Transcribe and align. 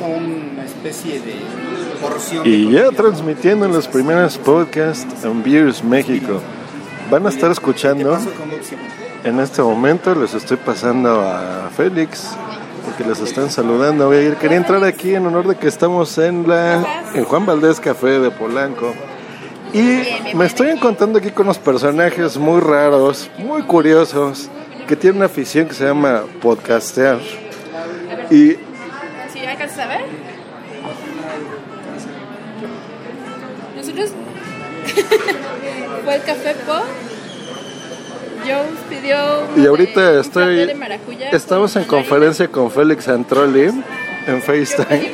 Una 0.00 0.64
especie 0.64 1.20
de 1.20 1.34
porción. 2.00 2.46
Y 2.46 2.72
ya 2.72 2.90
transmitiendo 2.92 3.66
en 3.66 3.74
los 3.74 3.86
primeros 3.86 4.38
podcasts 4.38 5.22
en 5.22 5.42
Beers 5.42 5.84
México. 5.84 6.40
Van 7.10 7.26
a 7.26 7.28
estar 7.28 7.50
escuchando. 7.50 8.18
En 9.22 9.38
este 9.38 9.60
momento 9.60 10.14
les 10.14 10.32
estoy 10.32 10.56
pasando 10.56 11.20
a 11.20 11.68
Félix 11.76 12.30
porque 12.86 13.04
les 13.04 13.20
están 13.20 13.50
saludando. 13.50 14.06
Voy 14.06 14.16
a 14.16 14.22
ir. 14.22 14.36
Quería 14.36 14.56
entrar 14.56 14.82
aquí 14.82 15.14
en 15.14 15.26
honor 15.26 15.46
de 15.46 15.56
que 15.56 15.68
estamos 15.68 16.16
en 16.16 16.48
la 16.48 17.04
en 17.14 17.24
Juan 17.24 17.44
Valdés 17.44 17.78
Café 17.78 18.18
de 18.18 18.30
Polanco. 18.30 18.94
Y 19.74 20.34
me 20.34 20.46
estoy 20.46 20.70
encontrando 20.70 21.18
aquí 21.18 21.30
con 21.30 21.46
unos 21.46 21.58
personajes 21.58 22.38
muy 22.38 22.60
raros, 22.60 23.30
muy 23.36 23.62
curiosos, 23.62 24.48
que 24.88 24.96
tienen 24.96 25.18
una 25.18 25.26
afición 25.26 25.68
que 25.68 25.74
se 25.74 25.84
llama 25.84 26.22
podcastear. 26.40 27.20
Y 28.30 28.56
¿Sí 29.52 29.58
alcanzas 29.62 29.78
a 29.80 29.86
ver? 29.88 30.00
Nosotros 33.76 34.10
fue 36.04 36.14
el 36.14 36.22
café 36.22 36.54
pop. 36.66 36.84
Joe 38.44 38.64
pidió 38.88 39.16
Y 39.56 39.66
ahorita 39.66 40.12
de- 40.12 40.20
estoy. 40.22 40.66
de 40.66 40.74
maracuyá 40.74 41.28
Estamos 41.30 41.76
en 41.76 41.84
conferencia 41.84 42.48
con 42.48 42.70
Félix 42.70 43.06
Antrolli 43.08 43.64
en 44.26 44.42
FaceTime. 44.42 45.12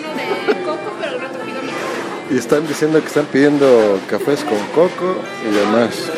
Y 2.31 2.39
están 2.39 2.67
diciendo 2.67 3.01
que 3.01 3.07
están 3.07 3.27
pidiendo 3.27 3.99
cafés 4.09 4.45
con 4.45 4.59
coco 4.75 5.17
y 5.51 5.55
demás. 5.55 6.11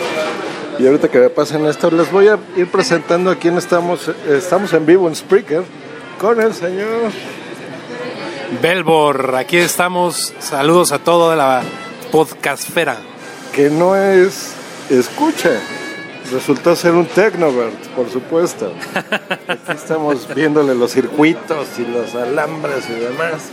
Y 0.79 0.87
ahorita 0.87 1.09
que 1.09 1.19
me 1.21 1.31
pasen 1.31 1.65
esto, 1.67 1.91
les 1.91 2.11
voy 2.13 2.29
a 2.29 2.39
ir 2.57 2.67
presentando 2.69 3.31
a 3.31 3.37
quién 3.37 3.57
estamos. 3.57 4.11
Estamos 4.29 4.73
en 4.75 4.85
vivo 4.87 5.09
en 5.09 5.15
Spreaker 5.17 5.63
con 6.21 6.39
el 6.41 6.53
señor. 6.53 7.11
Belbor, 8.59 9.37
aquí 9.37 9.57
estamos. 9.57 10.35
Saludos 10.41 10.91
a 10.91 10.99
toda 10.99 11.37
la 11.37 11.63
podcastfera. 12.11 12.97
que 13.55 13.71
no 13.71 13.95
es 13.95 14.55
escucha. 14.91 15.61
Resultó 16.33 16.75
ser 16.77 16.93
un 16.93 17.07
Technovert, 17.07 17.87
por 17.97 18.11
supuesto. 18.11 18.73
Aquí 19.49 19.73
estamos 19.73 20.33
viéndole 20.35 20.75
los 20.75 20.93
circuitos 20.93 21.67
y 21.79 21.85
los 21.87 22.15
alambres 22.15 22.89
y 22.89 22.95
demás. 22.95 23.49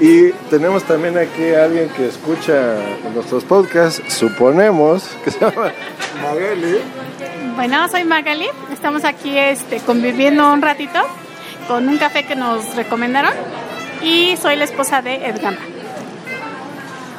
Y 0.00 0.30
tenemos 0.50 0.84
también 0.84 1.16
aquí 1.18 1.54
a 1.54 1.64
alguien 1.64 1.88
que 1.90 2.08
escucha 2.08 2.76
nuestros 3.14 3.44
podcasts, 3.44 4.02
suponemos, 4.08 5.04
que 5.24 5.30
se 5.30 5.40
llama 5.40 5.72
Magali. 6.22 6.78
Bueno, 7.54 7.88
soy 7.88 8.04
Magali. 8.04 8.46
Estamos 8.72 9.04
aquí 9.04 9.36
este, 9.36 9.78
conviviendo 9.78 10.52
un 10.52 10.62
ratito 10.62 10.98
con 11.68 11.88
un 11.88 11.98
café 11.98 12.24
que 12.24 12.34
nos 12.34 12.74
recomendaron 12.74 13.32
y 14.02 14.36
soy 14.36 14.56
la 14.56 14.64
esposa 14.64 15.02
de 15.02 15.26
Edgama. 15.26 15.58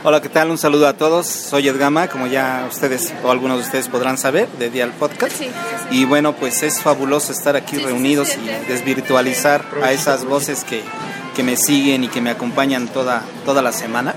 Hola, 0.06 0.22
¿qué 0.22 0.28
tal? 0.28 0.50
Un 0.50 0.58
saludo 0.58 0.88
a 0.88 0.94
todos. 0.94 1.28
Soy 1.28 1.70
Edgama, 1.70 2.10
como 2.10 2.28
ya 2.28 2.68
ustedes 2.70 3.14
o 3.24 3.32
algunos 3.32 3.60
de 3.60 3.64
ustedes 3.64 3.88
podrán 3.88 4.18
saber, 4.18 4.50
de 4.60 4.70
Dial 4.70 4.92
Podcast. 4.92 5.38
Sí, 5.38 5.46
sí, 5.46 5.52
Y 5.92 6.06
bueno, 6.06 6.34
pues 6.34 6.62
es 6.62 6.82
fabuloso 6.82 7.32
estar 7.32 7.56
aquí 7.56 7.78
reunidos 7.78 8.36
y 8.36 8.70
desvirtualizar 8.70 9.64
a 9.82 9.94
esas 9.94 10.26
voces 10.26 10.66
que, 10.66 10.82
que 11.36 11.44
me 11.44 11.56
siguen 11.56 12.04
y 12.04 12.10
que 12.10 12.20
me 12.20 12.32
acompañan 12.32 12.90
toda, 12.90 13.24
toda 13.46 13.62
la 13.62 13.72
semana. 13.72 14.14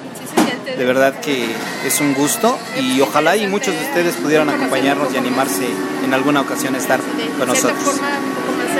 De 0.77 0.85
verdad 0.85 1.21
que 1.21 1.47
es 1.87 2.01
un 2.01 2.15
gusto 2.15 2.59
y 2.81 3.01
ojalá 3.01 3.37
y 3.37 3.47
muchos 3.47 3.73
de 3.73 3.81
ustedes 3.83 4.17
pudieran 4.17 4.49
acompañarnos 4.51 5.15
y 5.15 5.17
animarse 5.17 5.67
en 6.05 6.13
alguna 6.13 6.41
ocasión 6.41 6.75
a 6.75 6.79
estar 6.79 6.99
con 7.39 7.47
nosotros. 7.47 8.01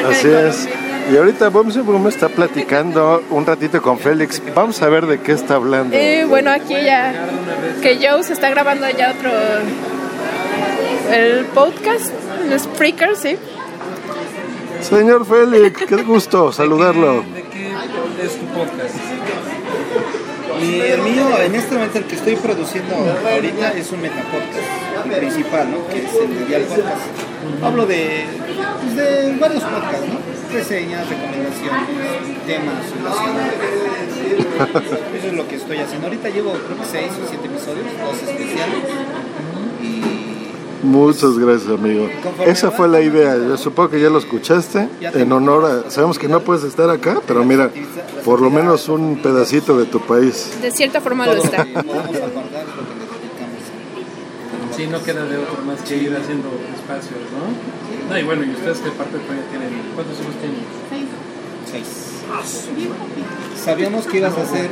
Así 0.05 0.29
es. 0.29 0.69
Y 1.11 1.17
ahorita 1.17 1.51
vamos, 1.51 1.77
vamos 1.77 2.07
a 2.07 2.09
estar 2.09 2.31
platicando 2.31 3.23
un 3.31 3.47
ratito 3.47 3.81
con 3.81 3.99
Félix. 3.99 4.43
Vamos 4.55 4.83
a 4.83 4.89
ver 4.89 5.07
de 5.07 5.21
qué 5.21 5.33
está 5.33 5.55
hablando. 5.55 5.97
Eh, 5.97 6.25
bueno, 6.29 6.51
aquí 6.51 6.75
ya 6.75 7.15
que 7.81 7.97
Joe 7.97 8.25
se 8.25 8.33
está 8.33 8.51
grabando 8.51 8.89
ya 8.91 9.13
otro 9.13 9.31
el 11.13 11.45
podcast, 11.47 12.13
el 12.51 12.59
Spreaker, 12.59 13.17
sí. 13.17 13.37
Señor 14.81 15.25
Félix, 15.25 15.85
qué 15.87 16.03
gusto 16.03 16.53
saludarlo. 16.53 17.23
¿De 17.23 17.43
qué 17.45 17.71
es 18.25 18.39
tu 18.39 18.47
podcast? 18.47 18.97
Y 20.61 20.81
el 20.81 21.03
mío, 21.03 21.29
en 21.41 21.55
este 21.55 21.75
momento, 21.75 21.99
el 21.99 22.05
que 22.05 22.17
estoy 22.17 22.37
produciendo 22.37 22.95
ahorita 23.31 23.73
es 23.73 23.93
un 23.93 24.01
metapodcast 24.01 25.19
principal, 25.19 25.71
¿no? 25.71 25.87
Que 25.89 25.99
es 25.99 26.15
el 26.15 26.49
de 26.49 26.59
Podcast. 26.61 27.63
Hablo 27.63 27.87
de, 27.87 28.25
pues, 28.83 28.97
de 28.97 29.37
varios 29.39 29.63
podcasts, 29.63 30.09
¿no? 30.09 30.36
Reseñas, 30.53 31.09
recomendaciones, 31.09 32.47
temas 32.47 32.91
relacionados. 32.97 33.53
Eso 35.17 35.27
es 35.27 35.33
lo 35.33 35.49
que 35.49 35.57
estoy 35.57 35.79
haciendo. 35.79 36.07
Ahorita 36.07 36.29
llevo, 36.31 36.53
creo 36.53 36.79
que 36.79 36.85
seis 36.85 37.13
o 37.23 37.29
siete 37.29 37.47
episodios, 37.47 37.87
dos 38.01 38.17
especiales. 38.23 38.79
Y 39.83 40.87
Muchas 40.87 41.39
gracias, 41.39 41.71
amigo. 41.71 42.09
Esa 42.47 42.71
fue 42.71 42.89
la 42.89 43.01
idea. 43.01 43.37
Yo 43.37 43.57
supongo 43.57 43.91
que 43.91 44.01
ya 44.01 44.09
lo 44.09 44.19
escuchaste. 44.19 44.89
En 45.01 45.33
honor 45.33 45.85
a. 45.87 45.91
Sabemos 45.91 46.19
que 46.19 46.29
no 46.29 46.41
puedes 46.41 46.65
estar 46.65 46.89
acá, 46.91 47.21
pero 47.27 47.45
mira, 47.45 47.71
por 48.25 48.41
lo 48.41 48.51
menos 48.51 48.89
un 48.89 49.21
pedacito 49.23 49.77
de 49.79 49.87
tu 49.87 50.01
país. 50.01 50.57
De 50.63 50.71
cierta 50.71 51.01
forma 51.01 51.27
lo 51.27 51.43
está. 51.43 51.67
Sí, 54.77 54.87
no 54.87 55.03
queda 55.03 55.25
de 55.25 55.39
otro 55.39 55.65
más 55.65 55.81
que 55.81 55.97
ir 55.97 56.15
haciendo 56.15 56.49
espacios, 56.75 57.21
¿no? 57.33 57.86
No, 58.09 58.19
y 58.19 58.23
bueno, 58.23 58.45
y 58.45 58.51
ustedes 58.51 58.79
que 58.79 58.91
parte 58.91 59.17
de 59.17 59.23
España 59.23 59.43
tienen, 59.51 59.71
¿cuántos 59.95 60.21
hijos 60.21 60.35
tienen? 60.41 60.61
Seis. 61.71 62.07
Sabíamos 63.65 64.07
que 64.07 64.19
ibas 64.19 64.37
a 64.37 64.43
hacer 64.43 64.71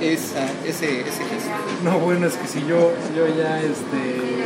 esa, 0.00 0.44
ese, 0.64 1.00
ese 1.00 1.24
gesto. 1.24 1.50
No, 1.84 1.98
bueno, 1.98 2.26
es 2.26 2.34
que 2.34 2.46
si 2.46 2.60
yo, 2.60 2.92
yo 3.16 3.26
ya, 3.36 3.60
este... 3.60 4.44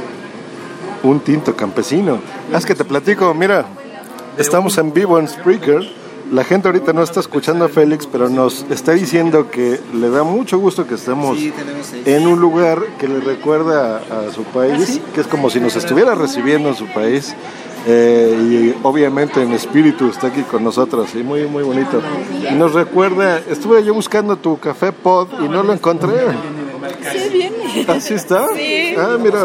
Un 1.03 1.21
tinto 1.21 1.55
campesino. 1.55 2.21
Haz 2.53 2.65
que 2.65 2.75
te 2.75 2.84
platico, 2.84 3.33
mira. 3.34 3.67
Estamos 4.39 4.78
en 4.78 4.93
vivo 4.93 5.19
en 5.19 5.28
Spreaker. 5.28 5.89
La 6.33 6.43
gente 6.43 6.69
ahorita 6.69 6.93
no 6.93 7.03
está 7.03 7.21
escuchando 7.21 7.66
a 7.66 7.69
Félix, 7.69 8.06
pero 8.06 8.28
nos 8.31 8.65
está 8.71 8.93
diciendo 8.93 9.51
que 9.51 9.78
le 9.93 10.09
da 10.09 10.22
mucho 10.22 10.59
gusto 10.59 10.87
que 10.87 10.95
estemos 10.95 11.39
seis. 11.39 11.53
en 12.06 12.27
un 12.27 12.41
lugar 12.41 12.81
que 12.99 13.06
le 13.06 13.21
recuerda 13.21 13.99
a 13.99 14.33
su 14.33 14.43
país, 14.45 15.01
que 15.15 15.21
es 15.21 15.27
como 15.27 15.51
si 15.51 15.61
nos 15.61 15.77
estuviera 15.77 16.15
recibiendo 16.15 16.71
en 16.71 16.75
su 16.75 16.87
país. 16.87 17.34
Eh, 17.87 18.39
y 18.75 18.75
obviamente 18.83 19.43
en 19.43 19.53
espíritu 19.53 20.09
está 20.09 20.28
aquí 20.28 20.43
con 20.43 20.65
nosotros 20.65 21.15
y 21.15 21.19
muy 21.22 21.45
muy 21.47 21.62
bonito 21.62 22.00
y 22.50 22.55
nos 22.55 22.72
recuerda 22.72 23.41
estuve 23.50 23.84
yo 23.84 23.93
buscando 23.93 24.37
tu 24.37 24.59
café 24.59 24.91
pod 24.91 25.28
y 25.45 25.49
no 25.50 25.62
lo 25.62 25.75
encontré 25.75 26.15
Sí, 27.12 27.28
viene. 27.31 27.84
así 27.89 28.15
está 28.15 28.47
Sí. 28.56 28.95
ah 28.97 29.19
mira 29.21 29.39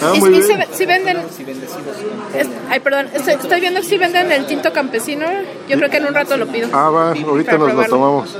ah 0.00 0.12
Y, 0.14 0.18
muy 0.20 0.34
y 0.34 0.40
ve- 0.40 0.66
si 0.72 0.86
venden. 0.86 1.18
es- 1.18 2.48
ay, 2.70 2.80
perdón, 2.80 3.08
estoy, 3.12 3.34
estoy 3.34 3.60
viendo 3.60 3.82
si 3.82 3.98
venden 3.98 4.32
el 4.32 4.46
tinto 4.46 4.72
campesino. 4.72 5.26
Yo 5.68 5.76
creo 5.76 5.90
que 5.90 5.96
en 5.98 6.06
un 6.06 6.14
rato 6.14 6.36
lo 6.38 6.46
pido. 6.46 6.68
ah 6.72 6.88
va 6.90 7.12
ahorita 7.12 7.58
nos 7.58 7.74
lo 7.74 7.84
tomamos. 7.84 8.34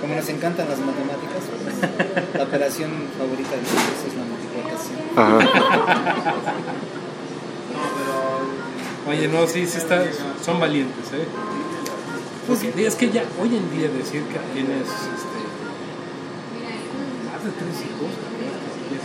Como 0.00 0.14
nos 0.16 0.28
encantan 0.28 0.68
las 0.68 0.78
matemáticas, 0.78 1.42
la 2.34 2.44
operación 2.44 2.90
favorita 3.18 3.50
de 3.50 3.62
nosotros 3.62 3.98
es 4.06 4.14
la 4.14 4.24
multiplicación. 4.24 4.98
Ajá. 5.16 5.38
Oye, 9.08 9.28
no, 9.28 9.46
sí, 9.46 9.66
sí 9.66 9.78
está, 9.78 10.04
son 10.44 10.60
valientes, 10.60 11.12
¿eh? 11.12 11.26
Porque 12.46 12.86
es 12.86 12.94
que 12.94 13.10
ya, 13.10 13.24
hoy 13.40 13.56
en 13.56 13.70
día 13.70 13.88
decir 13.88 14.22
que 14.24 14.38
tienes, 14.54 14.86
este, 14.86 15.40
más 17.26 17.44
de 17.44 17.50
tres 17.50 17.76
hijos, 17.82 18.10
es, 18.92 19.02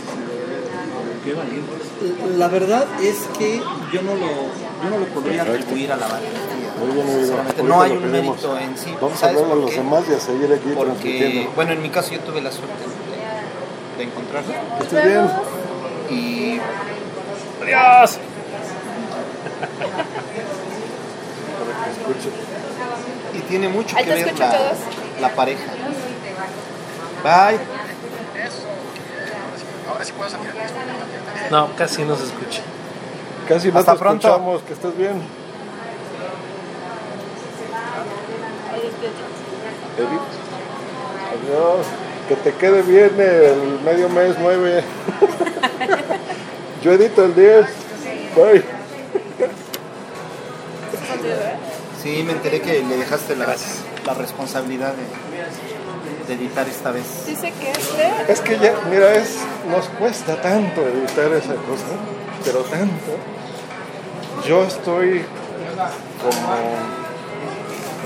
qué 1.24 1.34
valientes. 1.34 2.38
La 2.38 2.48
verdad 2.48 2.86
es 3.02 3.26
que 3.38 3.60
yo 3.92 4.02
no 4.02 4.14
lo, 4.14 4.26
yo 4.26 4.90
no 4.90 4.98
lo 4.98 5.06
podría 5.06 5.42
atribuir 5.42 5.92
a 5.92 5.96
la 5.96 6.06
valentía. 6.06 6.47
Sinceramente, 7.06 7.62
No 7.62 7.82
hay 7.82 7.92
un 7.92 8.10
mérito 8.10 8.58
en 8.58 8.76
sí. 8.78 8.94
Vamos 9.00 9.14
a 9.18 9.20
¿Sabes 9.20 9.36
hablar 9.42 9.52
a 9.52 9.60
los 9.60 9.70
demás 9.74 10.04
y 10.08 10.14
a 10.14 10.20
seguir 10.20 10.52
aquí 10.52 10.72
Porque, 10.76 11.48
bueno, 11.54 11.72
en 11.72 11.82
mi 11.82 11.90
caso 11.90 12.12
yo 12.12 12.20
tuve 12.20 12.40
la 12.40 12.50
suerte 12.52 12.74
de, 12.74 13.98
de 13.98 14.04
encontrarlo. 14.10 14.52
¿Estás 14.80 15.04
bien? 15.04 15.30
Y 16.10 16.60
¡Adiós! 17.62 18.18
Y 23.34 23.38
tiene 23.40 23.68
mucho 23.68 23.96
que 23.96 24.04
ver 24.04 24.38
la, 24.38 24.50
todos. 24.50 24.78
la 25.20 25.28
pareja. 25.34 25.64
Bye. 27.22 27.58
No, 31.50 31.74
casi 31.76 32.02
no 32.04 32.16
se 32.16 32.24
escucha. 32.24 32.62
Casi 33.48 33.72
no 33.72 33.78
Hasta 33.78 33.92
te 33.94 33.98
pronto. 33.98 34.28
escuchamos, 34.28 34.62
que 34.62 34.72
estés 34.74 34.96
bien. 34.96 35.22
Edith. 39.98 40.20
Adiós. 41.32 41.86
Que 42.28 42.36
te 42.36 42.52
quede 42.52 42.82
bien 42.82 43.12
el 43.18 43.80
medio 43.84 44.08
mes 44.08 44.36
9. 44.40 44.84
Yo 46.82 46.92
edito 46.92 47.24
el 47.24 47.34
10. 47.34 47.66
Bye. 48.36 48.64
Sí, 52.02 52.22
me 52.22 52.32
enteré 52.32 52.60
que 52.60 52.82
le 52.82 52.96
dejaste 52.96 53.34
la, 53.34 53.56
la 54.06 54.14
responsabilidad 54.14 54.94
de, 54.94 56.34
de 56.34 56.40
editar 56.40 56.68
esta 56.68 56.92
vez. 56.92 57.26
Dice 57.26 57.52
que 57.60 57.72
este. 57.72 58.32
Es 58.32 58.40
que 58.40 58.58
ya, 58.58 58.74
mira, 58.88 59.14
es, 59.14 59.38
nos 59.68 59.86
cuesta 59.88 60.40
tanto 60.40 60.82
editar 60.82 61.32
esa 61.32 61.54
cosa, 61.54 61.86
pero 62.44 62.60
tanto. 62.60 63.16
Yo 64.46 64.62
estoy 64.64 65.24
como, 66.22 66.97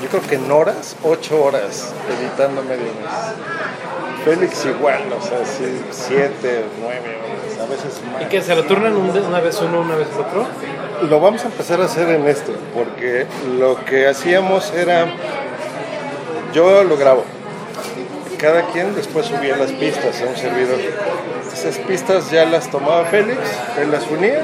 yo 0.03 0.09
creo 0.09 0.23
que 0.23 0.35
en 0.35 0.51
horas, 0.51 0.97
ocho 1.05 1.45
horas 1.45 1.95
editando 2.19 2.63
medio 2.63 2.83
mes. 2.83 4.25
Félix 4.25 4.65
igual, 4.67 5.03
o 5.13 5.23
sea, 5.23 5.45
sí, 5.45 5.81
siete, 5.91 6.65
nueve 6.81 7.19
horas, 7.19 7.61
a 7.61 7.71
veces 7.71 8.01
más. 8.13 8.23
¿Y 8.23 8.25
que 8.27 8.43
se 8.43 8.55
lo 8.55 8.65
turnan 8.65 8.97
una 8.97 9.41
vez 9.41 9.61
uno, 9.61 9.81
una 9.81 9.95
vez 9.95 10.09
otro? 10.19 10.47
Lo 11.09 11.21
vamos 11.21 11.45
a 11.45 11.47
empezar 11.47 11.81
a 11.81 11.85
hacer 11.85 12.09
en 12.09 12.27
esto, 12.29 12.53
porque 12.75 13.27
lo 13.59 13.85
que 13.85 14.07
hacíamos 14.09 14.73
era, 14.73 15.07
yo 16.53 16.85
lo 16.85 16.97
grabo, 16.97 17.25
cada 18.39 18.67
quien 18.67 18.95
después 18.95 19.27
subía 19.27 19.57
las 19.57 19.71
pistas 19.73 20.21
a 20.21 20.27
un 20.27 20.37
servidor. 20.37 20.79
Esas 21.53 21.79
pistas 21.79 22.31
ya 22.31 22.45
las 22.45 22.71
tomaba 22.71 23.05
Félix, 23.05 23.39
él 23.81 23.93
las 23.93 24.09
unía, 24.09 24.43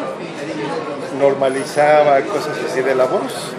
normalizaba 1.18 2.20
cosas 2.22 2.56
así 2.68 2.80
de 2.80 2.94
la 2.94 3.04
voz, 3.06 3.52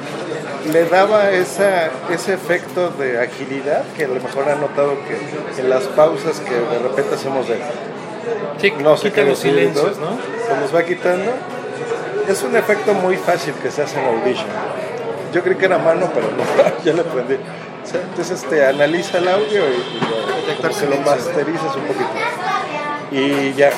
le 0.71 0.85
daba 0.85 1.31
esa, 1.31 1.89
ese 2.09 2.33
efecto 2.33 2.89
de 2.91 3.19
agilidad 3.19 3.83
que 3.95 4.05
a 4.05 4.07
lo 4.07 4.15
mejor 4.15 4.49
han 4.49 4.61
notado 4.61 4.97
que 5.05 5.61
en 5.61 5.69
las 5.69 5.83
pausas 5.83 6.39
que 6.39 6.53
de 6.53 6.79
repente 6.79 7.15
hacemos 7.15 7.47
de 7.47 7.59
Sí, 8.59 8.73
no 8.79 8.97
sé 8.97 9.09
quita 9.09 9.23
qué 9.23 9.29
los 9.29 9.39
silencios, 9.39 9.97
¿no? 9.97 10.17
Se 10.45 10.59
nos 10.59 10.75
va 10.75 10.83
quitando. 10.83 11.31
Es 12.27 12.43
un 12.43 12.55
efecto 12.55 12.93
muy 12.93 13.15
fácil 13.15 13.53
que 13.55 13.71
se 13.71 13.81
hace 13.81 13.99
en 13.99 14.05
Audition. 14.05 14.47
Yo 15.33 15.41
creí 15.41 15.55
que 15.55 15.65
era 15.65 15.77
mano, 15.77 16.09
pero 16.13 16.27
no, 16.31 16.43
ya 16.83 16.93
le 16.93 17.01
aprendí. 17.01 17.35
O 17.35 17.87
sea, 17.87 18.01
entonces 18.01 18.43
te 18.43 18.65
analiza 18.65 19.17
el 19.19 19.27
audio 19.27 19.63
y, 19.69 19.97
y 19.97 20.61
lo, 20.61 20.69
que 20.69 20.85
lo 20.85 20.97
masterizas 21.01 21.75
un 21.75 21.83
poquito. 21.83 22.09
Y 23.11 23.53
ya, 23.53 23.71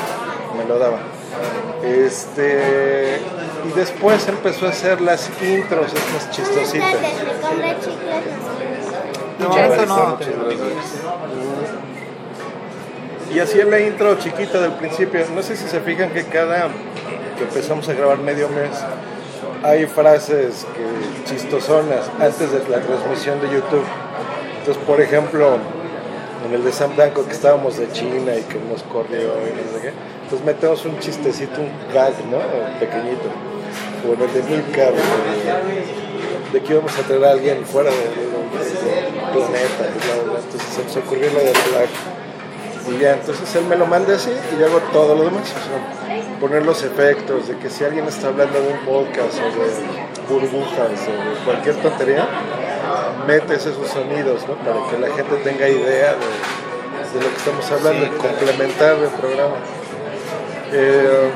me 0.58 0.66
lo 0.66 0.80
daba. 0.80 1.00
Este, 1.84 3.20
y 3.68 3.72
después 3.78 4.28
empezó 4.28 4.68
a 4.68 4.70
hacer 4.70 5.02
las 5.02 5.30
intros, 5.42 5.88
estas 5.94 6.32
chistositas. 6.32 6.96
No, 9.40 9.58
eso 9.58 9.86
no. 9.86 10.18
Y 13.34 13.40
hacía 13.40 13.66
la 13.66 13.80
intro 13.80 14.18
chiquita 14.18 14.60
del 14.60 14.74
principio. 14.74 15.26
No 15.34 15.42
sé 15.42 15.56
si 15.56 15.68
se 15.68 15.80
fijan 15.80 16.10
que 16.10 16.26
cada 16.26 16.70
que 17.38 17.44
empezamos 17.44 17.88
a 17.88 17.94
grabar 17.94 18.18
medio 18.20 18.50
mes 18.50 18.78
hay 19.64 19.86
frases 19.86 20.66
que 20.76 21.32
chistosonas 21.32 22.10
antes 22.20 22.52
de 22.52 22.60
la 22.70 22.80
transmisión 22.80 23.40
de 23.42 23.48
YouTube. 23.48 23.86
Entonces, 24.60 24.84
por 24.86 25.00
ejemplo, 25.00 25.58
en 26.48 26.54
el 26.54 26.64
de 26.64 26.72
Sam 26.72 26.96
Danko 26.96 27.26
que 27.26 27.32
estábamos 27.32 27.78
de 27.78 27.92
China 27.92 28.36
y 28.36 28.42
que 28.44 28.60
nos 28.60 28.84
corrió 28.84 29.20
y 29.20 29.54
no 29.54 29.78
sé 29.78 29.82
qué, 29.82 29.94
entonces 30.24 30.46
metemos 30.46 30.86
un 30.86 31.00
chistecito, 31.00 31.62
un 31.62 31.70
gag, 31.94 32.14
¿no? 32.30 32.40
Pequeñito. 32.80 33.51
O 34.08 34.14
en 34.14 34.22
el 34.22 34.34
de 34.34 34.42
de, 34.42 34.62
de 36.54 36.62
que 36.62 36.74
íbamos 36.74 36.98
a 36.98 37.02
traer 37.04 37.26
a 37.26 37.32
alguien 37.32 37.66
fuera 37.66 37.90
de, 37.92 37.98
de- 37.98 38.32
del 38.32 39.14
planeta. 39.32 39.84
Entonces 39.88 40.70
se 40.76 40.84
nos 40.84 40.98
ocurrió 40.98 41.32
lo 41.32 41.40
del 41.40 41.56
flag. 41.56 41.88
Y 42.90 42.98
ya, 43.00 43.14
entonces 43.14 43.56
él 43.56 43.66
me 43.66 43.76
lo 43.76 43.86
manda 43.86 44.16
así 44.16 44.32
y 44.32 44.60
yo 44.60 44.66
hago 44.66 44.80
todo 44.92 45.16
lo 45.16 45.24
demás. 45.26 45.44
O 45.44 45.54
sea, 45.54 46.40
poner 46.40 46.66
los 46.66 46.82
efectos 46.84 47.48
de 47.48 47.58
que 47.58 47.70
si 47.70 47.84
alguien 47.84 48.06
está 48.08 48.30
hablando 48.30 48.60
de 48.60 48.68
un 48.74 48.80
podcast 48.80 49.38
o 49.38 49.46
de 49.60 49.70
burbujas 50.28 50.90
o 51.08 51.30
de 51.30 51.46
cualquier 51.46 51.76
tontería, 51.76 52.28
metes 53.28 53.68
esos 53.68 53.88
sonidos, 53.88 54.42
¿no? 54.48 54.56
Para 54.56 54.90
que 54.90 54.98
la 54.98 55.16
gente 55.16 55.36
tenga 55.44 55.70
idea 55.70 56.16
de, 56.16 57.20
de 57.20 57.24
lo 57.24 57.30
que 57.30 57.38
estamos 57.38 57.72
hablando 57.72 58.06
y 58.06 58.10
complementar 58.18 58.96
el 58.96 59.10
programa. 59.10 59.56
Eh, 60.74 61.30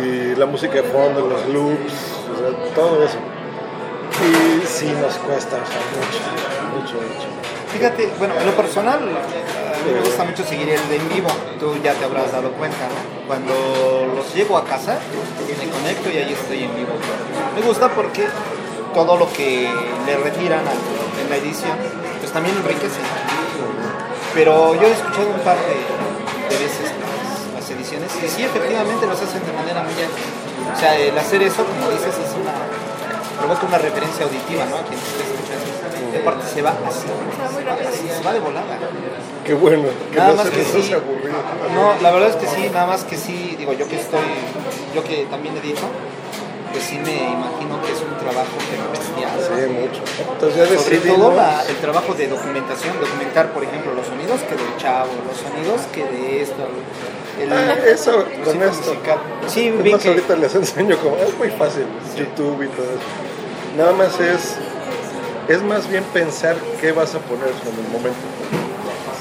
y 0.00 0.34
la 0.36 0.46
música 0.46 0.74
de 0.74 0.82
fondo, 0.84 1.20
los 1.28 1.46
loops, 1.48 1.92
o 2.32 2.38
sea, 2.38 2.74
todo 2.74 3.02
eso. 3.04 3.18
Y 4.20 4.66
sí 4.66 4.86
nos 5.00 5.14
cuesta, 5.18 5.56
o 5.56 5.66
sea, 5.66 5.80
mucho, 5.94 6.20
mucho, 6.74 6.94
mucho. 6.94 7.28
Fíjate, 7.72 8.10
bueno, 8.18 8.34
en 8.40 8.46
lo 8.46 8.52
personal, 8.52 8.98
a 8.98 9.84
mí 9.84 9.92
me 9.94 10.00
gusta 10.00 10.24
mucho 10.24 10.42
seguir 10.44 10.68
el 10.70 10.88
de 10.88 10.96
en 10.96 11.08
vivo. 11.10 11.28
Tú 11.60 11.76
ya 11.84 11.92
te 11.94 12.04
habrás 12.04 12.32
dado 12.32 12.50
cuenta, 12.52 12.78
¿no? 12.88 13.26
Cuando 13.28 14.12
los 14.16 14.34
llego 14.34 14.56
a 14.56 14.64
casa, 14.64 14.98
me 15.46 15.70
conecto 15.70 16.10
y 16.10 16.16
ahí 16.16 16.32
estoy 16.32 16.64
en 16.64 16.74
vivo. 16.74 16.92
Me 17.54 17.62
gusta 17.62 17.88
porque 17.90 18.26
todo 18.94 19.16
lo 19.18 19.30
que 19.32 19.68
le 20.06 20.16
retiran 20.16 20.60
al- 20.66 21.22
en 21.22 21.30
la 21.30 21.36
edición, 21.36 21.76
pues 22.20 22.32
también 22.32 22.56
enriquece. 22.56 23.00
Pero 24.34 24.74
yo 24.74 24.86
he 24.88 24.92
escuchado 24.92 25.28
un 25.28 25.40
par 25.40 25.56
de, 25.58 26.54
de 26.56 26.62
veces 26.64 26.90
y 28.24 28.28
sí, 28.28 28.42
efectivamente 28.44 29.06
los 29.06 29.20
hacen 29.20 29.44
de 29.44 29.52
manera 29.52 29.82
muy 29.82 29.92
ágil. 29.92 30.28
O 30.74 30.78
sea, 30.78 30.96
el 30.96 31.16
hacer 31.16 31.42
eso, 31.42 31.64
como 31.64 31.90
dices, 31.90 32.14
es 32.14 32.34
una 32.34 32.52
provoca 33.38 33.66
una 33.66 33.78
referencia 33.78 34.24
auditiva, 34.24 34.64
¿no? 34.66 34.76
A 34.76 34.82
quien 34.82 34.98
esté 34.98 35.22
escuchando. 35.22 36.12
Y 36.12 36.16
aparte 36.20 36.46
se 36.48 36.62
va 36.62 36.74
así, 36.86 37.06
así, 37.86 38.08
se 38.08 38.24
va 38.24 38.32
de 38.32 38.40
volada. 38.40 38.78
Qué 39.44 39.54
bueno, 39.54 39.84
que 40.12 40.18
Nada 40.18 40.30
no 40.30 40.36
más 40.36 40.46
se 40.46 40.52
que 40.52 40.58
nos 40.58 40.86
sí. 40.86 40.92
aburrido. 40.92 41.38
No, 41.74 42.02
la 42.02 42.10
verdad 42.10 42.30
es 42.30 42.36
que 42.36 42.46
sí, 42.46 42.68
nada 42.72 42.86
más 42.86 43.04
que 43.04 43.16
sí, 43.16 43.54
digo, 43.58 43.72
yo 43.72 43.88
que 43.88 44.00
estoy, 44.00 44.20
yo 44.94 45.04
que 45.04 45.26
también 45.30 45.56
edito, 45.56 45.86
pues 46.72 46.84
sí 46.84 46.98
me 46.98 47.12
imagino 47.32 47.80
que 47.82 47.92
es 47.92 48.00
un 48.02 48.16
trabajo 48.18 48.56
pero 48.70 48.90
bestial. 48.92 49.38
Sí, 49.40 49.72
mucho. 49.72 50.02
Entonces 50.32 50.56
ya 50.58 50.66
Sobre 50.78 50.96
decidimos. 50.96 51.18
todo 51.18 51.36
la- 51.36 51.64
el 51.66 51.76
trabajo 51.76 52.14
de 52.14 52.28
documentación, 52.28 52.98
documentar, 53.00 53.52
por 53.52 53.64
ejemplo, 53.64 53.94
los 53.94 54.06
sonidos 54.06 54.40
que 54.42 54.54
del 54.56 54.76
chavo, 54.76 55.10
los 55.28 55.36
sonidos 55.38 55.80
que 55.92 56.04
de 56.04 56.42
esto, 56.42 56.62
el, 57.40 57.52
Ah, 57.52 57.74
eso, 57.86 58.24
con 58.44 58.62
esto. 58.62 58.90
musical. 58.92 59.18
Sí, 59.46 59.68
Es 59.68 59.82
vi 59.82 59.92
más, 59.92 60.02
que, 60.02 60.08
ahorita 60.08 60.36
les 60.36 60.54
enseño 60.54 60.96
cómo. 60.98 61.16
Es 61.16 61.36
muy 61.38 61.50
fácil, 61.50 61.86
YouTube 62.16 62.62
y 62.64 62.68
todo 62.68 62.86
eso. 62.86 63.08
Nada 63.76 63.92
más 63.92 64.18
es. 64.20 64.56
Es 65.48 65.62
más 65.62 65.88
bien 65.88 66.04
pensar 66.12 66.56
qué 66.80 66.92
vas 66.92 67.14
a 67.14 67.20
poner 67.20 67.48
en 67.48 67.84
el 67.84 67.90
momento. 67.90 68.18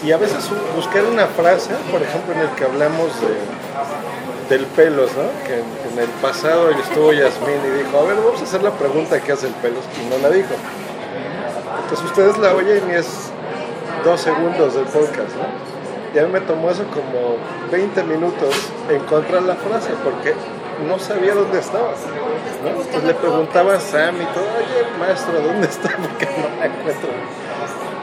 Y 0.03 0.11
a 0.11 0.17
veces 0.17 0.49
buscar 0.75 1.03
una 1.05 1.25
frase, 1.27 1.71
por 1.91 2.01
ejemplo, 2.01 2.33
en 2.33 2.39
el 2.41 2.49
que 2.49 2.65
hablamos 2.65 3.07
de, 3.21 3.27
del 4.49 4.65
pelos, 4.65 5.11
¿no? 5.15 5.45
Que 5.45 5.55
en, 5.55 5.99
el 5.99 6.09
pasado 6.21 6.69
estuvo 6.69 7.11
Yasmín 7.11 7.59
y 7.65 7.83
dijo, 7.83 7.99
a 7.99 8.03
ver, 8.03 8.17
vamos 8.17 8.39
a 8.39 8.43
hacer 8.43 8.63
la 8.63 8.71
pregunta 8.71 9.19
que 9.19 9.31
hace 9.31 9.47
el 9.47 9.53
pelos, 9.53 9.83
y 10.01 10.09
no 10.09 10.17
la 10.19 10.29
dijo. 10.29 10.53
Entonces 11.83 12.05
ustedes 12.05 12.37
la 12.37 12.53
oyen 12.53 12.83
y 12.89 12.95
es 12.95 13.31
dos 14.03 14.21
segundos 14.21 14.75
del 14.75 14.85
podcast, 14.85 15.35
¿no? 15.35 15.77
Y 16.13 16.19
a 16.19 16.23
mí 16.23 16.31
me 16.31 16.41
tomó 16.41 16.69
eso 16.71 16.83
como 16.87 17.37
20 17.71 18.03
minutos 18.03 18.55
encontrar 18.89 19.43
la 19.43 19.55
frase, 19.55 19.89
porque 20.03 20.33
no 20.87 20.99
sabía 20.99 21.33
dónde 21.33 21.59
estaba. 21.59 21.89
¿no? 22.63 22.69
Entonces 22.69 23.03
le 23.03 23.13
preguntaba 23.13 23.75
a 23.75 23.79
Sam 23.79 24.15
y 24.21 24.25
todo, 24.25 24.45
oye, 24.57 24.99
maestro, 24.99 25.41
¿dónde 25.41 25.67
está? 25.67 25.89
Porque 25.97 26.25
no 26.25 26.59
la 26.59 26.65
encuentro. 26.65 27.09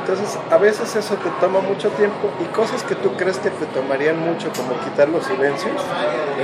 Entonces, 0.06 0.38
a 0.50 0.58
veces 0.58 0.94
eso 0.96 1.14
te 1.14 1.30
toma 1.40 1.60
mucho 1.60 1.88
tiempo 1.90 2.28
y 2.38 2.44
cosas 2.54 2.82
que 2.82 2.94
tú 2.94 3.14
crees 3.16 3.38
que 3.38 3.48
te 3.48 3.64
tomarían 3.66 4.20
mucho, 4.20 4.50
como 4.52 4.78
quitar 4.84 5.08
los 5.08 5.24
silencios, 5.24 5.80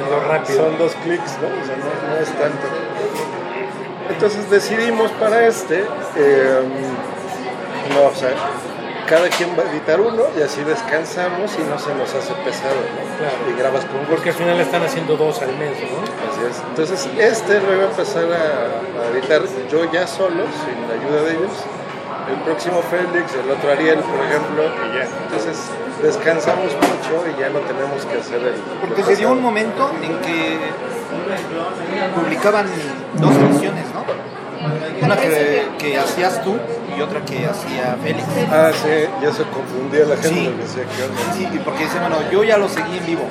Lo 0.09 0.21
rápido. 0.26 0.64
son 0.64 0.79
dos 0.79 0.95
clics, 1.05 1.37
¿no? 1.43 1.49
O 1.49 1.67
sea, 1.67 1.76
no, 1.76 2.09
no 2.09 2.17
es 2.17 2.29
tanto. 2.31 2.67
Entonces 4.09 4.50
decidimos 4.50 5.11
para 5.12 5.47
este, 5.47 5.85
eh, 6.17 6.61
no, 7.95 8.07
o 8.09 8.14
sea, 8.14 8.31
cada 9.07 9.29
quien 9.29 9.50
va 9.59 9.64
a 9.64 9.71
editar 9.71 10.00
uno 10.00 10.23
y 10.38 10.40
así 10.40 10.64
descansamos 10.64 11.52
y 11.59 11.62
no 11.69 11.79
se 11.79 11.95
nos 11.95 12.14
hace 12.14 12.33
pesado, 12.43 12.76
¿no? 12.81 13.19
Claro. 13.19 13.37
Y 13.55 13.59
grabas 13.59 13.85
con 13.85 13.99
gusto. 13.99 14.14
Porque 14.14 14.31
al 14.31 14.37
final 14.37 14.59
están 14.59 14.83
haciendo 14.85 15.19
dos 15.19 15.43
al 15.43 15.55
mes, 15.59 15.76
¿no? 15.83 15.99
Así 16.33 16.40
es. 16.50 16.62
Entonces, 16.67 17.09
este 17.19 17.61
lo 17.61 17.75
iba 17.75 17.85
a 17.85 17.90
empezar 17.90 18.25
a, 18.25 19.02
a 19.05 19.11
editar 19.12 19.43
yo 19.71 19.85
ya 19.93 20.07
solo, 20.07 20.45
sin 20.64 20.88
la 20.88 20.95
ayuda 20.95 21.23
de 21.25 21.33
ellos. 21.33 21.52
El 22.31 22.41
próximo 22.45 22.81
Félix, 22.91 23.35
el 23.35 23.51
otro 23.51 23.73
Ariel, 23.73 23.99
por 23.99 24.25
ejemplo, 24.25 24.63
y 24.65 24.97
ya. 24.97 25.09
Entonces, 25.25 25.71
descansamos 26.03 26.73
mucho 26.75 27.25
y 27.29 27.41
ya 27.41 27.49
no 27.51 27.61
tenemos 27.61 28.05
que 28.07 28.19
hacer 28.19 28.41
el. 28.43 28.55
porque 28.81 29.03
se 29.03 29.17
dio 29.17 29.33
un 29.33 29.43
momento 29.43 29.91
en 30.03 30.19
que 30.21 30.59
publicaban 32.15 32.67
dos 33.15 33.35
ediciones, 33.35 33.87
¿no? 33.95 34.05
Una 35.03 35.17
que, 35.17 35.69
que 35.79 35.99
hacías 35.99 36.43
tú 36.43 36.57
y 36.97 37.01
otra 37.01 37.25
que 37.25 37.47
hacía 37.47 37.97
Félix. 38.03 38.27
Ah, 38.51 38.71
sí, 38.75 39.09
ya 39.23 39.33
se 39.33 39.45
confundía 39.45 40.05
la 40.05 40.17
gente. 40.17 40.29
Sí. 40.31 40.55
decía. 40.57 40.85
Sí, 41.35 41.49
y 41.53 41.59
porque 41.61 41.85
dice, 41.85 41.99
bueno, 41.99 42.17
yo 42.31 42.45
ya 42.45 42.59
lo 42.59 42.69
seguí 42.69 42.99
en 42.99 43.07
vivo. 43.07 43.23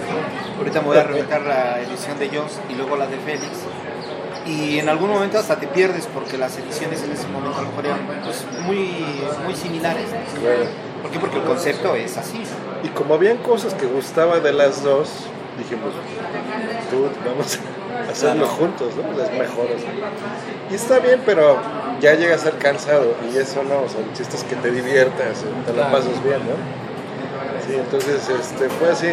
Ahorita 0.57 0.81
me 0.81 0.87
voy 0.87 0.97
a 0.97 1.03
reventar 1.11 1.41
la 1.41 1.79
edición 1.79 2.17
de 2.17 2.29
Joss 2.29 2.59
y 2.69 2.75
luego 2.75 2.97
la 2.97 3.05
de 3.05 3.17
Félix. 3.17 3.51
Y 4.49 4.79
en 4.79 4.89
algún 4.89 5.09
momento 5.09 5.37
hasta 5.37 5.59
te 5.59 5.67
pierdes 5.67 6.07
porque 6.07 6.37
las 6.37 6.57
ediciones 6.57 7.03
en 7.03 7.11
ese 7.11 7.27
momento 7.27 7.59
a 7.59 7.61
lo 7.61 7.69
mejor 7.69 7.85
eran 7.85 7.99
pues, 8.23 8.45
muy, 8.65 9.05
muy 9.45 9.55
similares. 9.55 10.05
¿no? 10.09 10.41
Claro. 10.41 10.65
¿Por 11.03 11.11
qué? 11.11 11.19
Porque 11.19 11.37
el 11.37 11.43
concepto 11.43 11.95
es 11.95 12.17
así. 12.17 12.43
Y 12.83 12.87
como 12.89 13.13
habían 13.13 13.37
cosas 13.37 13.73
que 13.75 13.85
gustaba 13.85 14.39
de 14.39 14.51
las 14.51 14.83
dos, 14.83 15.09
dijimos, 15.57 15.93
dude, 16.91 17.11
vamos 17.29 17.59
a 18.07 18.11
hacerlo 18.11 18.47
juntos, 18.47 18.93
¿no? 18.95 19.17
Las 19.17 19.31
mejores. 19.31 19.81
Y 20.71 20.73
está 20.73 20.99
bien, 20.99 21.21
pero 21.25 21.57
ya 22.01 22.15
llega 22.15 22.35
a 22.35 22.37
ser 22.37 22.57
cansado 22.57 23.13
y 23.31 23.37
eso 23.37 23.63
no, 23.63 23.83
o 23.83 23.89
sea, 23.89 24.01
el 24.01 24.13
chiste 24.13 24.35
es 24.35 24.43
que 24.43 24.55
te 24.55 24.71
diviertas, 24.71 25.43
te 25.65 25.73
la 25.73 25.91
pasas 25.91 26.23
bien, 26.23 26.39
¿no? 26.39 26.55
Sí, 27.67 27.75
entonces 27.75 28.27
este, 28.29 28.69
fue 28.69 28.89
así. 28.89 29.09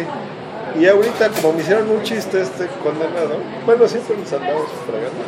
Y 0.75 0.85
ahorita, 0.85 1.29
como 1.29 1.53
me 1.53 1.61
hicieron 1.61 1.89
un 1.89 2.03
chiste 2.03 2.41
este 2.41 2.67
condenado, 2.83 3.37
bueno, 3.65 3.87
siempre 3.87 4.17
nos 4.17 4.31
andamos 4.33 4.67
fregando. 4.85 5.23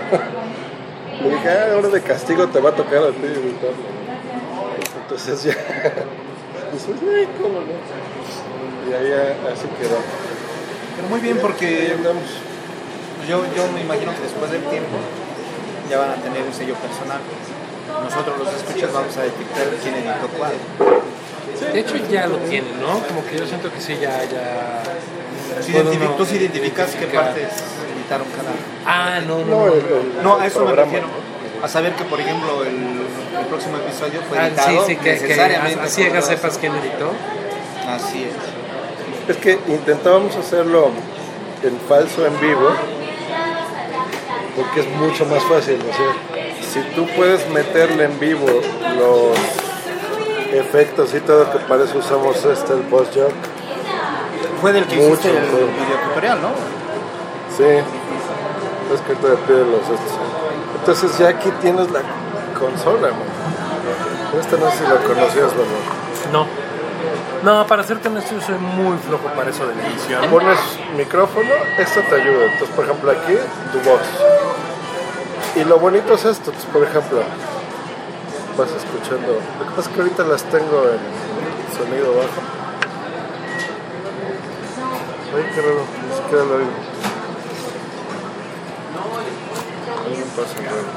Le 1.24 1.30
dije, 1.32 1.50
ah, 1.50 1.74
ahora 1.74 1.90
de 1.90 2.02
castigo 2.02 2.48
te 2.48 2.60
va 2.60 2.70
a 2.70 2.76
tocar 2.76 3.04
a 3.04 3.12
ti 3.12 3.26
editarlo. 3.26 4.00
Entonces 5.02 5.44
ya, 5.44 5.52
ay, 5.54 7.28
¿cómo 7.42 7.60
no? 7.60 8.90
Y 8.90 8.94
ahí 8.94 9.12
ah, 9.12 9.52
así 9.52 9.68
quedó. 9.80 9.98
Pero 10.96 11.08
muy 11.10 11.20
bien 11.20 11.36
Ahí 11.38 11.42
porque 11.42 11.94
andamos. 11.96 12.24
yo, 13.28 13.44
yo 13.56 13.72
me 13.74 13.82
imagino 13.82 14.14
que 14.16 14.22
después 14.22 14.52
del 14.52 14.62
tiempo 14.64 14.98
ya 15.90 15.98
van 15.98 16.12
a 16.12 16.16
tener 16.16 16.44
un 16.44 16.54
sello 16.54 16.76
personal. 16.76 17.20
Nosotros 18.04 18.38
los 18.38 18.54
escuchas 18.54 18.94
vamos 18.94 19.18
a 19.18 19.24
detectar 19.24 19.68
quién 19.82 19.96
editó 19.96 20.28
cuál. 20.38 20.54
De 21.74 21.80
hecho 21.80 21.98
ya 22.10 22.28
lo 22.28 22.38
tienen, 22.38 22.80
¿no? 22.80 23.02
Como 23.08 23.26
que 23.26 23.38
yo 23.38 23.46
siento 23.46 23.72
que 23.72 23.82
sí, 23.82 23.98
ya, 24.00 24.24
ya... 24.24 24.84
Uno 25.52 26.16
tú 26.16 26.24
identificas 26.36 26.92
qué 26.96 27.06
partes 27.08 27.48
editaron 27.96 28.28
cada 28.36 28.52
Ah, 28.86 29.20
no, 29.28 29.40
no, 29.40 29.46
No, 29.46 29.66
no. 29.68 29.74
el, 29.74 29.80
el- 29.80 30.24
No, 30.24 30.38
a 30.40 30.46
eso 30.48 30.60
me 30.60 30.66
programa, 30.66 30.92
refiero. 30.92 31.08
¿no? 31.08 31.66
A 31.66 31.68
saber 31.68 31.94
que, 31.94 32.04
por 32.06 32.20
ejemplo, 32.20 32.64
el, 32.64 32.70
el 33.40 33.46
próximo 33.50 33.78
episodio 33.78 34.22
fue 34.30 34.38
Ah, 34.40 34.48
editado 34.48 34.70
sí, 34.70 34.78
sí, 34.88 34.96
que, 34.96 35.04
que 35.04 35.22
necesariamente 35.22 35.80
a 35.82 35.84
a 35.84 35.88
ciegas 35.88 36.26
por- 36.26 36.36
sepas 36.36 36.58
quién 36.58 36.74
editó. 36.76 37.12
Así 37.88 38.24
es. 38.24 39.36
Es 39.36 39.38
que 39.38 39.60
intentábamos 39.68 40.36
hacerlo 40.38 40.90
en 41.64 41.78
falso 41.88 42.26
en 42.26 42.40
vivo 42.40 42.70
porque 44.56 44.80
es 44.82 44.88
mucho 44.98 45.26
más 45.26 45.44
fácil. 45.44 45.78
O 45.82 45.96
sea, 45.96 46.14
si 46.74 46.80
tú 46.96 47.06
puedes 47.16 47.48
meterle 47.50 48.06
en 48.06 48.20
vivo 48.20 48.48
los 48.98 49.38
efectos 50.54 51.14
y 51.14 51.20
todo, 51.22 51.52
que 51.52 51.60
para 51.60 51.84
eso 51.84 51.98
usamos 52.00 52.44
este, 52.46 52.74
el 52.74 52.80
post 52.82 53.16
joke. 53.16 53.34
Fue 54.62 54.74
del 54.74 54.86
que 54.86 54.96
Mucho 54.98 55.14
hiciste 55.14 55.30
el 55.30 55.46
video 55.46 56.00
tutorial, 56.08 56.42
¿no? 56.42 56.50
Sí, 57.56 57.64
es 57.64 59.02
que 59.02 59.16
te 59.16 59.36
pide 59.48 59.66
los 59.66 59.82
estos. 59.82 60.20
Entonces 60.80 61.18
ya 61.18 61.30
aquí 61.30 61.50
tienes 61.62 61.90
la 61.92 62.02
consola, 62.60 63.10
man. 63.10 64.40
Esta 64.40 64.58
no 64.58 64.70
sé 64.72 64.78
si 64.78 64.84
la 64.84 64.96
conocías, 64.96 65.52
¿verdad? 65.56 66.32
No. 66.32 66.46
No, 67.44 67.66
para 67.68 67.84
serte 67.84 68.10
honesto, 68.10 68.36
yo 68.36 68.42
soy 68.42 68.56
muy 68.56 68.98
flojo 68.98 69.28
para 69.34 69.50
eso 69.50 69.66
de 69.66 69.76
la 69.76 69.88
edición. 69.88 70.30
pones 70.30 70.60
micrófono, 70.98 71.50
esto 71.78 72.02
te 72.02 72.16
ayuda. 72.16 72.46
Entonces, 72.46 72.76
por 72.76 72.86
ejemplo, 72.86 73.12
aquí 73.12 73.38
tu 73.72 73.90
voz. 73.90 74.02
Y 75.56 75.64
lo 75.64 75.80
bonito 75.80 76.14
es 76.16 76.26
esto, 76.26 76.52
pues, 76.52 76.66
por 76.66 76.84
ejemplo, 76.84 77.22
vas 78.58 78.70
escuchando. 78.72 79.40
Lo 79.60 79.66
que 79.66 79.76
pasa 79.76 79.90
es 79.90 79.96
que 79.96 80.02
ahorita 80.02 80.24
las 80.24 80.44
tengo 80.44 80.84
en 80.84 81.78
sonido 81.78 82.14
bajo. 82.16 82.59
Ay, 85.40 85.46
qué 85.56 85.62
raro, 85.62 85.86
ni 86.06 86.16
siquiera 86.18 86.44
lo 86.44 86.56
oigo. 86.56 86.72
Algo 90.06 90.26
pasa, 90.36 90.56
raro. 90.66 90.92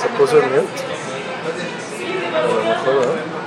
¿Se 0.00 0.08
puso 0.16 0.38
en 0.38 0.46
mute? 0.50 0.82
A 2.32 2.46
lo 2.46 2.62
mejor, 2.62 2.94
¿no? 2.94 3.40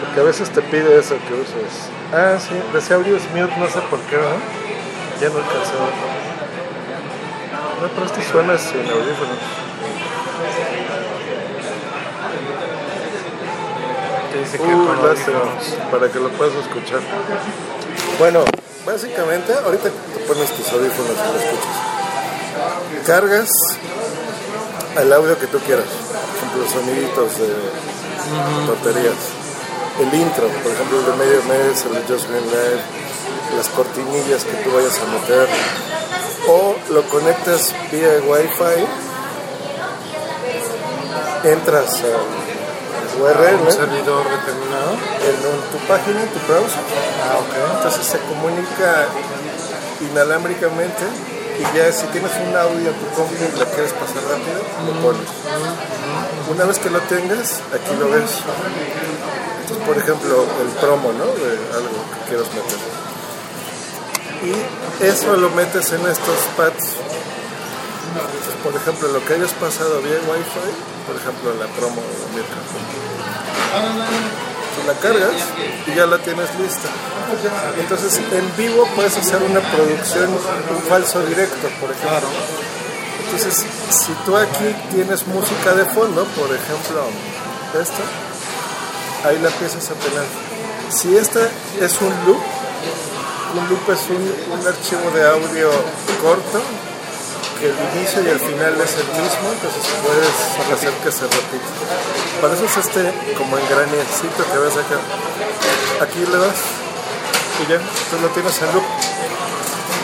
Porque 0.00 0.20
a 0.20 0.24
veces 0.24 0.50
te 0.50 0.60
pide 0.60 0.98
eso 0.98 1.16
que 1.26 1.34
uses. 1.34 1.88
Ah, 2.12 2.36
sí, 2.38 2.92
audio 2.92 3.16
es 3.16 3.24
mute, 3.30 3.56
no 3.56 3.66
sé 3.66 3.80
por 3.88 4.00
qué, 4.00 4.16
¿no? 4.16 4.22
Ya 5.22 5.30
no 5.30 5.38
alcancé 5.38 5.72
a 5.72 5.84
verlo. 5.86 6.09
No, 7.80 7.88
pero 7.88 8.06
este 8.06 8.22
suena 8.30 8.58
sin 8.58 8.80
audífonos. 8.80 9.38
Te 14.32 14.38
dice 14.38 14.58
que 14.58 14.64
Uh, 14.64 14.86
con 14.86 14.96
para 15.90 16.12
que 16.12 16.20
lo 16.20 16.28
puedas 16.30 16.54
escuchar. 16.56 17.00
Bueno, 18.18 18.44
básicamente, 18.84 19.54
ahorita 19.54 19.88
te 19.88 20.20
pones 20.28 20.50
tus 20.50 20.72
audífonos 20.72 21.12
y 21.12 21.32
lo 21.32 21.38
escuchas. 21.40 23.06
Cargas 23.06 23.48
el 24.98 25.12
audio 25.12 25.38
que 25.38 25.46
tú 25.46 25.58
quieras. 25.60 25.86
Por 25.86 26.36
ejemplo, 26.36 26.68
soniditos 26.68 27.38
de 27.38 27.48
tonterías. 28.66 29.16
El 30.00 30.20
intro, 30.20 30.48
por 30.48 30.72
ejemplo, 30.72 30.98
el 31.00 31.06
de 31.06 31.12
medio 31.24 31.42
mes, 31.44 31.84
el 31.86 31.94
de 31.94 32.12
Just 32.12 32.28
Green 32.28 32.44
Live, 32.44 32.82
las 33.56 33.68
cortinillas 33.70 34.44
que 34.44 34.56
tú 34.62 34.70
vayas 34.70 34.98
a 35.00 35.06
meter. 35.06 35.48
O 36.52 36.74
lo 36.90 37.02
conectas 37.08 37.72
vía 37.92 38.08
Wi-Fi, 38.26 38.84
entras 41.48 42.02
al 42.02 43.20
URL 43.22 43.62
Un 43.62 43.72
servidor 43.72 44.24
determinado. 44.24 44.92
en 45.28 45.36
tu 45.70 45.78
página, 45.86 46.22
en 46.22 46.28
tu 46.28 46.40
browser. 46.48 46.82
Entonces 47.76 48.04
se 48.04 48.18
comunica 48.26 49.06
inalámbricamente 50.00 51.04
y 51.60 51.76
ya 51.76 51.92
si 51.92 52.06
tienes 52.06 52.32
un 52.48 52.56
audio 52.56 52.88
en 52.88 52.96
tu 52.98 53.06
compu 53.14 53.34
y 53.34 53.58
lo 53.58 53.66
quieres 53.66 53.92
pasar 53.92 54.22
rápido, 54.24 54.60
lo 54.86 54.92
pones. 55.02 55.28
Una 56.50 56.64
vez 56.64 56.78
que 56.80 56.90
lo 56.90 57.00
tengas, 57.02 57.60
aquí 57.72 57.94
lo 57.96 58.10
ves. 58.10 58.30
Entonces, 59.60 59.86
por 59.86 59.96
ejemplo, 59.96 60.46
el 60.62 60.68
promo, 60.80 61.12
¿no? 61.12 61.26
De 61.26 61.50
algo 61.76 61.94
que 62.10 62.28
quieras 62.28 62.48
meter. 62.54 62.99
Y 64.42 65.04
eso 65.04 65.36
lo 65.36 65.50
metes 65.50 65.92
en 65.92 66.00
estos 66.06 66.38
pads. 66.56 66.96
Por 68.64 68.74
ejemplo, 68.74 69.08
lo 69.08 69.24
que 69.24 69.34
hayas 69.34 69.52
pasado 69.52 70.00
vía 70.02 70.18
Wi-Fi, 70.28 70.70
por 71.06 71.16
ejemplo, 71.16 71.54
la 71.58 71.66
promo 71.76 72.00
de 72.00 72.36
Mirka. 72.36 72.60
Tú 74.74 74.86
la 74.86 74.94
cargas 74.94 75.32
y 75.86 75.94
ya 75.94 76.06
la 76.06 76.18
tienes 76.18 76.48
lista. 76.58 76.88
Entonces, 77.78 78.20
en 78.32 78.56
vivo 78.56 78.88
puedes 78.94 79.16
hacer 79.16 79.42
una 79.42 79.60
producción, 79.60 80.30
un 80.30 80.82
falso 80.88 81.22
directo, 81.26 81.68
por 81.80 81.90
ejemplo. 81.90 82.28
Entonces, 83.24 83.64
si 83.90 84.12
tú 84.24 84.36
aquí 84.36 84.74
tienes 84.90 85.26
música 85.26 85.74
de 85.74 85.84
fondo, 85.84 86.24
por 86.36 86.48
ejemplo, 86.54 87.04
esta, 87.80 89.28
ahí 89.28 89.38
la 89.38 89.48
empiezas 89.48 89.90
a 89.90 89.94
tener. 89.94 90.24
Si 90.90 91.16
esta 91.16 91.40
es 91.80 92.00
un 92.00 92.12
loop, 92.26 92.40
un 93.54 93.68
loop 93.68 93.90
es 93.90 94.00
un, 94.10 94.22
un 94.58 94.66
archivo 94.66 95.10
de 95.14 95.26
audio 95.28 95.70
corto 96.22 96.60
que 97.58 97.66
el 97.68 97.76
inicio 97.94 98.22
y 98.22 98.28
el 98.28 98.40
final 98.40 98.72
es 98.80 98.92
el 98.96 99.08
mismo, 99.20 99.46
entonces 99.52 99.82
puedes 100.06 100.72
hacer 100.72 100.92
que 101.04 101.12
se 101.12 101.24
repita. 101.24 101.70
Para 102.40 102.54
eso 102.54 102.64
es 102.64 102.76
este 102.78 103.12
como 103.36 103.58
engranecito 103.58 104.40
que 104.50 104.58
ves 104.58 104.74
acá. 104.74 104.96
Aquí 106.00 106.20
le 106.20 106.38
das 106.38 106.56
y 107.60 107.70
ya, 107.70 107.78
tú 107.78 108.16
lo 108.22 108.28
tienes 108.28 108.56
en 108.62 108.72
loop. 108.72 108.84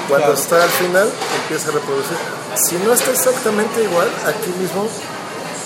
Cuando 0.08 0.32
está 0.34 0.62
al 0.62 0.68
final, 0.70 1.10
empieza 1.42 1.70
a 1.70 1.72
reproducir. 1.72 2.16
Si 2.54 2.76
no 2.76 2.92
está 2.92 3.10
exactamente 3.10 3.82
igual, 3.82 4.08
aquí 4.26 4.50
mismo 4.60 4.86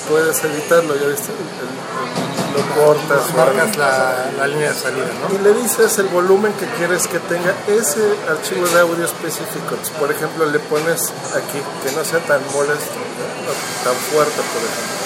puedes 0.09 0.43
editarlo, 0.45 0.95
ya 0.95 1.09
viste, 1.09 1.29
El- 1.33 1.61
el- 1.61 2.30
lo 2.55 2.75
cortas 2.75 3.35
Marcas 3.35 3.77
la, 3.77 4.31
la 4.37 4.47
línea 4.47 4.71
de 4.71 4.75
salida, 4.75 5.07
¿no? 5.21 5.35
y 5.35 5.39
le 5.39 5.55
dices 5.55 5.99
el 5.99 6.09
volumen 6.09 6.53
que 6.55 6.67
quieres 6.79 7.07
que 7.07 7.19
tenga 7.21 7.55
ese 7.69 8.03
archivo 8.29 8.67
de 8.67 8.81
audio 8.81 9.05
específico. 9.05 9.71
Entonces, 9.71 9.97
por 9.99 10.11
ejemplo, 10.11 10.47
le 10.47 10.59
pones 10.59 11.13
aquí 11.35 11.61
que 11.83 11.93
no 11.97 12.05
sea 12.05 12.21
tan 12.21 12.41
molesto, 12.53 12.99
¿no? 12.99 13.53
Tan 13.85 13.95
fuerte, 14.11 14.37
por 14.37 14.63
ejemplo. 14.63 15.01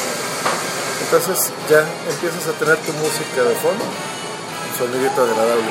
Entonces 1.04 1.52
ya 1.68 1.86
empiezas 2.10 2.46
a 2.48 2.52
tener 2.58 2.76
tu 2.78 2.92
música 2.94 3.42
de 3.42 3.54
fondo, 3.56 3.84
un 3.84 4.74
sonidito 4.78 5.22
agradable. 5.22 5.70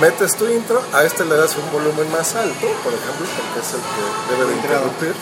Metes 0.00 0.36
tu 0.36 0.46
intro, 0.46 0.82
a 0.92 1.04
este 1.04 1.24
le 1.24 1.36
das 1.36 1.56
un 1.56 1.70
volumen 1.72 2.10
más 2.12 2.34
alto, 2.34 2.66
por 2.82 2.92
ejemplo, 2.92 3.26
porque 3.26 3.60
es 3.64 3.74
el 3.74 3.80
que 3.80 4.04
debe 4.34 4.50
de 4.50 4.56
interrumpir. 4.56 5.14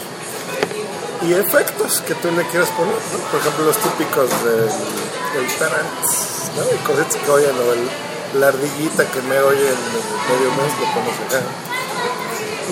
Y 1.22 1.34
efectos 1.34 2.02
que 2.02 2.14
tú 2.16 2.30
le 2.32 2.44
quieras 2.48 2.68
poner, 2.70 2.94
¿no? 2.94 3.18
por 3.30 3.40
ejemplo, 3.40 3.64
los 3.66 3.76
típicos 3.76 4.28
del 4.44 4.68
el 5.36 5.46
tarant, 5.58 5.88
¿no? 6.56 6.62
Y 6.74 6.78
cositas 6.86 7.16
que 7.16 7.30
oyen, 7.30 7.50
o 7.56 7.72
el- 7.72 8.40
la 8.40 8.48
ardillita 8.48 9.04
que 9.10 9.20
me 9.22 9.38
oye 9.40 9.60
en 9.60 9.68
el 9.68 10.02
medio 10.30 10.50
mes, 10.56 10.72
lo 10.80 10.86
pones 10.94 11.16
acá. 11.28 11.40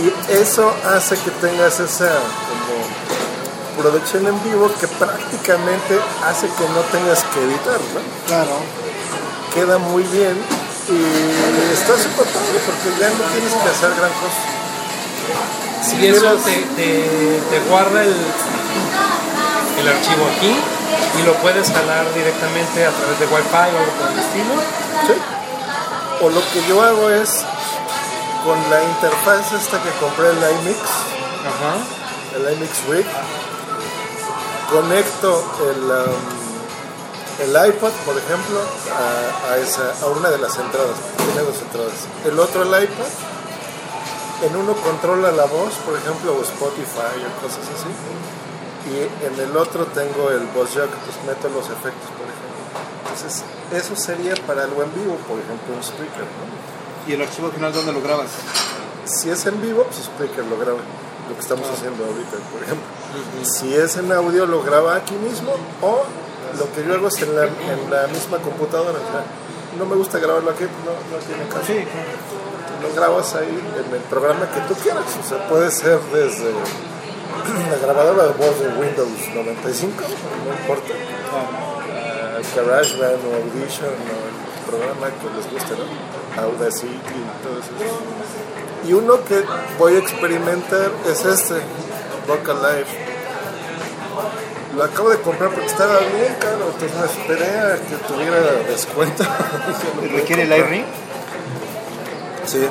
Y 0.01 0.33
eso 0.33 0.73
hace 0.87 1.17
que 1.17 1.31
tengas 1.43 1.79
esa 1.81 2.09
como 2.49 3.83
producción 3.83 4.27
en 4.27 4.43
vivo 4.45 4.71
que 4.81 4.87
prácticamente 4.89 5.99
hace 6.27 6.47
que 6.47 6.65
no 6.75 6.81
tengas 6.93 7.23
que 7.25 7.41
editar, 7.45 7.79
¿no? 7.95 8.01
Claro. 8.27 8.57
Queda 9.55 9.79
muy 9.79 10.03
bien 10.05 10.37
y 10.89 11.73
está 11.75 11.93
súper 11.99 12.25
padre 12.27 12.59
porque 12.65 13.01
ya 13.01 13.09
no 13.11 13.25
tienes 13.35 13.53
que 13.53 13.69
hacer 13.69 13.91
gran 13.99 14.13
cosa. 14.13 14.43
Si 15.83 16.07
eso 16.07 16.37
te, 16.45 16.53
te- 16.77 17.41
te 17.51 17.61
guarda 17.69 18.03
el, 18.03 18.15
el 19.81 19.89
archivo 19.89 20.27
aquí 20.37 20.57
y 21.19 21.23
lo 21.23 21.35
puedes 21.35 21.71
jalar 21.71 22.13
directamente 22.15 22.87
a 22.87 22.91
través 22.91 23.19
de 23.21 23.27
Wi-Fi 23.27 23.57
o 23.57 23.79
algo 23.79 23.93
por 23.99 24.11
el 24.13 24.19
estilo. 24.19 24.55
Sí. 25.07 25.15
O 26.23 26.31
lo 26.31 26.41
que 26.53 26.67
yo 26.69 26.83
hago 26.83 27.11
es 27.11 27.45
con 28.45 28.59
la 28.71 28.83
interfaz 28.83 29.53
esta 29.53 29.83
que 29.83 29.91
compré 30.01 30.29
el 30.31 30.39
iMix, 30.39 30.79
Ajá. 31.47 31.77
el 32.37 32.53
iMix 32.55 32.85
Rig, 32.89 33.07
conecto 34.71 35.45
el, 35.71 35.83
um, 35.91 36.41
el 37.41 37.69
iPod, 37.69 37.93
por 38.07 38.17
ejemplo, 38.17 38.61
a, 38.93 39.53
a 39.53 39.57
esa, 39.59 39.93
a 40.03 40.07
una 40.07 40.31
de 40.31 40.39
las 40.39 40.57
entradas. 40.57 40.97
Tiene 41.17 41.41
dos 41.41 41.61
entradas. 41.61 41.93
El 42.25 42.39
otro, 42.39 42.63
el 42.63 42.85
iPod, 42.85 43.07
en 44.47 44.57
uno 44.57 44.75
controla 44.75 45.33
la 45.33 45.45
voz, 45.45 45.75
por 45.85 45.97
ejemplo, 45.97 46.35
o 46.39 46.43
Spotify 46.43 47.17
o 47.21 47.43
cosas 47.43 47.65
así. 47.77 47.89
Y 48.89 49.27
en 49.27 49.39
el 49.39 49.57
otro 49.57 49.85
tengo 49.87 50.31
el 50.31 50.47
voice 50.55 50.79
jack, 50.79 50.89
pues 50.89 51.17
meto 51.27 51.49
los 51.51 51.67
efectos, 51.67 52.09
por 52.17 52.27
ejemplo. 52.27 52.51
Entonces, 53.05 53.45
eso 53.73 53.97
sería 53.97 54.35
para 54.47 54.65
algo 54.65 54.83
en 54.83 54.95
vivo, 54.95 55.17
por 55.29 55.39
ejemplo, 55.39 55.75
un 55.75 55.83
speaker, 55.83 56.25
¿no? 56.25 56.61
¿Y 57.07 57.15
el 57.15 57.23
archivo 57.23 57.51
final 57.51 57.73
dónde 57.73 57.93
lo 57.93 58.01
grabas? 58.01 58.29
Si 59.05 59.31
es 59.31 59.45
en 59.47 59.61
vivo, 59.61 59.85
pues 59.85 60.05
Spreaker 60.05 60.45
lo 60.45 60.59
graba, 60.59 60.79
lo 61.29 61.35
que 61.35 61.41
estamos 61.41 61.69
haciendo 61.69 62.05
ahorita, 62.05 62.37
por 62.53 62.63
ejemplo. 62.63 62.87
Si 63.43 63.75
es 63.75 63.97
en 63.97 64.13
audio, 64.13 64.47
lo 64.47 64.63
graba 64.63 64.95
aquí 64.95 65.15
mismo 65.15 65.53
o 65.83 66.05
lo 66.59 66.73
que 66.73 66.87
yo 66.87 66.95
hago 66.95 67.09
es 67.09 67.23
en 67.23 67.35
la, 67.35 67.45
en 67.45 67.91
la 67.91 68.07
misma 68.09 68.39
computadora. 68.39 68.99
o 68.99 69.13
sea, 69.13 69.25
no 69.79 69.87
me 69.87 69.97
gusta 69.97 70.19
grabarlo 70.19 70.51
aquí, 70.51 70.65
pues 70.65 70.85
no, 70.85 70.93
no 71.17 71.25
tiene 71.25 71.49
caso. 71.49 71.67
Sí, 71.67 71.85
Lo 72.83 72.95
grabas 72.95 73.35
ahí 73.35 73.49
en 73.49 73.95
el 73.95 74.03
programa 74.03 74.49
que 74.51 74.61
tú 74.73 74.75
quieras. 74.81 75.05
O 75.25 75.29
sea, 75.29 75.49
puede 75.49 75.71
ser 75.71 75.99
desde 76.13 76.53
la 77.71 77.79
grabadora 77.79 78.25
de 78.25 78.33
voz 78.33 78.61
de 78.61 78.69
Windows 78.69 79.35
95, 79.35 79.93
no 80.45 80.53
importa. 80.53 80.95
a 81.33 82.57
GarageBand 82.57 83.21
o 83.25 83.35
Audition 83.37 83.89
o 83.89 84.17
el 84.29 84.37
programa 84.67 85.07
que 85.09 85.27
les 85.37 85.51
guste, 85.53 85.75
¿no? 85.75 86.43
Audacity 86.43 86.95
y 86.95 87.43
todo 87.43 87.59
eso. 87.59 87.71
Y 88.89 88.93
uno 88.93 89.23
que 89.25 89.43
voy 89.79 89.97
a 89.97 89.99
experimentar 89.99 90.91
es 91.07 91.25
este, 91.25 91.55
Vocal 92.27 92.57
Live. 92.63 93.11
Lo 94.77 94.85
acabo 94.85 95.11
de 95.11 95.21
comprar 95.21 95.51
porque 95.51 95.67
estaba 95.67 95.99
bien 95.99 96.35
caro, 96.39 96.71
entonces 96.73 96.97
me 96.97 97.07
esperé 97.07 97.59
a 97.59 97.77
que 97.77 97.97
tuviera 98.07 98.41
descuento. 98.69 99.25
¿Requiere 100.13 100.43
el 100.45 100.53
iRing? 100.53 100.85
Sí. 102.47 102.67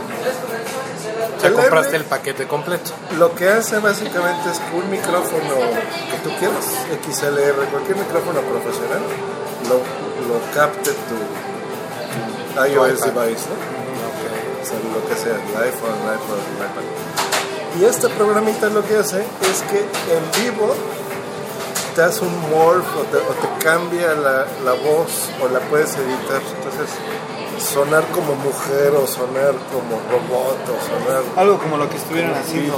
Ya 1.41 1.47
El 1.47 1.53
compraste 1.53 1.95
el 1.95 2.05
paquete 2.05 2.47
completo. 2.47 2.91
Lo 3.17 3.33
que 3.35 3.49
hace 3.49 3.79
básicamente 3.79 4.49
es 4.49 4.59
que 4.59 4.75
un 4.75 4.89
micrófono 4.89 5.55
que 6.11 6.17
tú 6.23 6.35
quieras, 6.38 6.65
XLR, 7.05 7.65
cualquier 7.71 7.97
micrófono 7.97 8.41
profesional, 8.41 9.01
lo, 9.67 9.75
lo 10.27 10.53
capte 10.53 10.91
tu, 10.91 11.15
tu 12.55 12.65
iOS 12.65 13.01
device, 13.01 13.45
¿no? 13.49 13.79
O 14.61 14.65
sea, 14.65 14.77
lo 14.93 15.07
que 15.07 15.15
sea, 15.15 15.35
el 15.35 15.63
iPhone, 15.63 15.95
el 16.03 16.15
iPod, 16.15 16.38
el 16.38 16.65
iPad. 16.69 17.79
Y 17.79 17.86
este 17.86 18.10
programita 18.10 18.67
lo 18.69 18.86
que 18.86 18.97
hace 18.97 19.19
es 19.19 19.62
que 19.69 19.79
en 19.79 20.43
vivo 20.43 20.75
te 21.95 22.01
hace 22.01 22.25
un 22.25 22.49
morph 22.49 22.86
o 22.97 23.01
te, 23.03 23.17
o 23.17 23.34
te 23.34 23.63
cambia 23.63 24.13
la, 24.15 24.45
la 24.65 24.73
voz 24.73 25.29
o 25.41 25.47
la 25.47 25.60
puedes 25.62 25.95
editar. 25.95 26.41
Entonces, 26.58 26.89
sonar 27.60 28.04
como 28.08 28.36
mujer 28.36 28.93
o 28.95 29.06
sonar 29.06 29.54
como 29.72 30.00
robot 30.10 30.60
o 30.69 30.80
sonar 30.88 31.24
Algo 31.36 31.58
como 31.60 31.78
lo 31.78 31.89
que 31.89 31.98
estuvieron 31.98 32.34
haciendo 32.34 32.78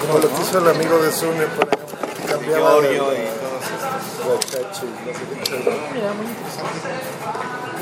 como 0.00 0.18
lo 0.18 0.28
que 0.28 0.42
hizo 0.42 0.58
el 0.58 0.68
amigo 0.68 0.98
de 0.98 1.12
Sune, 1.12 1.46
por 1.46 1.68
ejemplo, 1.68 1.98
que 2.16 2.32
cambiaba 2.32 2.80
de. 2.80 3.00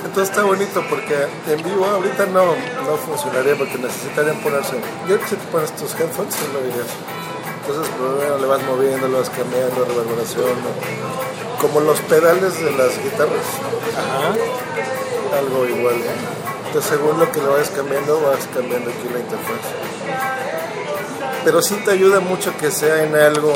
Entonces 0.05 0.31
está 0.31 0.43
bonito 0.45 0.83
porque 0.91 1.27
en 1.49 1.63
vivo 1.63 1.87
ahorita 1.87 2.27
no, 2.27 2.45
no 2.45 2.97
funcionaría 2.97 3.57
porque 3.57 3.79
necesitarían 3.79 4.37
ponerse. 4.41 4.77
Yo 5.09 5.17
creo 5.17 5.21
que 5.21 5.27
si 5.29 5.37
te 5.37 5.47
pones 5.47 5.75
tus 5.77 5.95
headphones, 5.95 6.35
sí 6.35 6.45
lo 6.53 6.61
dirías. 6.61 6.87
Entonces 7.61 7.93
primero 7.95 8.39
le 8.39 8.47
vas 8.47 8.63
moviendo, 8.65 9.09
le 9.09 9.19
vas 9.19 9.31
cambiando, 9.31 9.85
reverberación. 9.85 10.45
¿no? 10.45 11.61
Como 11.61 11.81
los 11.81 12.01
pedales 12.01 12.63
de 12.63 12.73
las 12.73 12.99
guitarras. 13.03 13.47
Algo 15.39 15.67
igual. 15.67 15.97
¿no? 15.99 16.43
Entonces 16.67 16.91
según 16.91 17.19
lo 17.19 17.31
que 17.31 17.41
le 17.41 17.49
vayas 17.49 17.71
cambiando, 17.71 18.21
vas 18.21 18.49
cambiando 18.55 18.91
aquí 18.91 19.09
la 19.13 19.19
interfaz. 19.19 19.61
Pero 21.45 21.61
sí 21.61 21.75
te 21.85 21.91
ayuda 21.91 22.21
mucho 22.21 22.57
que 22.57 22.71
sea 22.71 23.03
en 23.03 23.15
algo 23.15 23.53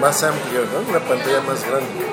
más 0.00 0.22
amplio, 0.22 0.60
¿no? 0.66 0.88
Una 0.90 1.00
pantalla 1.00 1.40
más 1.40 1.64
grande. 1.66 2.06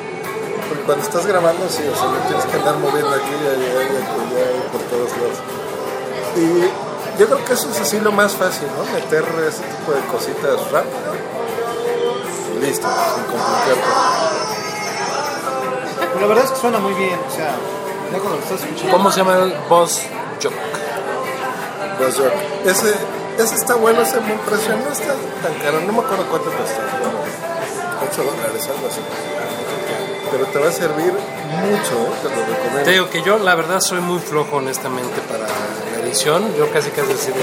Porque 0.68 0.84
cuando 0.86 1.04
estás 1.04 1.26
grabando, 1.26 1.68
sí, 1.70 1.84
o 1.88 1.96
sea, 1.96 2.12
le 2.12 2.20
tienes 2.28 2.46
que 2.46 2.58
andar 2.58 2.78
moviendo 2.78 3.10
aquí 3.10 3.34
allá 3.34 3.52
allá 3.52 4.52
y 4.58 4.70
por 4.72 4.82
todos 4.90 5.12
lados. 5.18 5.38
Y 6.38 7.20
yo 7.20 7.28
creo 7.28 7.46
que 7.46 7.54
eso 7.54 7.70
es 7.70 7.82
así 7.82 8.00
lo 8.00 8.12
más 8.12 8.34
fácil, 8.34 8.68
¿no? 8.78 8.92
Meter 8.94 9.26
ese 9.48 9.62
tipo 9.64 9.92
de 9.92 10.02
cositas 10.12 10.72
rápido. 10.72 11.12
Listo, 12.62 12.88
sin 12.88 13.24
complicarte. 13.26 13.82
La 16.20 16.28
verdad 16.28 16.46
es 16.46 16.52
que 16.52 16.58
suena 16.58 16.80
muy 16.80 16.94
bien, 16.94 17.20
o 17.28 17.32
sea, 17.36 17.56
¿Cómo 18.92 19.12
se 19.12 19.20
llama 19.20 19.38
el 19.38 19.54
Boss 19.70 20.02
Jock? 20.42 20.54
Pues 21.98 22.18
yo, 22.18 22.26
ese, 22.66 22.94
ese 23.38 23.56
está 23.56 23.76
bueno, 23.76 24.02
ese 24.02 24.20
me 24.22 24.34
impresionó, 24.34 24.84
no 24.86 24.92
está 24.92 25.14
tan 25.44 25.54
caro, 25.62 25.82
no 25.82 25.94
me 25.94 26.00
acuerdo 26.00 26.26
cuánto 26.30 26.52
cuesta. 26.52 26.82
8 28.12 28.24
dólares, 28.24 28.68
algo 28.68 28.88
así. 28.88 29.02
Pero 30.32 30.46
te 30.46 30.60
va 30.60 30.70
a 30.70 30.72
servir 30.72 31.14
mucho, 31.14 31.94
¿eh? 31.94 32.16
te 32.22 32.30
lo 32.30 32.46
recomiendo. 32.46 32.84
Te 32.84 32.92
digo 32.92 33.10
que 33.10 33.22
yo, 33.22 33.38
la 33.38 33.56
verdad, 33.56 33.80
soy 33.80 34.02
muy 34.02 34.20
flojo, 34.20 34.58
honestamente, 34.58 35.22
para 35.30 35.46
la 35.48 36.06
edición. 36.06 36.56
Yo 36.58 36.72
casi 36.72 36.90
casi 36.90 37.08
decido. 37.08 37.36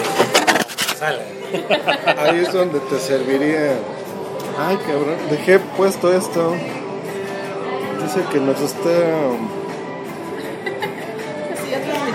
Sale. 0.98 1.22
Ahí 2.18 2.40
es 2.40 2.52
donde 2.52 2.80
te 2.80 2.98
serviría. 2.98 3.78
Ay, 4.58 4.76
cabrón, 4.78 5.16
dejé 5.30 5.60
puesto 5.60 6.12
esto. 6.12 6.54
Dice 8.02 8.24
que 8.32 8.40
nos 8.40 8.60
está. 8.60 8.90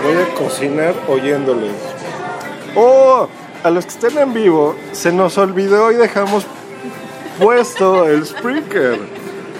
Voy 0.04 0.16
a 0.16 0.34
cocinar 0.34 0.94
oyéndoles. 1.08 1.72
¡Oh! 2.76 3.26
A 3.62 3.70
los 3.70 3.86
que 3.86 3.90
estén 3.92 4.18
en 4.18 4.34
vivo, 4.34 4.76
se 4.92 5.10
nos 5.10 5.38
olvidó 5.38 5.90
y 5.90 5.94
dejamos 5.94 6.44
puesto 7.40 8.06
el 8.06 8.26
Spreaker. 8.26 8.98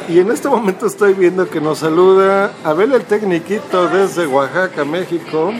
Y 0.07 0.19
en 0.19 0.31
este 0.31 0.51
momento 0.51 0.87
estoy 0.87 1.15
viendo 1.15 1.49
que 1.49 1.63
nos 1.63 1.79
saluda 1.79 2.53
Abel 2.63 2.93
el 2.93 3.05
Tecniquito 3.05 3.89
desde 3.89 4.27
Oaxaca, 4.27 4.85
México. 4.85 5.55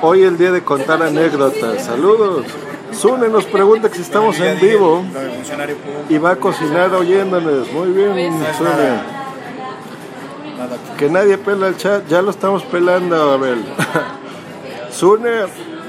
Hoy 0.00 0.22
el 0.22 0.38
día 0.38 0.50
de 0.50 0.64
contar 0.64 1.02
anécdotas. 1.02 1.84
Saludos. 1.84 2.46
Sune 2.92 3.28
nos 3.28 3.44
pregunta 3.44 3.90
que 3.90 3.96
si 3.96 4.02
estamos 4.02 4.40
en 4.40 4.58
vivo 4.58 5.04
y 6.08 6.16
va 6.16 6.30
a 6.30 6.36
cocinar 6.36 6.94
oyéndonos. 6.94 7.70
Muy 7.72 7.90
bien, 7.90 8.32
Sune. 8.56 9.23
Que 11.04 11.10
nadie 11.10 11.36
pela 11.36 11.68
el 11.68 11.76
chat, 11.76 12.08
ya 12.08 12.22
lo 12.22 12.30
estamos 12.30 12.62
pelando, 12.62 13.14
Abel. 13.32 13.62
Sune, 14.90 15.28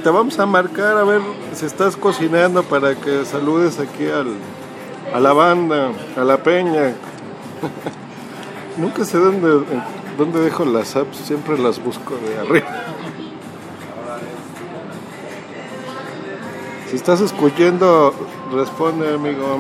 te 0.04 0.10
vamos 0.10 0.38
a 0.39 0.45
marcar 0.45 0.97
a 0.97 1.06
ver 1.06 1.21
si 1.54 1.65
estás 1.65 1.95
cocinando 1.95 2.63
para 2.63 2.95
que 2.95 3.23
saludes 3.23 3.80
aquí 3.80 4.08
al, 4.08 4.36
a 5.13 5.21
la 5.21 5.32
banda, 5.32 5.93
a 6.17 6.23
la 6.25 6.43
peña. 6.43 6.95
Nunca 8.78 9.06
sé 9.06 9.17
dónde, 9.17 9.63
dónde 10.17 10.41
dejo 10.41 10.65
las 10.65 10.97
apps, 10.97 11.19
siempre 11.19 11.58
las 11.58 11.82
busco 11.82 12.17
de 12.17 12.38
arriba. 12.38 12.67
Si 16.89 16.97
estás 16.97 17.21
escuchando, 17.21 18.13
responde, 18.51 19.13
amigo. 19.13 19.60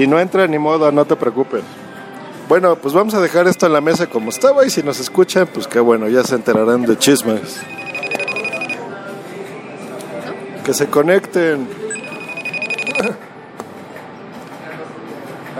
Si 0.00 0.06
no 0.06 0.18
entra 0.18 0.46
ni 0.46 0.58
modo, 0.58 0.90
no 0.90 1.04
te 1.04 1.14
preocupes. 1.14 1.62
Bueno, 2.48 2.74
pues 2.76 2.94
vamos 2.94 3.12
a 3.12 3.20
dejar 3.20 3.46
esto 3.46 3.66
en 3.66 3.74
la 3.74 3.82
mesa 3.82 4.06
como 4.06 4.30
estaba 4.30 4.64
y 4.64 4.70
si 4.70 4.82
nos 4.82 4.98
escuchan, 4.98 5.46
pues 5.52 5.68
qué 5.68 5.78
bueno, 5.78 6.08
ya 6.08 6.24
se 6.24 6.36
enterarán 6.36 6.86
de 6.86 6.96
chismes. 6.96 7.60
Que 10.64 10.72
se 10.72 10.86
conecten. 10.86 11.68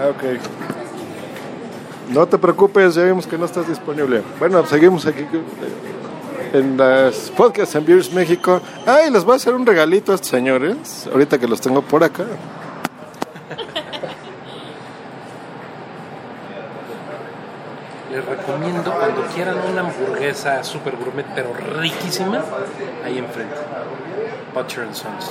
Ok. 0.09 0.40
No 2.09 2.26
te 2.26 2.38
preocupes, 2.38 2.94
ya 2.94 3.05
vimos 3.05 3.26
que 3.26 3.37
no 3.37 3.44
estás 3.44 3.68
disponible. 3.68 4.22
Bueno, 4.38 4.64
seguimos 4.64 5.05
aquí 5.05 5.26
en 6.55 6.79
las 6.79 7.31
podcasts 7.37 7.74
en 7.74 7.85
Beers 7.85 8.11
México. 8.14 8.62
Ay, 8.87 9.11
les 9.11 9.22
voy 9.22 9.35
a 9.35 9.37
hacer 9.37 9.53
un 9.53 9.66
regalito 9.66 10.12
a 10.12 10.14
estos 10.14 10.31
señores, 10.31 11.07
ahorita 11.12 11.38
que 11.38 11.46
los 11.46 11.61
tengo 11.61 11.83
por 11.83 12.03
acá. 12.03 12.24
Les 18.11 18.26
recomiendo 18.50 18.92
cuando 18.92 19.22
quieran 19.34 19.56
una 19.70 19.80
hamburguesa 19.82 20.62
super 20.64 20.96
gourmet 20.96 21.26
pero 21.34 21.52
riquísima, 21.54 22.42
ahí 23.04 23.18
enfrente. 23.18 23.54
Butcher 24.54 24.82
and 24.82 24.94
Sons. 24.94 25.30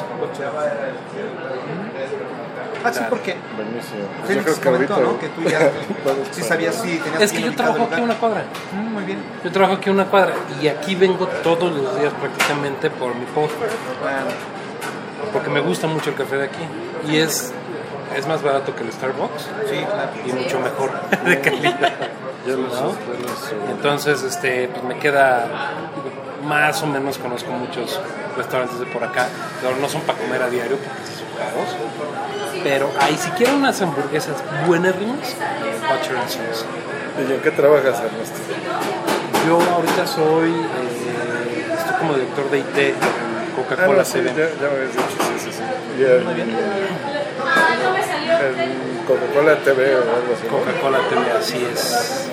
Ah, 2.83 2.93
sí, 2.93 3.01
porque 3.09 3.35
Buenísimo. 3.57 3.99
Yo 4.21 4.27
Félix 4.27 4.43
creo 4.45 4.55
que 4.55 4.61
comentó, 4.61 4.93
ahorita- 4.93 5.11
¿no? 5.11 5.19
Que 5.19 5.27
tú 5.29 5.41
ya 5.49 5.71
sí 6.31 6.41
sabías 6.41 6.75
si 6.75 6.97
tenías 6.97 7.21
Es 7.21 7.33
que 7.33 7.41
yo 7.41 7.53
trabajo 7.53 7.89
aquí 7.91 7.99
una 8.01 8.15
cuadra. 8.15 8.43
Mm, 8.73 8.93
Muy 8.93 9.03
bien. 9.03 9.19
Yo 9.43 9.51
trabajo 9.51 9.73
aquí 9.75 9.89
a 9.89 9.91
una 9.93 10.05
cuadra 10.05 10.33
y 10.61 10.67
aquí 10.69 10.95
vengo 10.95 11.27
todos 11.43 11.73
los 11.75 11.99
días 11.99 12.13
prácticamente 12.13 12.89
por 12.89 13.13
mi 13.15 13.25
post. 13.25 13.53
Bueno, 13.57 14.17
Porque 15.33 15.49
me 15.49 15.59
gusta 15.59 15.87
mucho 15.87 16.11
el 16.11 16.15
café 16.15 16.37
de 16.37 16.45
aquí. 16.45 16.63
Y 17.09 17.17
es, 17.17 17.51
es 18.15 18.27
más 18.27 18.41
barato 18.41 18.75
que 18.75 18.83
el 18.83 18.91
Starbucks 18.91 19.43
sí, 19.69 19.77
claro. 19.85 20.11
y 20.25 20.31
mucho 20.33 20.59
mejor 20.59 20.91
de 21.25 21.39
calidad. 21.41 21.91
Ya 22.47 22.53
los- 22.55 22.73
¿no? 22.73 22.87
los- 22.87 23.53
Entonces, 23.71 24.23
este, 24.23 24.67
pues 24.69 24.83
me 24.83 24.97
queda, 24.97 25.47
más 26.45 26.81
o 26.83 26.87
menos 26.87 27.17
conozco 27.17 27.51
muchos 27.51 27.99
restaurantes 28.37 28.79
de 28.79 28.85
por 28.87 29.03
acá, 29.03 29.27
pero 29.61 29.75
no 29.77 29.89
son 29.89 30.01
para 30.01 30.17
comer 30.19 30.41
a 30.41 30.49
diario 30.49 30.77
porque 30.77 31.01
sí 31.05 31.13
son 31.19 31.37
caros. 31.37 31.75
Pero 32.63 32.89
ahí 32.99 33.15
si 33.17 33.29
quieren 33.31 33.55
unas 33.55 33.81
hamburguesas 33.81 34.35
buenas, 34.67 34.95
Butcher 34.95 36.17
and 36.17 36.29
Sons. 36.29 36.65
¿Y 37.27 37.33
en 37.33 37.39
qué 37.41 37.51
trabajas, 37.51 37.99
Ernesto? 38.01 38.39
Yo 39.47 39.59
ahorita 39.73 40.07
soy, 40.07 40.49
eh, 40.51 41.65
estoy 41.77 41.95
como 41.99 42.13
director 42.13 42.49
de 42.51 42.59
IT 42.59 42.77
en 42.77 42.95
Ah, 43.01 43.55
Coca-Cola 43.55 43.97
no, 43.99 44.05
sí, 44.05 44.13
TV. 44.13 44.29
ya, 44.29 44.35
ya 44.35 44.69
me 44.69 44.75
habías 44.77 44.91
dicho, 44.93 45.03
sí, 45.19 45.39
sí, 45.45 45.51
sí. 45.51 45.63
Y 45.99 46.03
en, 48.41 48.89
Coca-Cola 49.07 49.55
TV 49.63 49.95
o 49.95 49.99
algo 49.99 50.33
así. 50.37 50.47
Coca-Cola 50.47 50.99
TV, 51.09 51.31
así 51.37 51.67
es. 51.71 52.27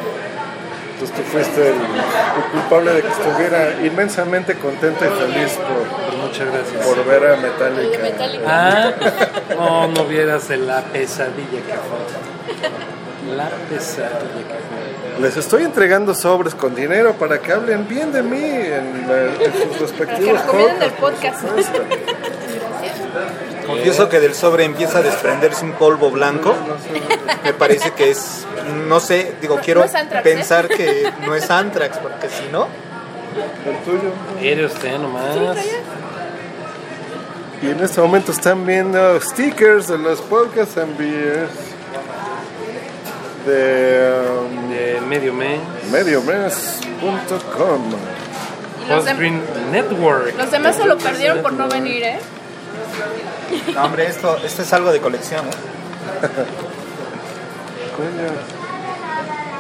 Entonces 0.95 1.16
tú 1.16 1.23
fuiste 1.31 1.61
el, 1.69 1.75
el 1.75 2.45
culpable 2.53 2.92
de 2.95 3.03
que 3.03 3.09
estuviera 3.09 3.71
inmensamente 3.85 4.55
contento 4.55 5.05
y 5.05 5.09
feliz 5.09 5.53
por, 5.53 6.07
Pues 6.07 6.19
muchas 6.19 6.47
gracias. 6.53 6.87
por 6.87 7.05
ver 7.05 7.33
a 7.33 7.37
Metallica. 7.37 7.99
Ah, 8.47 8.92
no, 9.55 9.88
no 9.88 10.05
vieras 10.05 10.49
de 10.49 10.57
la 10.59 10.83
pesadilla 10.85 11.51
que 11.66 11.75
fue. 11.75 13.37
La 13.37 13.49
pesadilla 13.69 14.09
que 14.49 14.55
fue. 14.55 15.21
Les 15.23 15.37
estoy 15.37 15.64
entregando 15.64 16.14
sobres 16.14 16.55
con 16.55 16.75
dinero 16.75 17.14
para 17.14 17.38
que 17.40 17.53
hablen 17.53 17.88
bien 17.88 18.12
de 18.12 18.23
mí 18.23 18.38
en, 18.42 19.07
la- 19.09 19.45
en 19.45 19.53
sus 19.79 19.92
Que 19.92 20.05
respectivos 20.05 20.40
recomienden 20.42 20.83
el 20.83 20.90
podcasts. 20.92 21.42
podcast. 21.42 21.77
Confieso 23.66 24.09
que 24.09 24.20
del 24.20 24.35
sobre 24.35 24.64
empieza 24.64 24.98
a 24.98 25.02
desprenderse 25.02 25.64
un 25.64 25.72
polvo 25.72 26.11
blanco. 26.11 26.55
Me 27.44 27.52
parece 27.52 27.92
que 27.92 28.11
es, 28.11 28.46
no 28.88 29.00
sé, 29.00 29.35
digo, 29.40 29.59
quiero 29.62 29.81
No 29.85 29.87
¿eh? 29.87 30.20
pensar 30.22 30.68
que 30.68 31.11
no 31.26 31.35
es 31.35 31.50
Antrax, 31.50 31.98
porque 31.98 32.29
si 32.29 32.48
no, 32.52 32.68
El 33.66 33.76
tuyo. 33.85 34.11
Eres 34.40 34.72
usted 34.72 34.98
nomás. 34.98 35.35
Y 37.62 37.70
en 37.70 37.81
este 37.83 38.00
momento 38.00 38.33
están 38.33 38.64
viendo 38.66 39.20
stickers 39.20 39.88
de 39.88 39.98
los 39.98 40.20
podcasts 40.20 40.76
and 40.76 40.96
beers 40.98 41.50
de 43.46 44.12
um, 44.40 44.68
De 44.70 45.00
medio 45.07 45.33
mes. 45.33 45.59
mediomes.com. 45.90 47.83
Los, 48.88 49.05
dem- 49.05 49.40
Network. 49.72 50.37
los 50.37 50.50
demás 50.50 50.76
se 50.76 50.85
lo 50.87 50.96
perdieron 50.98 51.42
por 51.42 51.52
no 51.55 51.68
venir, 51.68 52.02
¿eh? 52.05 52.18
No, 53.75 53.85
hombre, 53.85 54.07
esto, 54.07 54.37
esto 54.45 54.63
es 54.63 54.73
algo 54.73 54.93
de 54.93 55.01
colección. 55.01 55.47
¿eh? 55.47 55.51
Coño. 57.97 58.31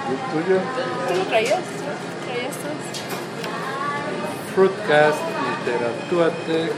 ¿Y 0.06 0.12
el 0.12 0.18
tuyo? 0.44 0.60
¿Tú 1.08 1.14
lo 1.14 1.24
traías? 1.24 1.60
¿Traías 2.26 2.54
tú? 2.56 2.68
Fruitcast, 4.54 5.18
Literatúate. 5.66 6.72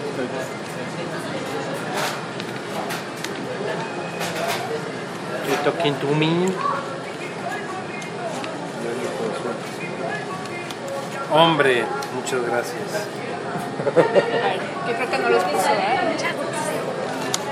You 5.47 5.57
talking 5.65 5.95
to 6.01 6.07
me? 6.15 6.49
Hombre, 11.31 11.85
muchas 12.15 12.43
gracias. 12.43 13.07
Yo 14.89 14.95
creo 14.95 15.11
que 15.11 15.19
no 15.19 15.29
los 15.29 15.45
puso, 15.45 15.69
¿eh? 15.69 16.17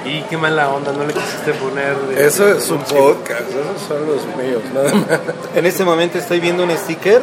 Y 0.06 0.22
qué 0.30 0.36
mala 0.36 0.68
onda, 0.68 0.92
no 0.92 1.04
le 1.04 1.12
quisiste 1.12 1.52
poner. 1.54 1.96
de- 1.96 2.26
Eso 2.26 2.48
es 2.48 2.68
un 2.70 2.78
podcast, 2.82 3.40
esos 3.50 3.82
son 3.88 4.06
los 4.06 4.24
míos, 4.36 4.62
nada 4.72 4.94
más. 4.94 5.20
En 5.56 5.66
este 5.66 5.84
momento 5.84 6.18
estoy 6.18 6.38
viendo 6.40 6.62
un 6.64 6.70
sticker 6.76 7.20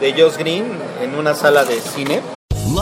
de 0.00 0.12
Josh 0.20 0.36
Green 0.36 0.64
en 1.00 1.14
una 1.14 1.34
sala 1.34 1.64
de 1.64 1.80
cine. 1.80 2.20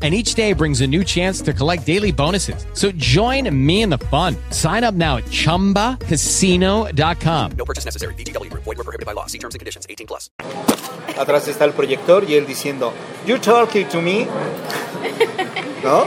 And 0.00 0.14
each 0.14 0.34
day 0.34 0.52
brings 0.52 0.80
a 0.80 0.86
new 0.86 1.02
chance 1.02 1.40
to 1.42 1.52
collect 1.52 1.84
daily 1.84 2.12
bonuses. 2.12 2.64
So 2.72 2.92
join 2.92 3.50
me 3.52 3.82
in 3.82 3.90
the 3.90 3.98
fun. 3.98 4.36
Sign 4.50 4.84
up 4.84 4.94
now 4.94 5.16
at 5.16 5.24
chumbacasino.com. 5.24 7.50
No 7.58 7.64
purchase 7.64 7.84
necessary. 7.84 8.14
VGW 8.14 8.48
Group. 8.50 8.62
Void 8.62 8.78
were 8.78 8.84
prohibited 8.84 9.06
by 9.06 9.12
law. 9.14 9.26
See 9.26 9.38
terms 9.38 9.56
and 9.56 9.60
conditions. 9.60 9.88
18 9.90 10.06
plus. 10.06 10.30
Atrás 11.18 11.48
está 11.48 11.64
el 11.64 11.72
proyector 11.72 12.22
y 12.28 12.34
él 12.34 12.46
diciendo, 12.46 12.92
You 13.26 13.38
talking 13.38 13.88
to 13.88 14.00
me? 14.00 14.24
¿No? 15.82 16.06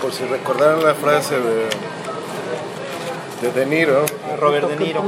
Por 0.00 0.12
si 0.12 0.24
recordaron 0.24 0.82
la 0.82 0.94
frase 0.94 1.38
de, 1.38 1.68
de 3.42 3.52
De 3.52 3.66
Niro. 3.66 4.06
Robert 4.38 4.66
De 4.70 4.76
Niro. 4.76 5.02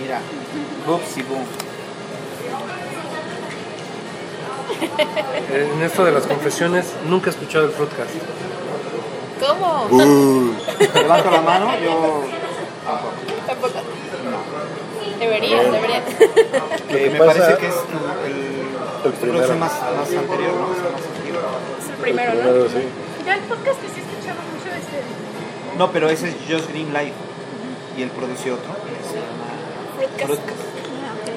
Mira, 0.00 0.20
boopsie 0.86 1.24
boom. 1.24 1.44
En 5.52 5.82
esto 5.82 6.04
de 6.04 6.12
las 6.12 6.26
confesiones, 6.26 6.86
nunca 7.08 7.28
he 7.28 7.32
escuchado 7.32 7.64
el 7.66 7.70
podcast. 7.72 8.10
¿Cómo? 9.40 9.88
Levanto 10.94 11.30
la 11.30 11.40
mano, 11.42 11.70
yo 11.82 12.22
Tampoco. 13.46 13.74
Deberías, 15.18 15.72
deberías. 15.72 16.02
que 16.88 17.10
me 17.10 17.18
pasa- 17.18 17.40
parece 17.40 17.58
que 17.58 17.66
es 17.68 17.74
tu, 17.74 17.98
el, 18.26 19.12
El 19.12 19.12
primero. 19.18 19.54
más, 19.56 19.72
más 19.72 20.08
anterior, 20.08 20.52
¿no? 20.54 20.74
Sea, 20.74 20.90
más 20.92 21.02
antigua. 21.16 21.40
Es 21.80 21.88
el 21.90 21.96
primero, 21.96 22.34
¿no? 22.34 22.40
Primero, 22.40 22.68
sí. 22.68 22.82
Ya 23.24 23.34
el 23.34 23.40
podcast 23.42 23.80
que 23.80 23.88
sí 23.88 24.00
escuchaba 24.00 24.40
mucho 24.52 24.74
este. 24.76 25.78
No, 25.78 25.90
pero 25.90 26.08
ese 26.10 26.28
es 26.28 26.34
Josh 26.48 26.68
Green 26.68 26.92
Live 26.92 27.12
y 27.96 28.02
él 28.02 28.10
produció 28.10 28.54
otro. 28.54 28.72
que 28.74 29.08
se 29.08 29.14
llama 29.16 30.26
Fruitcast. 30.26 30.65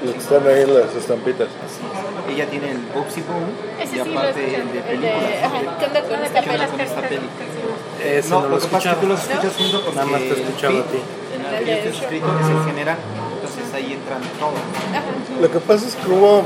Los 0.03 0.13
que 0.13 0.19
están 0.19 0.47
ahí 0.47 0.62
en 0.62 0.73
las 0.73 0.95
estampitas. 0.95 1.47
Ella 2.29 2.45
tiene 2.49 2.71
el 2.71 2.77
Boopsie 2.93 3.23
Boom 3.23 3.43
Ese 3.81 3.95
y 3.97 3.99
sí 3.99 4.09
lo 4.09 4.19
aparte 4.19 4.39
escuché. 4.45 4.62
el 4.62 4.71
de 4.71 4.77
El 4.79 4.83
películas. 4.85 5.21
de. 5.29 5.43
Ajá, 5.43 5.77
¿qué 5.79 5.85
onda 5.85 6.01
con 6.03 6.23
esta 6.23 6.41
¿Qué 6.41 6.49
onda 6.49 6.67
peli? 7.09 7.29
Ese 8.03 8.29
No, 8.29 8.41
no, 8.41 8.49
lo 8.49 8.57
he 8.57 8.62
que 8.62 8.67
pasa 8.67 8.89
es 8.91 8.95
que 8.95 9.01
tú 9.01 9.07
los 9.07 9.19
escuchas 9.21 9.53
junto 9.57 9.81
porque 9.83 9.95
Nada 9.95 10.07
más 10.12 10.21
te 10.21 10.27
he 10.29 10.41
escuchado 10.41 10.79
a 10.79 10.83
ti. 10.83 10.99
El 11.59 11.65
que 11.65 11.83
yo 11.83 11.89
escrito 11.89 12.27
es 12.39 12.49
el 12.49 12.65
general, 12.65 12.97
entonces 13.35 13.73
ahí 13.73 13.93
entran 13.93 14.21
todos. 14.39 15.41
Lo 15.41 15.51
que 15.51 15.59
pasa 15.59 15.88
es 15.88 15.95
que 15.95 16.09
hubo 16.12 16.43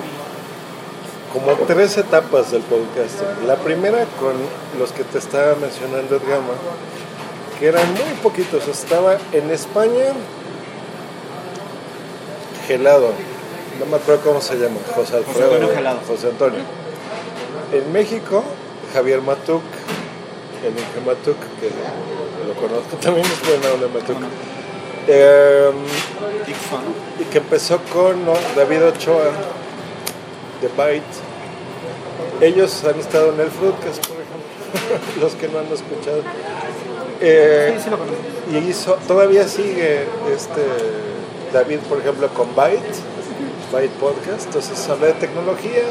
como 1.34 1.52
tres 1.68 1.98
etapas 1.98 2.52
del 2.52 2.62
podcasting. 2.62 3.48
La 3.48 3.56
primera 3.58 4.06
con 4.20 4.34
los 4.80 4.92
que 4.94 5.04
te 5.04 5.18
estaba 5.18 5.56
mencionando 5.56 6.16
Edgama, 6.16 6.54
que 7.60 7.68
eran 7.68 7.92
muy 7.94 8.14
poquitos. 8.22 8.68
Estaba 8.68 9.18
en 9.34 9.50
España, 9.52 10.14
Gelado, 12.68 13.12
no 13.80 13.86
me 13.86 13.98
acuerdo 13.98 14.22
cómo 14.24 14.42
se 14.42 14.56
llama, 14.56 14.78
José 14.96 15.18
Alfredo. 15.18 15.54
Antonio 15.54 15.76
Gelado. 15.76 16.00
José 16.08 16.28
Antonio. 16.28 16.60
En 17.72 17.92
México, 17.92 18.44
Javier 18.94 19.22
Matuk, 19.22 19.64
el 20.64 20.72
Inge 20.72 21.02
Matuk, 21.06 21.38
que 21.60 21.70
lo 22.48 22.54
conozco 22.56 22.98
también, 23.02 23.26
es 23.26 23.48
buena 23.48 23.74
onda 23.74 23.88
Matuk. 23.88 24.18
Eh, 25.08 25.72
y 27.20 27.24
que 27.26 27.40
empezó 27.40 27.80
con 27.92 28.26
¿no? 28.26 28.34
David 28.56 28.86
Ochoa, 28.86 29.32
de 30.62 30.68
Byte. 30.78 31.04
Ellos 32.42 32.84
han 32.86 33.00
estado 33.00 33.34
en 33.34 33.40
el 33.42 33.50
Fruitcast, 33.50 34.06
por 34.08 34.18
ejemplo, 34.18 35.20
los 35.22 35.34
que 35.36 35.48
no 35.50 35.60
han 35.60 35.66
escuchado. 35.68 36.22
Eh, 37.22 37.74
Sí, 37.78 37.84
sí 37.86 37.90
lo 37.90 37.98
conozco. 37.98 38.18
y 38.52 38.58
hizo, 38.70 38.94
todavía 39.08 39.48
sigue 39.48 40.06
este 40.34 40.62
David, 41.54 41.80
por 41.90 42.00
ejemplo, 42.00 42.28
con 42.30 42.54
Byte, 42.56 42.82
Byte 43.74 43.94
Podcast, 44.00 44.46
entonces 44.46 44.88
habla 44.88 45.08
de 45.08 45.14
tecnología 45.14 45.82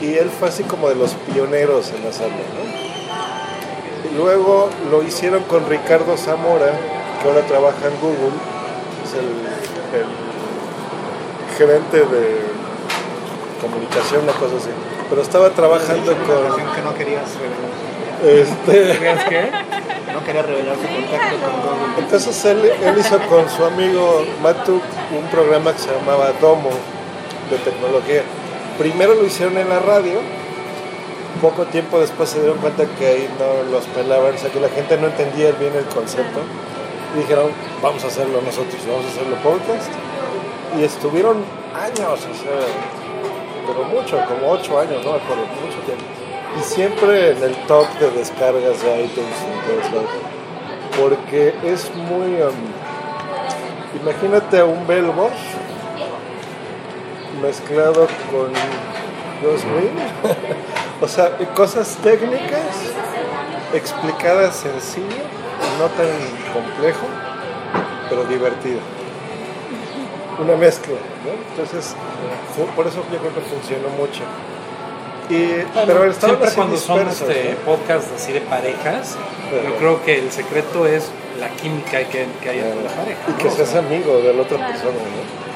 y 0.00 0.14
él 0.14 0.30
fue 0.30 0.48
así 0.48 0.62
como 0.62 0.88
de 0.88 0.94
los 0.94 1.14
pioneros 1.14 1.90
en 1.90 2.06
hacerlo, 2.06 2.36
¿no? 2.54 4.08
Y 4.08 4.14
luego 4.16 4.70
lo 4.92 5.02
hicieron 5.02 5.42
con 5.42 5.68
Ricardo 5.68 6.16
Zamora, 6.16 6.70
que 7.20 7.28
ahora 7.28 7.42
trabaja 7.48 7.88
en 7.88 8.00
Google, 8.00 8.38
es 9.04 9.12
el, 9.14 9.26
el 9.98 10.06
gerente 11.58 11.98
de 11.98 12.42
comunicación, 13.60 14.22
una 14.22 14.32
cosa 14.34 14.56
así. 14.56 14.70
Pero 15.08 15.22
estaba 15.22 15.50
trabajando 15.50 16.12
con... 16.12 16.74
que 16.74 16.82
no 16.82 16.94
querías 16.94 17.24
revelar. 17.34 17.70
Este, 18.22 19.28
qué? 19.28 19.50
No 20.12 20.24
quería 20.24 20.42
revelar 20.42 20.76
su 20.76 20.82
contacto 20.82 21.36
con 21.40 21.60
Google. 21.60 21.94
Entonces 21.98 22.44
él, 22.44 22.72
él 22.82 22.98
hizo 22.98 23.18
con 23.28 23.50
su 23.50 23.64
amigo 23.64 24.24
Matuk 24.42 24.82
un 25.18 25.28
programa 25.28 25.72
que 25.72 25.80
se 25.80 25.90
llamaba 25.92 26.32
Domo 26.40 26.70
de 27.50 27.58
tecnología. 27.58 28.22
Primero 28.78 29.14
lo 29.14 29.26
hicieron 29.26 29.58
en 29.58 29.68
la 29.68 29.80
radio, 29.80 30.20
poco 31.40 31.64
tiempo 31.64 31.98
después 31.98 32.28
se 32.28 32.40
dieron 32.40 32.58
cuenta 32.58 32.86
que 32.98 33.06
ahí 33.06 33.28
no 33.38 33.70
los 33.70 33.84
pelaban, 33.86 34.34
o 34.34 34.38
sea 34.38 34.50
que 34.50 34.60
la 34.60 34.68
gente 34.68 34.96
no 34.96 35.06
entendía 35.06 35.52
bien 35.52 35.74
el 35.74 35.84
concepto. 35.86 36.40
Y 37.14 37.20
dijeron, 37.20 37.50
vamos 37.82 38.04
a 38.04 38.06
hacerlo 38.06 38.40
nosotros, 38.40 38.80
vamos 38.86 39.04
a 39.06 39.08
hacerlo 39.08 39.36
podcast. 39.42 39.90
Y 40.78 40.84
estuvieron 40.84 41.44
años, 41.74 42.20
o 42.20 42.34
sea, 42.34 42.60
pero 43.66 43.84
mucho, 43.84 44.18
como 44.28 44.52
ocho 44.52 44.78
años, 44.78 45.04
no 45.04 45.12
me 45.12 45.18
acuerdo, 45.18 45.42
mucho 45.60 45.78
tiempo. 45.84 46.04
Y 46.58 46.62
siempre 46.62 47.30
en 47.32 47.42
el 47.42 47.54
top 47.66 47.86
de 47.98 48.10
descargas 48.10 48.82
de 48.82 49.04
iTunes 49.04 49.36
y 49.40 49.66
todos 49.66 49.92
lados. 49.92 50.10
Porque 50.98 51.54
es 51.64 51.90
muy... 51.94 52.42
um, 52.42 54.00
imagínate 54.00 54.58
a 54.58 54.64
un 54.64 54.86
Belbosch 54.86 55.32
mezclado 57.42 58.06
con 58.30 58.52
Joss 59.42 59.64
Green. 59.64 59.96
o 61.00 61.08
sea, 61.08 61.36
cosas 61.54 61.96
técnicas 62.02 62.60
explicadas 63.74 64.56
sencillo, 64.56 65.22
no 65.78 65.86
tan 65.86 66.08
complejo, 66.52 67.06
pero 68.08 68.24
divertido. 68.24 68.80
Una 70.38 70.56
mezcla, 70.56 70.94
¿no? 71.24 71.32
Entonces, 71.50 71.94
por 72.74 72.86
eso 72.86 73.04
yo 73.12 73.18
creo 73.18 73.34
que 73.34 73.40
funcionó 73.40 73.88
mucho. 73.90 74.22
Y, 75.28 75.62
pero 75.86 76.04
estaban 76.06 76.36
Siempre 76.36 76.50
cuando 76.56 76.76
son 76.76 77.06
este, 77.06 77.54
¿no? 77.54 77.72
podcasts 77.76 78.10
así 78.16 78.32
de 78.32 78.40
parejas, 78.40 79.16
yo 79.52 79.76
creo 79.76 80.02
que 80.02 80.18
el 80.18 80.32
secreto 80.32 80.86
es 80.86 81.10
la 81.38 81.48
química 81.50 81.98
que, 82.08 82.26
que 82.42 82.50
hay 82.50 82.58
entre 82.58 82.82
la 82.82 82.90
pareja. 82.90 83.20
Y 83.28 83.32
que 83.34 83.50
seas 83.50 83.74
amigo 83.76 84.18
de 84.18 84.34
la 84.34 84.42
otra 84.42 84.66
persona, 84.66 84.92
¿no? 84.92 85.49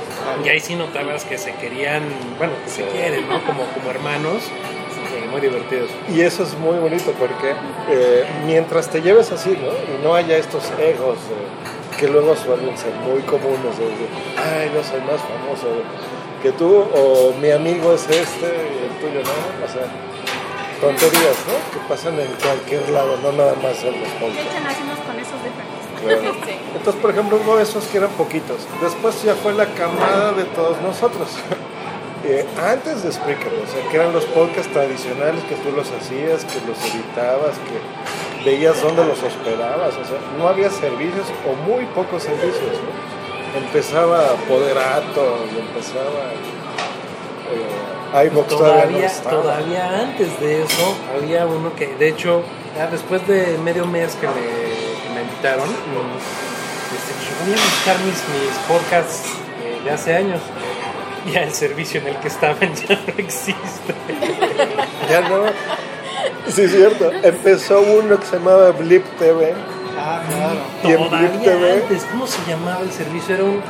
Y 0.45 0.49
ahí 0.49 0.61
sí 0.61 0.75
notabas 0.75 1.25
que 1.25 1.39
se 1.39 1.53
querían, 1.55 2.03
bueno, 2.39 2.53
que 2.65 2.71
se 2.71 2.85
quieren, 2.89 3.29
¿no? 3.29 3.45
Como, 3.45 3.65
como 3.65 3.91
hermanos, 3.91 4.43
eh, 4.45 5.29
muy 5.31 5.41
divertidos. 5.41 5.91
Y 6.09 6.21
eso 6.21 6.43
es 6.43 6.55
muy 6.59 6.77
bonito 6.79 7.13
porque 7.19 7.55
eh, 7.91 8.25
mientras 8.47 8.91
te 8.91 9.01
lleves 9.01 9.31
así, 9.33 9.51
¿no? 9.51 9.73
Y 9.73 10.03
no 10.03 10.15
haya 10.15 10.37
estos 10.37 10.65
egos 10.79 11.19
eh, 11.19 11.99
que 11.99 12.09
luego 12.09 12.35
suelen 12.37 12.77
ser 12.77 12.93
muy 12.95 13.21
comunes, 13.23 13.79
de, 13.79 13.87
de, 13.87 14.07
ay, 14.37 14.71
yo 14.75 14.83
soy 14.83 15.01
más 15.01 15.21
famoso 15.21 15.69
que 16.43 16.53
tú, 16.53 16.85
o 16.95 17.33
mi 17.41 17.51
amigo 17.51 17.95
es 17.95 18.03
este 18.03 18.47
y 18.47 18.85
el 18.85 18.99
tuyo 19.01 19.23
no, 19.23 19.65
o 19.65 19.69
sea, 19.69 19.87
tonterías, 20.81 21.39
¿no? 21.47 21.73
Que 21.73 21.89
pasan 21.89 22.19
en 22.21 22.29
cualquier 22.43 22.89
lado, 22.91 23.17
no 23.23 23.33
nada 23.33 23.55
más 23.63 23.83
en 23.83 24.01
los 24.01 24.11
podcasts. 24.21 24.53
¿Qué 24.53 25.07
con 25.07 25.19
esos 25.19 25.43
detalles? 25.43 25.74
Sí. 26.09 26.57
Entonces, 26.77 27.01
por 27.01 27.11
ejemplo, 27.11 27.39
hubo 27.45 27.59
esos 27.59 27.85
que 27.87 27.99
eran 27.99 28.11
poquitos. 28.11 28.59
Después 28.83 29.23
ya 29.23 29.35
fue 29.35 29.53
la 29.55 29.67
camada 29.67 30.33
de 30.33 30.45
todos 30.45 30.81
nosotros. 30.83 31.29
Eh, 32.27 32.43
antes 32.59 33.03
de 33.03 33.13
Spreaker, 33.13 33.53
o 33.53 33.71
sea, 33.71 33.87
que 33.91 33.97
eran 33.97 34.15
los 34.15 34.25
podcasts 34.25 34.73
tradicionales 34.73 35.45
que 35.45 35.57
tú 35.57 35.71
los 35.77 35.87
hacías, 35.93 36.43
que 36.47 36.59
los 36.67 36.79
editabas, 36.83 37.53
que 37.69 38.47
veías 38.47 38.81
dónde 38.81 39.05
los 39.05 39.23
hospedabas, 39.23 39.93
o 39.95 40.05
sea, 40.07 40.17
no 40.39 40.49
había 40.49 40.71
servicios 40.71 41.27
o 41.47 41.55
muy 41.71 41.85
pocos 41.85 42.23
servicios, 42.23 42.79
¿no? 42.81 43.61
Empezaba 43.61 44.23
Poderato, 44.49 45.37
y 45.55 45.61
empezaba 45.61 46.33
eh, 47.53 48.27
iVoox 48.29 48.49
todavía, 48.49 48.75
no 48.77 48.89
Todavía, 48.89 49.07
estaba. 49.07 49.43
todavía 49.43 50.01
antes 50.01 50.41
de 50.41 50.63
eso, 50.63 50.97
había 51.15 51.45
uno 51.45 51.75
que, 51.77 51.89
de 51.89 52.09
hecho, 52.09 52.43
ya 52.75 52.87
después 52.87 53.27
de 53.29 53.59
medio 53.59 53.85
mes 53.85 54.15
que 54.15 54.29
me 54.29 54.64
invitaron, 55.45 55.69
este, 56.95 57.13
yo 57.29 57.45
voy 57.45 57.53
a 57.53 57.57
buscar 57.57 57.97
mis, 58.01 58.17
mis 58.29 58.57
podcasts 58.67 59.23
eh, 59.63 59.81
de 59.85 59.91
hace 59.91 60.17
años. 60.17 60.41
Ya 61.33 61.43
el 61.43 61.53
servicio 61.53 62.01
en 62.01 62.09
el 62.09 62.17
que 62.19 62.29
estaban 62.29 62.75
ya 62.89 62.95
no 62.95 63.13
existe. 63.19 63.95
Ya 65.11 65.21
no. 65.29 65.45
Sí, 66.49 66.63
es 66.63 66.71
cierto. 66.71 67.11
Empezó 67.23 67.81
uno 67.83 68.19
que 68.19 68.25
se 68.27 68.39
llamaba 68.39 68.71
Blip 68.71 69.05
TV. 69.19 69.53
Ah, 69.99 70.23
claro. 70.27 70.61
Y 70.83 70.93
en 70.93 71.11
Blip 71.11 71.43
TV, 71.45 71.73
antes, 71.83 72.05
¿cómo 72.11 72.27
se 72.27 72.39
llamaba 72.51 72.81
el 72.81 72.91
servicio? 72.91 73.35
Era 73.35 73.45
un 73.45 73.61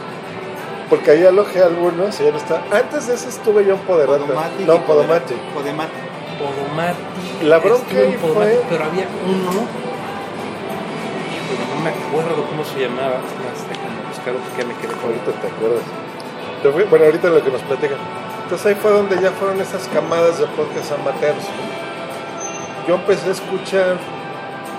porque 0.88 1.10
ahí 1.12 1.24
alojé 1.24 1.60
algunos 1.62 2.20
y 2.20 2.24
ya 2.24 2.30
no 2.30 2.36
está. 2.36 2.62
Antes 2.70 3.08
de 3.08 3.14
ese 3.14 3.28
estuve 3.30 3.64
yo 3.64 3.74
en 3.74 3.80
Poderato. 3.80 4.26
Podomatic 4.26 4.66
No, 4.66 4.84
Podomatic. 4.84 5.36
Podomatic. 5.52 5.94
Podomatic. 6.38 7.42
La 7.42 7.58
bronca 7.58 7.96
ahí 7.96 8.16
fue- 8.20 8.60
Pero 8.68 8.84
había 8.84 9.06
uno. 9.26 9.83
No 11.52 11.84
me 11.84 11.90
acuerdo 11.90 12.44
cómo 12.48 12.64
se 12.64 12.80
llamaba. 12.80 13.20
Déjame 13.68 14.08
buscarlo 14.08 14.40
porque 14.40 14.64
me 14.64 14.74
quedé 14.74 14.94
Ahorita 14.94 15.32
te 15.40 15.46
acuerdas. 15.48 16.88
Bueno, 16.88 17.04
ahorita 17.04 17.28
lo 17.28 17.44
que 17.44 17.50
nos 17.50 17.62
platican. 17.62 17.98
Entonces 18.44 18.66
ahí 18.66 18.74
fue 18.74 18.90
donde 18.90 19.20
ya 19.20 19.32
fueron 19.32 19.60
esas 19.60 19.86
camadas 19.88 20.38
de 20.38 20.46
podcast 20.46 20.92
amateurs. 20.92 21.44
Yo 22.88 22.94
empecé 22.96 23.28
a 23.28 23.32
escuchar, 23.32 23.96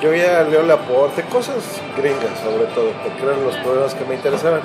yo 0.02 0.14
ya 0.14 0.44
leo 0.44 0.64
Laporte, 0.64 1.24
cosas 1.24 1.82
gringas 1.98 2.40
sobre 2.44 2.66
todo, 2.74 2.92
porque 3.04 3.24
eran 3.24 3.44
los 3.44 3.56
programas 3.58 3.94
que 3.96 4.06
me 4.06 4.16
interesaban. 4.16 4.62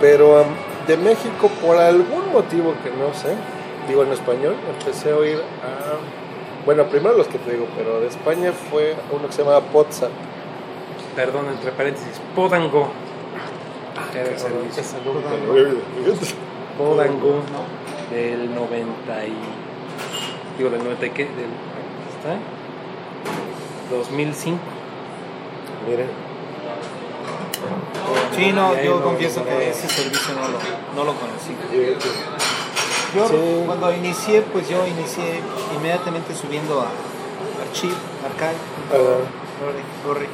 Pero 0.00 0.38
am, 0.38 0.46
de 0.86 0.96
México, 0.96 1.50
por 1.62 1.76
algún 1.76 2.32
motivo 2.32 2.74
que 2.82 2.90
no 2.90 3.12
sé, 3.14 3.34
digo 3.88 4.02
en 4.02 4.12
español, 4.12 4.54
empecé 4.78 5.12
a 5.12 5.16
oír 5.16 5.38
a... 5.38 6.64
Bueno, 6.64 6.84
primero 6.84 7.16
los 7.16 7.26
que 7.26 7.38
te 7.38 7.52
digo, 7.52 7.66
pero 7.76 8.00
de 8.00 8.08
España 8.08 8.52
fue 8.70 8.94
uno 9.10 9.26
que 9.26 9.32
se 9.32 9.42
llamaba 9.42 9.60
Podzap. 9.60 10.10
Perdón, 11.16 11.46
entre 11.48 11.72
paréntesis. 11.72 12.20
Podango. 12.34 12.88
Era 14.14 14.30
el 14.30 14.38
servicio. 14.38 14.82
Podango. 16.78 17.42
Del 18.10 18.54
90 18.54 19.26
y... 19.26 19.34
Digo, 20.58 20.70
del 20.70 20.82
90 20.82 21.06
y 21.06 21.10
qué? 21.10 21.24
Del, 21.24 21.50
¿Está? 22.18 22.36
2005. 23.90 24.58
Miren. 25.88 26.06
Sí, 28.36 28.52
no, 28.52 28.80
yo 28.82 29.02
confieso 29.02 29.44
que 29.44 29.70
ese 29.70 29.88
servicio 29.88 30.34
no 30.34 30.48
lo, 30.48 30.58
no 30.96 31.12
lo 31.12 31.18
conocí. 31.18 31.54
Yo 33.14 33.28
Sí. 33.28 33.62
cuando 33.66 33.92
inicié, 33.92 34.40
pues 34.42 34.68
yo 34.68 34.86
inicié 34.86 35.40
inmediatamente 35.76 36.34
subiendo 36.34 36.80
a 36.80 36.86
Archive, 37.66 37.94
Archive, 38.24 38.54
Ajá. 38.90 40.06
Gorri. 40.06 40.26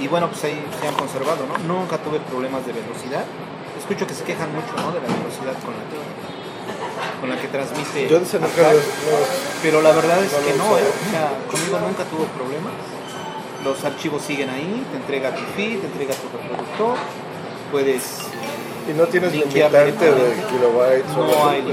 Y 0.00 0.08
bueno, 0.08 0.28
pues 0.28 0.44
ahí 0.44 0.60
se 0.80 0.88
han 0.88 0.94
conservado, 0.94 1.46
¿no? 1.46 1.58
Nunca 1.80 1.98
tuve 1.98 2.18
problemas 2.20 2.66
de 2.66 2.72
velocidad. 2.72 3.24
Escucho 3.78 4.06
que 4.06 4.14
se 4.14 4.24
quejan 4.24 4.50
mucho, 4.54 4.72
¿no? 4.76 4.92
De 4.92 5.00
la 5.00 5.06
velocidad 5.06 5.54
con 5.64 5.74
la 5.74 5.84
que, 5.90 7.20
con 7.20 7.28
la 7.30 7.36
que 7.40 7.48
transmite. 7.48 8.08
Yo 8.08 8.18
de 8.18 8.24
ese 8.24 8.38
nunca 8.38 8.54
Archive. 8.68 8.74
los- 8.74 8.84
los- 8.84 9.28
Pero 9.62 9.82
la 9.82 9.92
verdad 9.92 10.22
es 10.22 10.32
que 10.32 10.52
no. 10.58 10.78
¿eh? 10.78 10.82
O 10.82 11.10
sea, 11.10 11.30
conmigo 11.50 11.78
nunca 11.80 12.04
tuvo 12.04 12.24
problemas. 12.34 12.72
Los 13.64 13.82
archivos 13.84 14.22
siguen 14.22 14.50
ahí, 14.50 14.84
te 14.90 14.96
entrega 14.98 15.34
tu 15.34 15.42
feed, 15.56 15.78
te 15.80 15.86
entrega 15.86 16.14
tu 16.14 16.28
reproductor, 16.36 16.96
puedes... 17.72 18.20
Y 18.86 18.92
no 18.92 19.06
tienes 19.06 19.32
limitante 19.32 19.72
de 20.12 20.42
kilobytes. 20.50 21.10
o 21.16 21.16
No 21.16 21.24
algo 21.24 21.48
hay. 21.48 21.64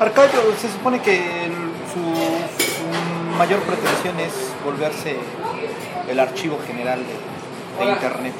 Archive 0.00 0.28
se 0.60 0.68
supone 0.72 1.00
que 1.02 1.44
el- 1.44 1.52
su, 1.92 2.00
su 2.00 3.36
mayor 3.38 3.60
pretensión 3.60 4.18
es 4.20 4.32
volverse 4.64 5.16
el 6.10 6.20
archivo 6.20 6.58
general 6.66 7.00
de, 7.00 7.84
de 7.84 7.90
internet. 7.92 8.32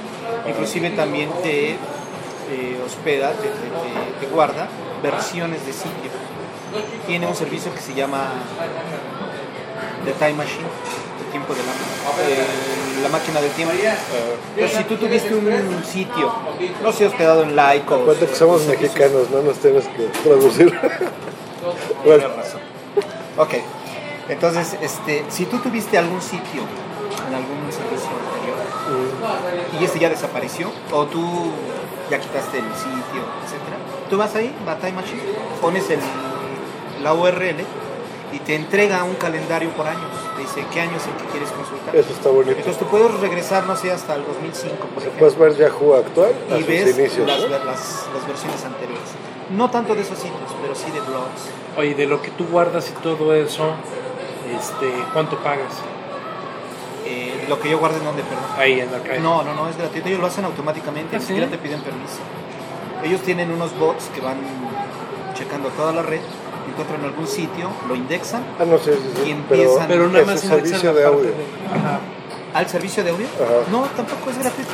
Inclusive 0.49 0.91
también 0.91 1.31
te 1.43 1.71
eh, 1.71 1.77
hospeda, 2.87 3.31
te, 3.33 3.49
te- 3.49 3.49
te- 3.49 4.27
te 4.27 4.33
guarda 4.33 4.69
versiones 5.03 5.65
de 5.67 5.73
sitio. 5.73 6.11
Tiene 7.07 7.27
un 7.27 7.35
servicio 7.35 7.73
que 7.73 7.81
se 7.81 7.95
llama 7.95 8.33
The 10.05 10.13
Time 10.13 10.35
Machine, 10.35 10.67
el 11.25 11.31
tiempo 11.31 11.55
de 11.55 11.61
la, 11.61 11.73
eh, 12.29 12.45
la 13.03 13.09
máquina 13.09 13.41
del 13.41 13.51
tiempo. 13.53 13.75
Entonces, 14.57 14.79
si 14.79 14.85
tú 14.85 14.97
tuviste 14.97 15.35
un 15.35 15.83
sitio, 15.85 16.33
no 16.83 16.93
sé, 16.93 17.07
hospedado 17.07 17.43
en 17.45 17.55
Laico. 17.57 17.99
Cuenta 18.05 18.27
que 18.27 18.35
somos 18.35 18.65
mexicanos, 18.67 19.31
no 19.31 19.43
nos 19.43 19.59
tienes 19.59 19.85
que 19.89 20.05
traducir. 20.23 20.71
Tienes 22.05 22.23
razón. 22.37 22.61
Ok, 23.39 23.55
entonces, 24.29 24.77
este, 24.83 25.25
si 25.31 25.47
tú 25.47 25.59
tuviste 25.59 25.97
algún 25.97 26.21
sitio 26.21 26.63
en 27.37 27.43
algún 27.43 27.73
servicio 27.73 28.11
anterior 28.11 28.55
y 29.81 29.85
este 29.85 29.99
ya 29.99 30.09
desapareció, 30.09 30.71
o 30.93 31.05
tú 31.07 31.23
ya 32.11 32.19
quitaste 32.21 32.59
el 32.59 32.75
sitio, 32.75 33.23
etcétera, 33.45 33.77
tú 34.11 34.17
vas 34.19 34.35
ahí, 34.35 34.55
va 34.67 34.73
a 34.73 34.77
Time 34.79 34.93
Machine, 34.93 35.23
pones 35.61 35.89
el, 35.91 35.99
la 37.03 37.15
URL 37.15 37.65
y 38.33 38.39
te 38.41 38.55
entrega 38.57 39.05
un 39.05 39.15
calendario 39.15 39.71
por 39.71 39.87
años. 39.87 40.11
Te 40.37 40.43
dice 40.43 40.65
qué 40.73 40.81
año 40.81 40.97
es 40.97 41.07
el 41.07 41.13
que 41.15 41.25
quieres 41.31 41.51
consultar. 41.51 41.95
Eso 41.95 42.13
está 42.13 42.29
bonito. 42.29 42.51
Entonces 42.57 42.79
tú 42.79 42.87
puedes 42.87 43.13
regresar, 43.21 43.65
no 43.67 43.77
sé, 43.77 43.93
hasta 43.93 44.15
el 44.17 44.25
2005, 44.27 44.77
por 44.89 45.03
ejemplo 45.03 45.19
Puedes 45.21 45.39
ver 45.39 45.57
Yahoo 45.57 45.95
actual 45.95 46.33
a 46.51 46.57
y 46.57 46.59
sus 46.59 46.67
ves 46.69 46.99
inicios. 46.99 47.27
las, 47.27 47.41
¿no? 47.43 47.49
las- 47.49 48.07
las 48.13 48.27
versiones 48.27 48.65
anteriores. 48.65 49.09
No 49.51 49.71
tanto 49.71 49.95
de 49.95 50.03
esos 50.03 50.19
sitios, 50.19 50.51
pero 50.61 50.75
sí 50.75 50.91
de 50.91 51.01
blogs. 51.01 51.51
Oye, 51.79 51.95
de 51.95 52.07
lo 52.07 52.21
que 52.23 52.31
tú 52.33 52.45
guardas 52.47 52.89
y 52.91 52.93
todo 53.03 53.33
eso, 53.35 53.75
este, 54.59 54.93
¿cuánto 55.13 55.37
pagas? 55.39 55.73
Lo 57.49 57.61
que 57.61 57.71
yo 57.71 57.79
guardo 57.79 57.99
en 57.99 58.05
donde, 58.05 58.23
perdón. 58.23 58.45
Ahí 58.59 58.81
en 58.81 58.89
Archive. 58.95 59.21
No, 59.21 59.43
no, 59.43 59.55
no, 59.55 59.69
es 59.69 59.77
gratuito. 59.77 60.09
Ellos 60.09 60.21
lo 60.21 60.27
hacen 60.27 60.45
automáticamente, 60.45 61.17
¿Ah, 61.17 61.19
ni 61.19 61.25
sí? 61.25 61.29
siquiera 61.29 61.51
te 61.51 61.59
piden 61.59 61.81
permiso. 61.81 62.19
Ellos 63.03 63.21
tienen 63.23 63.51
unos 63.51 63.77
bots 63.79 64.05
que 64.15 64.21
van 64.21 64.37
checando 65.35 65.69
toda 65.71 65.93
la 65.93 66.03
red, 66.03 66.21
encuentran 66.71 67.05
algún 67.05 67.27
sitio, 67.27 67.69
lo 67.89 67.95
indexan 67.95 68.43
Ah, 68.59 68.65
no 68.65 68.79
sé, 68.79 68.95
sí, 68.95 69.01
sí, 69.25 69.31
y 69.31 69.35
pero, 69.49 69.63
empiezan. 69.63 69.89
Pero 69.89 70.07
nada 70.09 70.21
es 70.21 70.27
más 70.27 70.41
servicio 70.41 70.93
la 70.93 70.99
de 71.01 71.05
audio. 71.07 71.25
de- 71.25 71.35
Ajá. 71.75 72.01
¿Al 72.55 72.69
servicio 72.69 73.05
de 73.05 73.11
audio? 73.11 73.27
Ajá. 73.43 73.71
No, 73.71 73.83
tampoco 73.97 74.31
es 74.31 74.39
gratuito. 74.39 74.71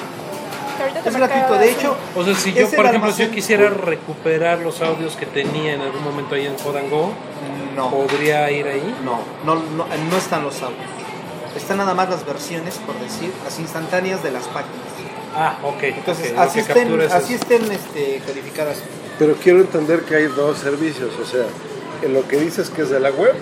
Es 1.04 1.14
gratuito. 1.16 1.54
De 1.59 1.70
hecho, 1.70 1.96
O 2.16 2.24
sea, 2.24 2.35
si 2.35 2.52
yo, 2.52 2.68
por 2.70 2.87
ejemplo, 2.87 3.11
si 3.12 3.22
yo 3.24 3.30
quisiera 3.30 3.68
recuperar 3.70 4.59
los 4.61 4.80
audios 4.80 5.16
que 5.16 5.26
tenía 5.26 5.74
en 5.74 5.80
algún 5.83 6.02
momento 6.04 6.35
ahí 6.35 6.46
en 6.46 6.54
Codango, 6.54 7.12
No. 7.76 7.90
¿podría 7.90 8.50
ir 8.50 8.66
ahí? 8.66 8.94
No, 9.04 9.18
no, 9.44 9.54
no, 9.76 9.85
no 10.11 10.16
están 10.16 10.42
los 10.42 10.54
audios. 10.62 10.78
Están 11.70 11.87
nada 11.87 11.94
más 11.94 12.11
las 12.11 12.26
versiones, 12.26 12.74
por 12.85 12.98
decir, 12.98 13.30
las 13.44 13.56
instantáneas 13.61 14.24
de 14.24 14.33
las 14.33 14.42
páginas. 14.48 14.74
Ah, 15.37 15.56
ok. 15.62 15.80
Entonces, 15.85 16.33
así 16.37 16.59
estén, 16.59 17.00
así 17.02 17.35
es- 17.35 17.42
estén 17.42 17.62
este, 17.70 18.20
codificadas. 18.26 18.78
Pero 19.20 19.37
quiero 19.37 19.61
entender 19.61 20.00
que 20.00 20.16
hay 20.16 20.26
dos 20.26 20.59
servicios, 20.59 21.12
o 21.22 21.24
sea, 21.24 21.44
en 22.02 22.12
lo 22.12 22.26
que 22.26 22.38
dices 22.38 22.70
que 22.70 22.83
es 22.83 22.90
de 22.90 22.98
la 22.98 23.12
web 23.12 23.37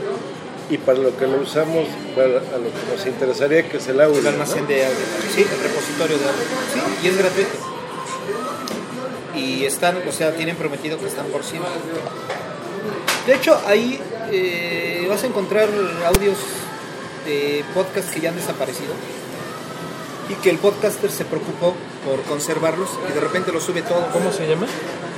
y 0.68 0.76
para 0.76 0.98
lo 0.98 1.16
que 1.16 1.26
lo 1.26 1.38
usamos, 1.40 1.88
para 2.14 2.26
a 2.26 2.58
lo 2.58 2.68
que 2.68 2.94
nos 2.94 3.06
interesaría 3.06 3.66
que 3.66 3.78
es 3.78 3.88
el 3.88 3.98
audio. 3.98 4.18
El 4.20 4.26
almacén 4.26 4.64
¿no? 4.64 4.68
de 4.68 4.84
audio. 4.84 4.98
Sí, 5.34 5.40
el 5.50 5.62
repositorio 5.62 6.18
de 6.18 6.24
audio. 6.24 6.44
Sí, 6.74 6.80
y 7.02 7.08
es 7.08 7.16
gratuito. 7.16 7.50
Y 9.36 9.64
están, 9.64 9.96
o 10.06 10.12
sea, 10.12 10.34
tienen 10.34 10.56
prometido 10.56 10.98
que 10.98 11.06
están 11.06 11.24
por 11.28 11.42
siempre. 11.42 11.70
De 13.26 13.34
hecho, 13.34 13.58
ahí 13.66 13.98
eh, 14.30 15.06
vas 15.08 15.24
a 15.24 15.28
encontrar 15.28 15.70
audios 16.04 16.36
de 17.28 17.64
podcasts 17.74 18.10
que 18.10 18.20
ya 18.20 18.30
han 18.30 18.36
desaparecido 18.36 18.94
y 20.30 20.34
que 20.34 20.50
el 20.50 20.58
podcaster 20.58 21.10
se 21.10 21.24
preocupó 21.24 21.74
por 22.04 22.22
conservarlos 22.22 22.88
y 23.08 23.12
de 23.12 23.20
repente 23.20 23.52
los 23.52 23.62
sube 23.62 23.82
todo. 23.82 24.08
¿Cómo 24.12 24.32
se 24.32 24.48
llama? 24.48 24.66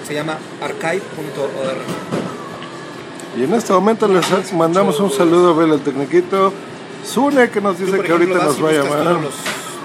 Se 0.06 0.14
llama 0.14 0.38
archive.org. 0.60 1.78
Y 3.36 3.44
en 3.44 3.54
este 3.54 3.72
momento 3.72 4.08
les 4.08 4.52
mandamos 4.52 4.98
un 4.98 5.10
saludo 5.10 5.50
a 5.50 5.54
Bel 5.54 5.72
el 5.72 5.80
Tecniquito. 5.80 6.52
Sune 7.04 7.48
que 7.50 7.60
nos 7.60 7.78
dice 7.78 7.92
que 7.92 8.06
ejemplo, 8.06 8.14
ahorita 8.16 8.44
nos 8.44 8.64
va 8.64 8.68
a 8.68 8.72
llamar. 8.72 9.04
Los, 9.04 9.34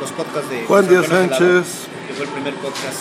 los 0.02 0.12
podcasts 0.18 0.50
de 0.50 0.66
Juan 0.66 0.88
Díaz 0.88 1.06
Sánchez. 1.06 1.66
que 2.08 2.14
fue 2.14 2.26
el 2.26 2.32
primer 2.32 2.54
podcast. 2.56 3.00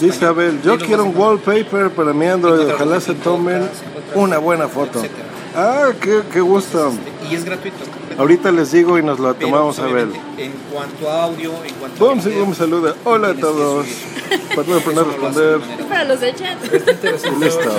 Dice. 0.00 0.24
Abel, 0.24 0.62
yo 0.62 0.78
quiero 0.78 1.04
un 1.04 1.16
wallpaper 1.16 1.90
para 1.90 2.12
mi 2.12 2.26
Android, 2.26 2.66
ojalá 2.72 3.00
se 3.00 3.14
tomen 3.14 3.68
una 4.14 4.38
buena 4.38 4.68
foto. 4.68 4.98
etcétera. 4.98 5.28
Ah, 5.54 5.90
qué, 6.00 6.22
qué 6.32 6.40
gusto. 6.40 6.92
Y 7.30 7.34
es 7.34 7.44
gratuito. 7.44 8.01
Ahorita 8.18 8.50
les 8.52 8.72
digo 8.72 8.98
y 8.98 9.02
nos 9.02 9.18
lo 9.18 9.34
Pero, 9.34 9.46
tomamos 9.48 9.78
a 9.78 9.86
ver. 9.86 10.08
En 10.38 10.52
cuanto 10.72 11.10
a 11.10 11.24
audio, 11.24 11.52
en 11.64 11.74
cuanto 11.74 12.04
Boom, 12.04 12.18
a 12.18 12.22
sí, 12.22 12.28
video, 12.30 12.44
boom, 12.44 12.54
saluda. 12.54 12.94
Hola 13.04 13.28
a 13.28 13.34
todos. 13.34 13.86
no 14.66 14.76
hace 14.76 14.90
de 14.90 15.04
responder. 15.04 15.60
Es 15.78 15.86
para 15.86 16.04
los 16.04 16.20
del 16.20 16.34
chat. 16.34 16.62
Listo. 17.40 17.70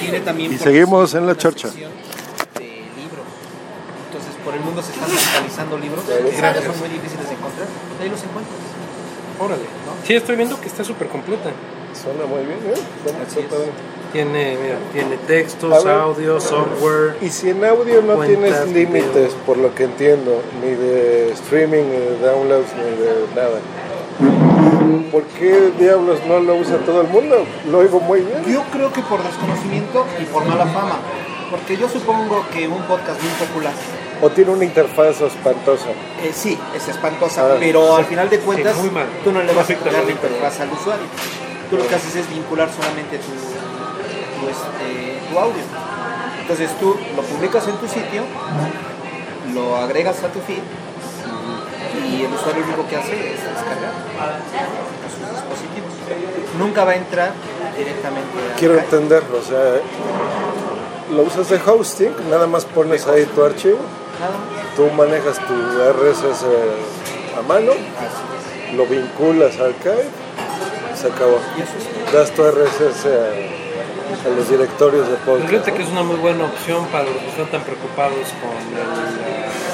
Tiene 0.00 0.20
también 0.20 0.52
Y 0.52 0.58
seguimos 0.58 1.14
en 1.14 1.26
la 1.26 1.36
chorcha. 1.36 1.68
de 1.68 1.74
libro. 1.80 3.22
Entonces, 4.06 4.34
por 4.44 4.54
el 4.54 4.60
mundo 4.60 4.82
se 4.82 4.92
están 4.92 5.10
digitalizando 5.10 5.78
libros 5.78 6.04
que 6.04 6.36
Gracias. 6.36 6.64
son 6.64 6.78
muy 6.80 6.88
difíciles 6.88 7.28
de 7.28 7.34
encontrar. 7.34 7.66
Ahí 8.02 8.08
los 8.08 8.22
encuentras. 8.22 8.56
Órale. 9.40 9.62
Sí, 10.04 10.14
estoy 10.14 10.36
viendo 10.36 10.60
que 10.60 10.66
está 10.68 10.82
súper 10.84 11.08
completa. 11.08 11.50
Suena 11.94 12.26
muy 12.26 12.44
bien, 12.44 12.58
¿eh? 12.58 12.80
Suena- 13.04 13.18
Así 13.26 13.40
es. 13.40 13.48
suena- 13.48 13.72
Tiene, 14.12 14.56
mira, 14.62 14.78
tiene 14.92 15.16
textos, 15.26 15.84
ver. 15.84 15.94
audio, 15.94 16.40
software. 16.40 17.16
Y 17.20 17.28
si 17.28 17.50
en 17.50 17.62
audio 17.64 18.00
no 18.02 18.14
Cuentas, 18.16 18.64
tienes 18.64 18.72
límites, 18.72 19.34
por 19.44 19.58
lo 19.58 19.74
que 19.74 19.84
entiendo, 19.84 20.40
ni 20.62 20.70
de 20.70 21.30
streaming, 21.32 21.84
ni 21.84 21.96
de 21.96 22.18
downloads, 22.20 22.68
ni 22.74 23.02
de 23.02 23.26
nada. 23.36 23.60
¿Por 25.12 25.22
qué 25.38 25.72
diablos 25.78 26.18
no 26.26 26.40
lo 26.40 26.54
usa 26.56 26.78
todo 26.78 27.02
el 27.02 27.08
mundo? 27.08 27.44
Lo 27.70 27.78
oigo 27.78 28.00
muy 28.00 28.20
bien. 28.20 28.44
Yo 28.46 28.62
creo 28.72 28.92
que 28.92 29.02
por 29.02 29.22
desconocimiento 29.22 30.06
y 30.20 30.24
por 30.24 30.44
mala 30.46 30.66
fama. 30.66 30.96
Porque 31.50 31.76
yo 31.76 31.88
supongo 31.88 32.44
que 32.52 32.66
un 32.68 32.82
podcast 32.82 33.22
muy 33.22 33.32
popular, 33.46 33.72
O 34.20 34.28
tiene 34.30 34.50
una 34.50 34.64
interfaz 34.64 35.20
espantosa. 35.20 35.88
eh, 36.22 36.30
sí, 36.34 36.58
es 36.76 36.88
espantosa, 36.88 37.46
Ah. 37.46 37.56
pero 37.60 37.96
al 37.96 38.04
final 38.04 38.28
de 38.28 38.38
cuentas 38.40 38.74
Sí, 38.74 38.82
muy 38.82 38.90
mal. 38.90 39.06
tú 39.24 39.32
no 39.32 39.40
le 39.40 39.46
vas 39.48 39.58
a 39.58 39.60
Afecta 39.60 39.84
cambiar 39.84 40.02
la 40.04 40.08
la 40.08 40.12
interfaz 40.12 40.60
al 40.60 40.72
usuario. 40.72 41.06
Tú 41.70 41.76
lo 41.76 41.86
que 41.86 41.94
haces 41.94 42.16
es 42.16 42.28
vincular 42.30 42.68
solamente 42.70 43.18
tu, 43.18 43.32
tu, 44.40 44.48
este, 44.48 45.18
tu 45.30 45.38
audio. 45.38 45.62
Entonces 46.40 46.70
tú 46.78 46.96
lo 47.16 47.22
publicas 47.22 47.66
en 47.68 47.76
tu 47.76 47.88
sitio, 47.88 48.22
lo 49.54 49.76
agregas 49.76 50.22
a 50.24 50.28
tu 50.28 50.40
feed 50.40 50.62
y 52.10 52.24
el 52.24 52.32
usuario 52.32 52.60
lo 52.60 52.66
único 52.68 52.88
que 52.88 52.96
hace 52.96 53.34
es 53.34 53.42
descargar 53.42 53.92
a 54.18 55.10
sus 55.10 55.30
dispositivos. 55.30 55.92
Nunca 56.58 56.84
va 56.84 56.92
a 56.92 56.96
entrar 56.96 57.32
directamente 57.76 58.28
a 58.52 58.56
Quiero 58.56 58.78
entenderlo, 58.78 59.38
o 59.38 59.42
sea, 59.42 59.80
lo 61.14 61.22
usas 61.22 61.48
de 61.48 61.60
hosting, 61.64 62.12
nada 62.30 62.46
más 62.46 62.64
pones 62.64 63.06
ahí 63.06 63.24
tu 63.26 63.44
archivo, 63.44 63.78
tú 64.76 64.90
manejas 64.90 65.38
tu 65.38 65.54
RSS 65.54 66.44
a 67.38 67.42
mano, 67.42 67.72
lo 68.74 68.86
vinculas 68.86 69.56
al 69.58 69.66
Archive, 69.66 70.08
se 70.94 71.06
acabó. 71.08 71.38
Das 72.12 72.30
tu 72.30 72.42
RSS 72.42 73.06
a, 73.06 73.67
a 74.24 74.28
los 74.36 74.48
directorios 74.48 75.08
de 75.08 75.14
Pues 75.16 75.26
podcast. 75.26 75.50
Fíjate 75.50 75.72
que 75.74 75.82
es 75.82 75.88
una 75.90 76.02
muy 76.02 76.16
buena 76.16 76.44
opción 76.44 76.86
para 76.86 77.04
los 77.04 77.16
que 77.16 77.28
están 77.28 77.46
tan 77.46 77.62
preocupados 77.62 78.26
con 78.40 78.50
el 78.52 78.88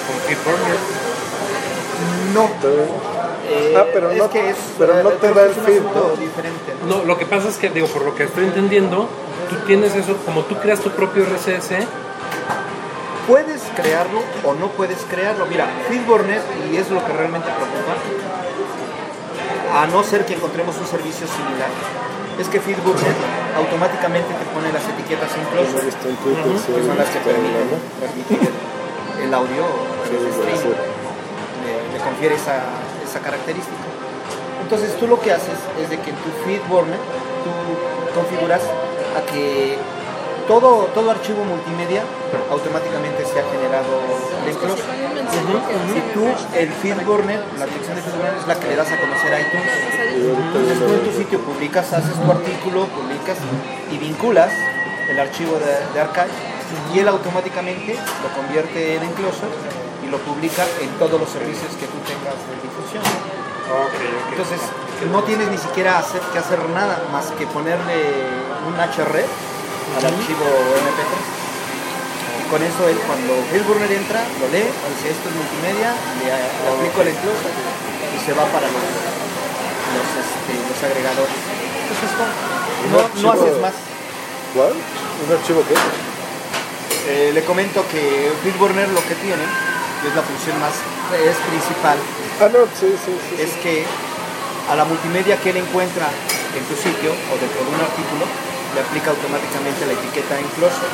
con 0.07 0.17
Feedburner. 0.27 0.79
No. 2.35 2.45
Eh, 3.47 3.75
Ah, 3.77 3.85
pero 3.93 4.11
es 4.11 4.19
no- 4.19 4.31
que 4.31 4.51
es, 4.51 4.57
pero 4.79 5.03
no 5.03 5.11
eh, 5.11 5.13
te 5.13 5.19
creo 5.31 5.35
da 5.35 5.43
el 5.45 5.51
es 5.51 5.57
un 5.59 5.65
feed, 5.65 5.83
¿no? 5.83 5.91
¿no? 6.89 6.97
No, 6.99 7.05
lo 7.05 7.19
que 7.19 7.27
pasa 7.27 7.49
es 7.49 7.57
que, 7.59 7.69
digo, 7.69 7.87
por 7.89 8.03
lo 8.03 8.15
que 8.15 8.25
estoy 8.25 8.45
entendiendo, 8.45 9.07
tú 9.51 9.57
tienes 9.67 9.95
eso, 9.95 10.17
como 10.25 10.43
tú 10.43 10.57
creas 10.57 10.81
tu 10.81 10.91
propio 10.91 11.25
RSS, 11.25 11.87
Puedes 13.27 13.63
crearlo 13.75 14.21
o 14.45 14.53
no 14.53 14.69
puedes 14.69 14.99
crearlo. 15.09 15.47
Mira, 15.47 15.67
Feedburner, 15.89 16.43
y 16.71 16.77
es 16.77 16.91
lo 16.91 17.03
que 17.07 17.11
realmente 17.15 17.49
preocupa, 17.49 17.95
a 19.81 19.87
no 19.87 20.05
ser 20.05 20.27
que 20.27 20.35
encontremos 20.35 20.77
un 20.77 20.87
servicio 20.87 21.27
similar, 21.27 21.71
es 22.39 22.49
que 22.49 22.61
Feedburner 22.61 23.15
automáticamente 23.57 24.29
te 24.35 24.45
pone 24.55 24.73
las 24.73 24.83
etiquetas 24.89 25.31
incluso, 25.39 25.79
que 26.75 26.83
son 26.83 26.97
las 26.99 27.09
que 27.09 27.21
permiten 27.21 27.69
el, 29.21 29.25
el 29.27 29.35
audio 29.35 29.65
streaming. 30.05 30.59
sí. 30.59 30.73
Le, 31.65 31.99
le 31.99 32.05
confiere 32.05 32.35
esa, 32.35 32.65
esa 33.05 33.21
característica. 33.21 33.85
Entonces 34.63 34.97
tú 34.99 35.07
lo 35.07 35.21
que 35.21 35.33
haces 35.33 35.59
es 35.81 35.91
de 35.91 35.99
que 36.01 36.11
en 36.11 36.17
tu 36.17 36.31
Feedburner 36.45 36.99
tú 37.45 37.53
configuras 38.15 38.63
a 39.17 39.21
que 39.33 39.79
todo, 40.49 40.89
todo 40.95 41.11
archivo 41.11 41.45
multimedia 41.45 42.03
automáticamente 42.51 43.25
sea 43.25 43.45
generado 43.53 43.93
en 44.47 44.55
close. 44.57 44.83
Si 45.31 46.01
tú, 46.15 46.25
el 46.55 46.69
Feedburner, 46.73 47.41
la 47.59 47.67
dirección 47.67 47.97
de 47.97 48.03
Feedburner 48.03 48.35
es 48.41 48.47
la 48.47 48.55
que 48.61 48.69
le 48.69 48.77
das 48.77 48.91
a 48.93 48.97
conocer 49.01 49.35
a 49.35 49.41
iTunes. 49.41 49.71
Entonces 50.47 50.79
tú 50.79 50.93
en 50.95 51.01
tu 51.05 51.13
sitio 51.17 51.41
publicas, 51.41 51.93
haces 51.93 52.15
tu 52.15 52.31
artículo, 52.31 52.87
publicas 52.87 53.39
y 53.91 53.99
vinculas 53.99 54.53
el 55.09 55.19
archivo 55.21 55.59
de, 55.59 55.73
de 55.95 56.01
archive 56.01 56.33
y 56.95 56.99
él 56.99 57.09
automáticamente 57.09 57.95
lo 58.23 58.29
convierte 58.35 58.97
en 58.97 59.03
enclosure 59.05 59.53
y 60.05 60.11
lo 60.11 60.19
publica 60.19 60.65
en 60.81 60.89
todos 60.99 61.21
los 61.21 61.29
servicios 61.29 61.71
que 61.79 61.87
tú 61.87 61.99
tengas 62.07 62.35
de 62.49 62.55
difusión. 62.63 63.03
Entonces, 64.31 64.61
no 65.11 65.23
tienes 65.25 65.49
ni 65.51 65.59
siquiera 65.59 65.99
hacer- 65.99 66.21
que 66.33 66.39
hacer 66.39 66.59
nada 66.71 67.03
más 67.13 67.27
que 67.39 67.47
ponerle 67.47 67.97
un 68.69 68.75
HR 68.79 69.25
al 69.99 70.05
archivo 70.05 70.45
MP3. 70.45 71.44
Con 72.51 72.63
eso 72.63 72.87
él, 72.89 72.99
cuando 73.09 73.35
Phil 73.51 73.63
Burner 73.65 73.91
entra, 73.91 74.21
lo 74.39 74.47
lee, 74.53 74.69
dice 74.69 75.11
esto 75.11 75.27
es 75.27 75.35
multimedia, 75.35 75.91
le, 76.23 76.29
le 76.31 76.69
aplico 76.71 77.03
el 77.03 77.09
enclosure 77.09 77.51
y 78.15 78.19
se 78.23 78.33
va 78.33 78.45
para 78.53 78.69
los, 78.71 78.85
los, 79.97 80.09
este, 80.23 80.55
los 80.55 80.79
agregadores. 80.85 81.35
Entonces, 81.35 82.11
no, 82.15 82.27
no, 82.95 83.11
no 83.11 83.29
haces 83.33 83.59
más. 83.59 83.75
¿Cuál? 84.55 84.71
¿Un 84.77 85.29
archivo 85.35 85.65
qué? 85.67 85.75
Eh, 87.11 87.33
le 87.35 87.43
comento 87.45 87.83
que 87.91 88.31
Phil 88.45 88.55
Burner 88.55 88.89
lo 88.91 89.03
que 89.03 89.15
tiene, 89.19 89.43
que 90.01 90.09
es 90.09 90.15
la 90.15 90.23
función 90.23 90.55
más 90.61 90.73
es 91.13 91.37
principal, 91.49 91.99
Ah, 92.41 92.49
no, 92.51 92.67
sí, 92.75 92.91
sí, 92.99 93.13
sí. 93.15 93.35
es 93.43 93.53
que 93.63 93.85
a 94.71 94.75
la 94.75 94.85
multimedia 94.85 95.37
que 95.39 95.51
él 95.51 95.59
encuentra 95.59 96.09
en 96.57 96.65
tu 96.65 96.75
sitio 96.75 97.13
o 97.13 97.33
dentro 97.39 97.61
de 97.63 97.71
un 97.71 97.79
artículo, 97.83 98.25
le 98.75 98.81
aplica 98.81 99.11
automáticamente 99.11 99.87
la 99.87 99.93
etiqueta 99.95 100.35
enclosure. 100.39 100.91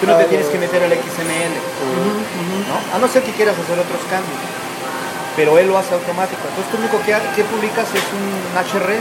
Tú 0.00 0.06
no 0.06 0.14
Ah, 0.14 0.18
te 0.18 0.24
tienes 0.24 0.46
no. 0.46 0.52
que 0.52 0.58
meter 0.58 0.82
al 0.82 0.90
XML, 0.92 1.54
¿no? 2.68 2.96
A 2.96 2.98
no 2.98 3.06
ser 3.08 3.22
que 3.22 3.32
quieras 3.32 3.54
hacer 3.58 3.78
otros 3.78 4.00
cambios. 4.08 4.40
Pero 5.36 5.58
él 5.58 5.68
lo 5.68 5.78
hace 5.78 5.94
automático. 5.94 6.40
Entonces 6.48 6.70
tú 6.72 6.78
lo 6.78 6.84
único 6.88 6.98
que, 7.04 7.44
publicas 7.44 7.88
es 7.94 8.04
un 8.16 8.56
HR, 8.56 8.92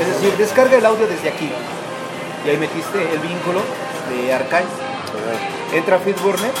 es 0.00 0.06
decir, 0.14 0.36
descarga 0.36 0.76
el 0.76 0.86
audio 0.86 1.06
desde 1.06 1.28
aquí. 1.28 1.50
Y 2.44 2.50
ahí 2.50 2.56
metiste 2.58 2.98
el 3.12 3.18
vínculo 3.20 3.60
de 4.12 4.32
archive. 4.32 4.68
Entra 5.72 5.96
a 5.96 5.98
Feedburner, 5.98 6.52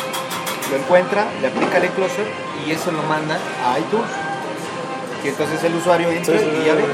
lo 0.70 0.76
encuentra, 0.76 1.26
le 1.40 1.48
aplica 1.48 1.76
el 1.78 1.84
enclosure 1.84 2.26
y 2.66 2.72
eso 2.72 2.90
lo 2.90 3.02
manda 3.04 3.38
a 3.64 3.78
iTunes. 3.78 4.10
Y 5.24 5.28
entonces 5.28 5.62
el 5.64 5.74
usuario 5.76 6.10
entra 6.10 6.38
Sí, 6.38 6.44
sí, 6.44 6.58
y 6.62 6.66
ya 6.66 6.74
ve, 6.74 6.84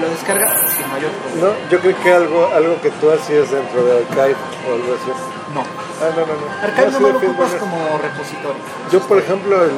lo 0.00 0.08
descarga 0.10 0.46
sin 0.68 0.88
mayor 0.92 1.10
problema. 1.10 1.48
No, 1.48 1.70
yo 1.70 1.80
creo 1.80 1.96
que 2.02 2.12
algo, 2.12 2.50
algo 2.54 2.80
que 2.80 2.90
tú 2.90 3.10
hacías 3.10 3.50
dentro 3.50 3.84
de 3.84 3.98
Archive 3.98 4.36
o 4.68 4.74
algo 4.74 4.94
así. 4.94 5.10
No. 5.54 5.87
Ah, 6.00 6.10
no, 6.14 6.20
no, 6.26 6.34
no. 6.34 6.46
Archive 6.62 6.90
No, 6.92 7.00
no 7.00 7.08
lo 7.12 7.18
ocupas 7.18 7.54
como 7.54 7.98
repositorio. 7.98 8.62
Yo, 8.92 9.00
por 9.00 9.18
ejemplo, 9.18 9.64
el, 9.64 9.70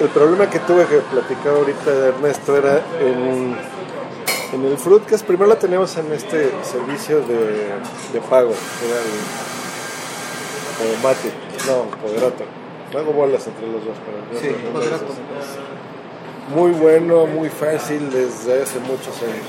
el 0.00 0.08
problema 0.08 0.48
que 0.48 0.58
tuve 0.60 0.86
que 0.86 0.98
platicar 0.98 1.54
ahorita 1.54 1.90
de 1.90 2.08
Ernesto 2.08 2.56
era 2.56 2.80
en, 3.00 3.56
en 4.52 4.64
el 4.64 4.78
Fruitcast. 4.78 5.26
Primero 5.26 5.48
lo 5.48 5.56
teníamos 5.56 5.96
en 5.96 6.12
este 6.12 6.50
servicio 6.62 7.20
de, 7.20 7.74
de 8.12 8.20
pago, 8.30 8.52
era 8.86 8.98
el 10.90 11.02
Mati, 11.02 11.30
no, 11.66 11.84
Poderato. 12.00 12.44
Hago 12.96 13.12
bolas 13.12 13.46
entre 13.46 13.66
los 13.66 13.84
dos, 13.84 13.96
pero 14.06 14.40
Sí, 14.40 14.48
Poderato. 14.72 15.06
Muy 16.54 16.70
bueno, 16.70 17.26
muy 17.26 17.50
fácil 17.50 18.10
desde 18.10 18.62
hace 18.62 18.78
muchos 18.80 19.14
años. 19.22 19.44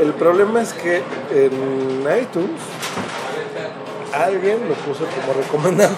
El 0.00 0.14
problema 0.14 0.62
es 0.62 0.72
que 0.72 1.02
en 1.30 2.00
iTunes 2.22 2.58
alguien 4.12 4.68
lo 4.68 4.74
puso 4.74 5.04
como 5.06 5.32
recomendado. 5.32 5.94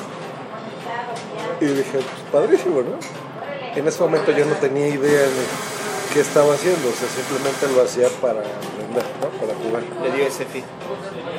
Y 1.60 1.66
dije, 1.66 1.92
pues 1.92 2.04
padrísimo, 2.32 2.82
¿no? 2.82 2.98
En 3.76 3.86
ese 3.86 4.02
momento 4.02 4.32
yo 4.32 4.44
no 4.44 4.54
tenía 4.56 4.88
idea 4.88 5.22
de 5.22 5.44
qué 6.12 6.20
estaba 6.20 6.54
haciendo, 6.54 6.88
o 6.88 6.92
sea, 6.92 7.08
simplemente 7.08 7.68
lo 7.74 7.82
hacía 7.82 8.08
para 8.20 8.40
aprender, 8.40 9.04
¿no? 9.20 9.28
Para 9.40 9.54
jugar. 9.58 9.82
Le 10.02 10.16
dio 10.16 10.26
ese 10.26 10.44
feed. 10.44 10.64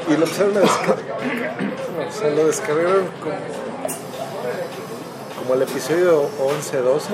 Y 0.07 0.17
lo 0.17 0.23
empezaron 0.23 0.57
a 0.57 0.61
descargar. 0.61 0.97
O 2.07 2.11
sea, 2.11 2.29
lo 2.29 2.47
descargaron 2.47 3.07
como, 3.21 3.35
como 5.39 5.53
el 5.53 5.61
episodio 5.61 6.29
11, 6.39 6.77
12, 6.77 7.09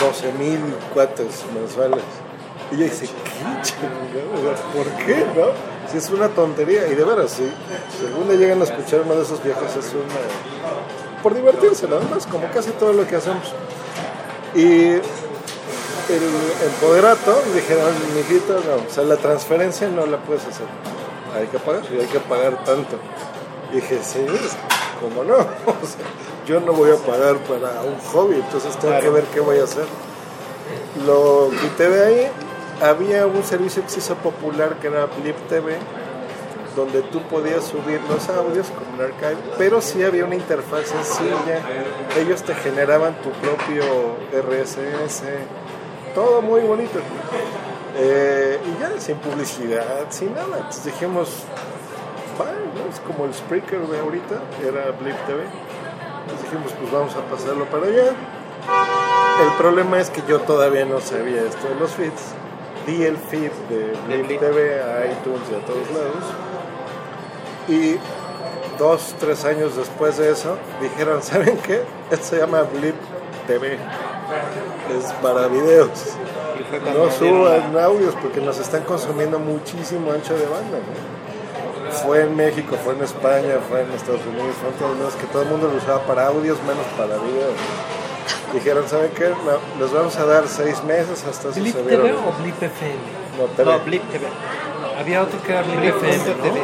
12 0.00 0.32
mil 0.32 0.60
cuates 0.92 1.44
mensuales. 1.54 2.04
Y 2.70 2.76
yo 2.76 2.84
dije, 2.84 3.06
¿qué 3.06 3.62
chingado? 3.62 4.54
¿Por 4.74 4.86
qué, 5.06 5.24
no? 5.34 5.77
Si 5.90 5.98
es 5.98 6.10
una 6.10 6.28
tontería. 6.28 6.86
Y 6.88 6.94
de 6.94 7.04
veras, 7.04 7.32
sí. 7.32 7.50
Si 7.98 8.06
algún 8.06 8.28
día 8.28 8.36
llegan 8.36 8.60
a 8.60 8.64
escuchar 8.64 9.00
uno 9.00 9.14
de 9.14 9.22
esos 9.22 9.42
viejos, 9.42 9.64
es 9.76 9.92
una. 9.92 11.22
Por 11.22 11.34
divertirse, 11.34 11.88
nada 11.88 12.02
más, 12.10 12.26
como 12.26 12.50
casi 12.50 12.70
todo 12.72 12.92
lo 12.92 13.06
que 13.06 13.16
hacemos. 13.16 13.52
Y 14.54 15.00
el 16.08 16.22
empoderato 16.64 17.42
dijeron, 17.54 17.92
mijito, 18.14 18.54
no, 18.54 18.86
o 18.88 18.90
sea, 18.90 19.04
la 19.04 19.16
transferencia 19.16 19.88
no 19.88 20.06
la 20.06 20.18
puedes 20.18 20.46
hacer. 20.46 20.66
Hay 21.34 21.46
que 21.48 21.58
pagar, 21.58 21.82
y 21.92 22.00
hay 22.00 22.06
que 22.06 22.20
pagar 22.20 22.64
tanto. 22.64 22.96
Y 23.72 23.76
dije, 23.76 23.98
sí, 24.02 24.24
¿cómo 25.00 25.24
no? 25.24 25.36
O 25.66 25.86
sea, 25.86 26.06
yo 26.46 26.60
no 26.60 26.72
voy 26.72 26.90
a 26.90 26.96
pagar 26.96 27.36
para 27.38 27.82
un 27.82 27.98
hobby, 28.12 28.36
entonces 28.36 28.78
tengo 28.78 28.98
que 29.00 29.10
ver 29.10 29.24
qué 29.24 29.40
voy 29.40 29.58
a 29.58 29.64
hacer. 29.64 29.84
Lo 31.06 31.50
quité 31.50 31.90
de 31.90 32.04
ahí. 32.04 32.30
Había 32.80 33.26
un 33.26 33.42
servicio 33.42 33.82
que 33.82 33.90
se 33.90 33.98
hizo 33.98 34.14
popular 34.16 34.76
que 34.76 34.86
era 34.86 35.06
Blip 35.06 35.36
TV, 35.48 35.78
donde 36.76 37.02
tú 37.02 37.20
podías 37.22 37.64
subir 37.64 38.00
los 38.08 38.28
audios 38.28 38.68
como 38.68 38.94
un 38.94 39.00
archive, 39.00 39.36
pero 39.58 39.80
sí 39.80 40.04
había 40.04 40.24
una 40.24 40.36
interfaz 40.36 40.86
sencilla. 40.86 41.60
Ellos 42.16 42.42
te 42.44 42.54
generaban 42.54 43.16
tu 43.16 43.30
propio 43.30 43.82
RSS, 44.32 45.22
todo 46.14 46.40
muy 46.40 46.60
bonito. 46.60 47.00
Eh, 47.96 48.60
y 48.64 48.80
ya 48.80 49.00
sin 49.00 49.16
publicidad, 49.16 50.06
sin 50.10 50.32
nada. 50.34 50.58
Entonces 50.58 50.84
dijimos, 50.84 51.30
¿no? 52.38 52.92
es 52.92 53.00
como 53.00 53.24
el 53.24 53.34
Spreaker 53.34 53.80
de 53.80 53.98
ahorita, 53.98 54.40
era 54.64 54.92
Blip 54.92 55.16
TV. 55.26 55.42
Entonces 56.22 56.44
dijimos, 56.44 56.72
pues 56.78 56.92
vamos 56.92 57.14
a 57.16 57.22
pasarlo 57.28 57.64
para 57.64 57.86
allá. 57.86 58.12
El 59.42 59.52
problema 59.58 59.98
es 59.98 60.10
que 60.10 60.22
yo 60.28 60.40
todavía 60.40 60.84
no 60.84 61.00
sabía 61.00 61.42
esto 61.42 61.68
de 61.68 61.74
los 61.74 61.90
feeds. 61.92 62.34
Di 62.88 63.04
el 63.04 63.18
feed 63.18 63.50
de 63.68 63.92
Blip 64.06 64.40
TV 64.40 64.80
a 64.80 65.04
iTunes 65.12 65.42
y 65.52 65.54
a 65.54 65.66
todos 65.66 65.90
lados. 65.90 66.24
Y 67.68 67.98
dos, 68.78 69.14
tres 69.20 69.44
años 69.44 69.76
después 69.76 70.16
de 70.16 70.30
eso, 70.30 70.56
dijeron, 70.80 71.22
¿saben 71.22 71.58
qué? 71.58 71.82
Esto 72.10 72.24
se 72.24 72.38
llama 72.38 72.62
Blip 72.62 72.94
TV. 73.46 73.74
Es 73.74 75.12
para 75.22 75.48
videos. 75.48 75.90
No 76.94 77.10
suban 77.10 77.76
audios 77.76 78.14
porque 78.22 78.40
nos 78.40 78.58
están 78.58 78.84
consumiendo 78.84 79.38
muchísimo 79.38 80.10
ancho 80.10 80.32
de 80.32 80.46
banda. 80.46 80.78
¿no? 80.78 81.92
Fue 81.92 82.22
en 82.22 82.34
México, 82.36 82.74
fue 82.82 82.94
en 82.94 83.02
España, 83.02 83.58
fue 83.68 83.82
en 83.82 83.92
Estados 83.92 84.22
Unidos, 84.24 84.56
fue 84.62 84.70
en 84.70 84.74
todos 84.76 84.96
lados 84.96 85.14
que 85.16 85.26
todo 85.26 85.42
el 85.42 85.48
mundo 85.50 85.68
lo 85.68 85.76
usaba 85.76 86.00
para 86.04 86.28
audios 86.28 86.56
menos 86.62 86.86
para 86.96 87.18
videos. 87.18 87.52
Dijeron, 88.52 88.88
¿saben 88.88 89.10
qué? 89.14 89.28
No, 89.28 89.80
les 89.84 89.92
vamos 89.92 90.16
a 90.16 90.24
dar 90.24 90.48
seis 90.48 90.82
meses 90.84 91.24
hasta 91.28 91.48
¿Blip 91.50 91.74
se 91.74 91.82
TV 91.82 92.12
o 92.14 92.42
Blip 92.42 92.62
FM? 92.62 92.94
No, 93.38 93.44
TV. 93.54 93.64
No, 93.70 93.78
Blip 93.80 94.02
TV. 94.10 94.26
Había 94.98 95.22
otro 95.22 95.42
que 95.42 95.52
era 95.52 95.62
Blip, 95.62 95.80
Blip 95.80 95.96
FM, 95.96 96.16
punto 96.18 96.36
¿no? 96.38 96.42
TV. 96.44 96.60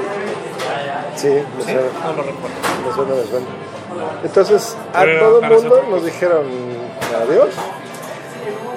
Sí, 1.17 1.29
me 1.29 1.65
¿Sí? 1.65 1.73
suena. 1.73 1.81
No 2.05 2.13
lo 2.13 2.23
recuerdo. 2.23 2.57
Me 2.87 2.95
suena, 2.95 3.15
me 3.15 3.25
suena. 3.31 3.47
Entonces, 4.25 4.77
a 4.93 5.01
Pero 5.03 5.21
todo 5.21 5.41
el 5.41 5.51
mundo 5.51 5.85
nos 5.91 6.05
dijeron 6.05 6.45
adiós. 7.29 7.51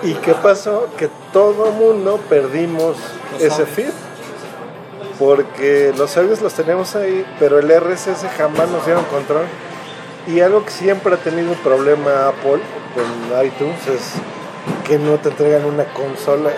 ¿Y 0.03 0.13
qué 0.15 0.33
pasó? 0.33 0.87
Que 0.97 1.09
todo 1.33 1.67
el 1.69 1.73
mundo 1.73 2.19
perdimos 2.29 2.97
Los 3.33 3.41
ese 3.41 3.53
audios. 3.61 3.69
feed. 3.69 3.89
Porque 5.17 5.93
los 5.97 6.15
audios 6.17 6.41
los 6.41 6.53
tenemos 6.53 6.95
ahí, 6.95 7.25
pero 7.39 7.57
el 7.57 7.69
RSS 7.71 8.27
jamás 8.37 8.69
nos 8.69 8.85
dieron 8.85 9.03
control. 9.05 9.45
Y 10.27 10.41
algo 10.41 10.63
que 10.63 10.71
siempre 10.71 11.15
ha 11.15 11.17
tenido 11.17 11.49
un 11.51 11.57
problema 11.57 12.27
Apple 12.27 12.59
con 12.97 13.45
iTunes 13.45 13.87
es 13.87 14.13
que 14.87 14.97
no 14.97 15.17
te 15.17 15.29
entregan 15.29 15.65
una 15.65 15.85
consola. 15.85 16.49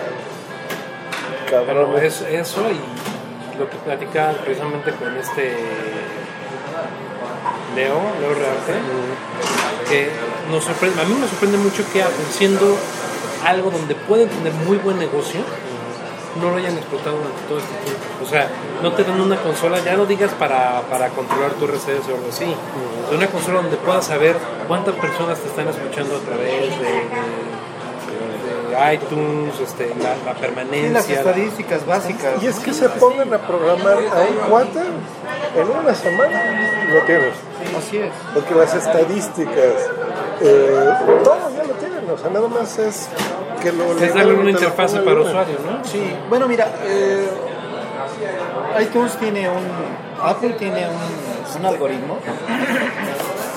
Cabrón. 1.50 1.92
Bueno, 1.92 2.06
eso, 2.06 2.26
eso 2.26 2.62
y 2.70 3.58
lo 3.58 3.68
que 3.68 3.76
platicaba 3.76 4.32
precisamente 4.32 4.92
con 4.92 5.16
este 5.18 5.56
Leo, 7.74 8.00
Leo 8.20 8.34
Rearte, 8.34 8.72
que 9.88 10.08
nos 10.50 10.64
sorprende, 10.64 11.02
a 11.02 11.04
mí 11.04 11.14
me 11.14 11.28
sorprende 11.28 11.58
mucho 11.58 11.84
que 11.92 12.02
siendo 12.30 12.76
algo 13.44 13.70
donde 13.70 13.94
pueden 13.94 14.28
tener 14.28 14.52
muy 14.52 14.78
buen 14.78 14.98
negocio, 14.98 15.40
no 16.40 16.50
lo 16.50 16.56
hayan 16.56 16.76
explotado 16.76 17.16
durante 17.16 17.40
todo 17.48 17.58
este 17.58 17.74
tiempo. 17.84 18.04
O 18.22 18.26
sea, 18.26 18.48
no 18.82 18.92
te 18.92 19.02
dan 19.04 19.20
una 19.20 19.36
consola, 19.36 19.78
ya 19.80 19.96
no 19.96 20.06
digas 20.06 20.30
para, 20.38 20.82
para 20.90 21.08
controlar 21.08 21.52
tu 21.52 21.64
RCS 21.66 22.08
o 22.10 22.14
algo 22.16 22.28
así, 22.30 22.54
de 23.10 23.16
una 23.16 23.26
consola 23.26 23.62
donde 23.62 23.76
puedas 23.78 24.04
saber 24.06 24.36
cuántas 24.68 24.94
personas 24.96 25.38
te 25.38 25.48
están 25.48 25.68
escuchando 25.68 26.16
a 26.16 26.20
través 26.20 26.78
de, 26.78 26.86
de- 26.86 27.40
de 28.70 28.94
iTunes, 28.94 29.58
este, 29.60 29.92
la, 30.00 30.10
la 30.24 30.34
Sí, 30.34 30.40
permanencia. 30.40 30.90
las 30.92 31.10
estadísticas 31.10 31.84
básicas. 31.86 32.40
Y 32.42 32.46
es 32.46 32.58
que 32.60 32.72
se 32.72 32.88
pongan 32.88 33.32
a 33.34 33.38
programar 33.38 33.94
a 33.94 34.20
un 34.20 34.48
cuate 34.48 34.78
en 35.56 35.68
una 35.68 35.94
semana 35.94 36.86
lo 36.88 37.00
tienes. 37.02 37.34
Así 37.76 37.98
es. 37.98 38.12
Porque 38.32 38.54
las 38.54 38.72
estadísticas, 38.74 39.74
eh, 40.40 40.88
todo 41.24 41.36
ya 41.56 41.64
lo 41.64 41.74
tienen, 41.74 42.10
o 42.10 42.16
sea, 42.16 42.30
nada 42.30 42.48
más 42.48 42.78
es 42.78 43.08
que 43.62 43.72
lo 43.72 43.92
Es 43.98 44.14
darle 44.14 44.34
una 44.34 44.50
interfase 44.50 44.98
para 45.00 45.16
bien. 45.16 45.28
usuario, 45.28 45.56
¿no? 45.64 45.84
Sí, 45.84 46.02
bueno, 46.28 46.46
mira, 46.48 46.68
eh, 46.84 47.28
iTunes 48.82 49.16
tiene 49.18 49.48
un. 49.48 49.64
Apple 50.22 50.50
tiene 50.58 50.86
un, 50.88 51.60
un 51.60 51.66
algoritmo 51.66 52.18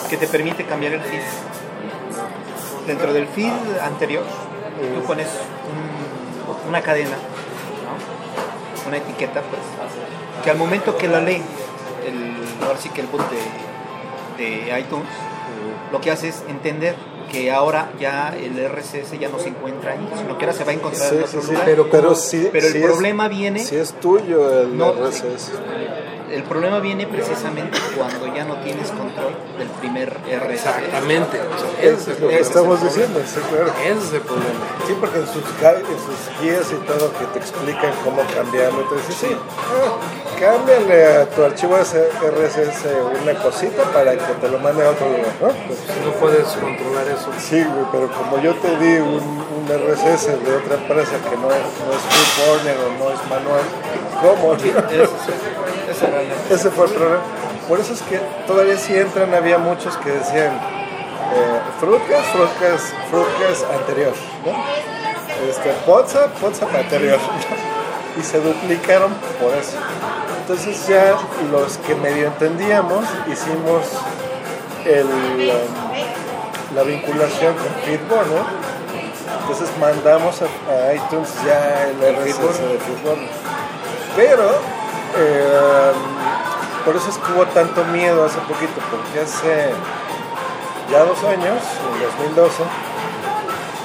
que 0.10 0.18
te 0.18 0.28
permite 0.28 0.64
cambiar 0.66 0.94
el 0.94 1.02
feed 1.02 1.22
dentro 2.88 3.12
del 3.14 3.28
feed 3.28 3.52
anterior, 3.82 4.24
tú 4.96 5.02
pones 5.04 5.28
un- 5.28 6.70
una 6.70 6.82
cadena, 6.82 7.12
¿no? 7.12 8.88
una 8.88 8.98
etiqueta, 8.98 9.42
pues, 9.42 9.62
que 10.44 10.52
al 10.52 10.58
momento 10.58 10.98
que 10.98 11.08
la 11.08 11.20
lee, 11.22 11.42
el, 12.06 12.66
ahora 12.66 12.78
sí 12.80 12.90
que 12.90 13.02
el 13.02 13.08
bot 13.08 13.22
de, 14.38 14.44
de 14.44 14.80
iTunes, 14.80 15.08
lo 15.92 16.00
que 16.02 16.12
hace 16.12 16.30
es 16.30 16.44
entender 16.50 16.96
que 17.34 17.52
ahora 17.52 17.92
ya 18.00 18.34
el 18.38 18.56
RSS 18.70 19.18
ya 19.20 19.28
no 19.28 19.40
se 19.40 19.50
encuentra 19.50 19.94
ahí, 19.94 20.08
sino 20.16 20.38
que 20.38 20.46
ahora 20.46 20.56
se 20.56 20.64
va 20.64 20.72
a 20.72 20.76
encontrar 20.76 21.10
Sí, 21.10 21.16
en 21.18 21.24
otro 21.24 21.42
sí, 21.42 21.48
lugar. 21.48 21.66
pero, 21.66 21.90
pero, 21.90 22.16
sí, 22.16 22.50
Pero 22.52 22.68
el 22.68 22.72
sí 22.74 22.78
es- 22.78 22.86
problema 22.86 23.28
viene 23.28 23.60
Si 23.60 23.76
es 23.76 23.92
tuyo 24.00 24.62
el 24.62 24.78
No, 24.78 24.94
RSS. 24.94 25.52
El 26.34 26.44
problema 26.44 26.80
viene 26.80 27.06
precisamente 27.08 27.78
cuando 27.96 28.34
ya 28.34 28.44
no 28.46 28.56
tienes 28.58 28.90
control 28.90 29.34
del 29.58 29.68
primer 29.80 30.10
RSS. 30.28 30.52
Exactamente. 30.54 31.40
O 31.42 31.60
sea, 31.60 31.92
Es 31.92 32.08
lo 32.20 32.28
que 32.28 32.34
ese 32.36 32.42
estamos 32.42 32.78
es 32.82 32.84
diciendo, 32.96 33.20
sí, 33.26 33.40
claro. 33.50 33.72
problema. 33.72 33.90
Ese 34.00 34.08
es 34.08 34.14
el 34.14 34.22
problema. 34.22 34.64
Sí, 34.88 34.94
porque 35.00 35.18
en 35.20 35.28
sus, 35.28 35.44
gui- 35.62 35.86
en 35.94 36.00
sus 36.02 36.20
guías 36.42 36.72
y 36.72 36.76
todo 36.88 37.12
que 37.20 37.26
te 37.34 37.40
explican 37.40 37.92
cómo 38.04 38.22
cambiarlo, 38.34 38.82
te 38.90 38.96
dicen, 38.96 39.16
sí, 39.30 39.38
ah, 39.38 40.40
cámbiale 40.40 41.06
a 41.06 41.30
tu 41.30 41.44
archivo 41.44 41.78
RSS 41.78 42.86
una 43.22 43.34
cosita 43.42 43.84
para 43.94 44.12
que 44.14 44.34
te 44.42 44.50
lo 44.50 44.60
mande 44.60 44.86
a 44.86 44.90
otro 44.92 45.08
lugar, 45.08 45.34
¿no? 45.42 45.48
Pues, 45.48 45.80
No 46.06 46.12
puedes 46.20 46.48
controlar 46.48 47.08
eso. 47.08 47.30
sí, 47.40 47.64
güey, 47.64 47.86
pero 47.92 48.10
como 48.12 48.40
yo 48.42 48.54
te 48.56 48.70
di 48.78 48.98
un, 48.98 49.22
un 49.22 49.66
RSS 49.70 50.28
de 50.44 50.56
otra 50.56 50.76
empresa 50.76 51.14
que 51.30 51.38
no 51.38 51.50
es, 51.52 51.64
no 51.86 51.94
es 51.94 52.04
o 52.74 52.90
no 53.00 53.12
es 53.14 53.22
manual, 53.30 53.64
¿cómo? 54.22 54.54
Ese 54.56 54.70
era 54.70 55.08
Ese 56.50 56.70
fue 56.72 56.86
el 56.88 56.92
problema. 56.94 57.24
Por 57.68 57.80
eso 57.80 57.94
es 57.94 58.02
que 58.02 58.20
todavía 58.46 58.78
si 58.78 58.96
entran, 58.96 59.34
había 59.34 59.58
muchos 59.58 59.96
que 59.98 60.12
decían 60.12 60.52
eh, 60.54 61.60
Fruitcast, 61.80 62.32
Fruitcast, 62.32 62.94
Fruitcast 63.10 63.72
anterior, 63.72 64.14
¿no? 64.46 65.50
Este, 65.50 65.74
WhatsApp, 65.90 66.44
WhatsApp 66.44 66.76
anterior. 66.76 67.20
y 68.20 68.24
se 68.24 68.40
duplicaron 68.40 69.14
por 69.42 69.54
eso. 69.54 69.78
Entonces 70.42 70.88
ya 70.88 71.16
los 71.52 71.78
que 71.80 71.96
medio 71.96 72.28
entendíamos 72.28 73.06
hicimos 73.32 73.86
el, 74.86 75.06
um, 75.06 76.76
la 76.76 76.84
vinculación 76.84 77.56
con 77.56 77.74
Feedburner. 77.86 78.44
Entonces 79.42 79.70
mandamos 79.80 80.42
a, 80.42 80.46
a 80.72 80.94
iTunes 80.94 81.30
ya 81.46 81.88
el 81.88 82.16
RSS 82.16 82.60
de 82.60 82.80
Feedburner. 82.80 83.30
Pero 84.16 84.52
eh, 85.18 85.92
por 86.86 86.96
eso 86.96 87.10
es 87.10 87.18
que 87.18 87.32
hubo 87.34 87.46
tanto 87.48 87.84
miedo 87.86 88.26
hace 88.26 88.40
poquito, 88.40 88.80
porque 88.92 89.22
hace 89.22 89.72
ya 90.92 91.04
dos 91.06 91.18
años, 91.24 91.60
en 91.96 92.34
2012, 92.36 92.64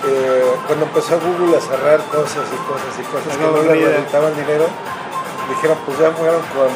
eh, 0.09 0.53
cuando 0.67 0.85
empezó 0.87 1.19
Google 1.21 1.57
a 1.57 1.61
cerrar 1.61 2.01
cosas 2.11 2.45
y 2.53 2.59
cosas 2.67 2.93
y 2.99 3.03
cosas 3.05 3.37
que 3.37 3.45
no 3.45 3.63
le 3.75 3.97
rentaban 3.97 4.35
dinero, 4.37 4.67
dijeron 5.49 5.79
pues 5.87 5.99
ya 5.99 6.11
fueron 6.13 6.41
con, 6.55 6.73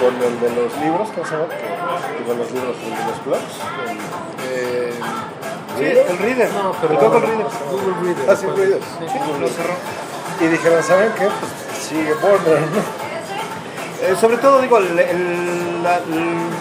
con 0.00 0.22
el 0.22 0.40
de 0.40 0.50
los 0.62 0.72
libros, 0.82 1.08
¿cómo 1.14 1.26
se 1.26 1.32
llama? 1.34 1.48
Que, 1.48 2.18
digo, 2.22 2.34
los 2.34 2.50
libros, 2.52 2.76
el 2.82 2.90
de 2.90 3.04
los 3.04 3.24
blogs. 3.24 3.54
el- 4.52 5.26
Sí, 5.76 5.84
el 5.84 6.16
Reader. 6.18 6.50
No, 6.54 6.72
pero 6.80 6.94
el 6.94 6.98
Google 7.00 7.20
Reader. 7.20 7.46
Google 7.70 7.94
Reader. 8.02 8.30
Ah, 8.30 8.36
sí, 8.36 8.46
Reader. 8.46 8.80
Sí, 8.80 9.18
lo 9.40 9.48
cerró. 9.48 9.74
Y 10.40 10.44
dijeron, 10.46 10.82
¿saben 10.82 11.12
qué? 11.18 11.24
Pues 11.28 11.82
sigue 11.86 12.14
Warner, 12.14 12.60
¿no? 12.60 13.05
Eh, 14.02 14.14
sobre 14.20 14.36
todo, 14.38 14.60
digo, 14.60 14.78
el- 14.78 14.98
el- 14.98 15.82
la, 15.82 16.00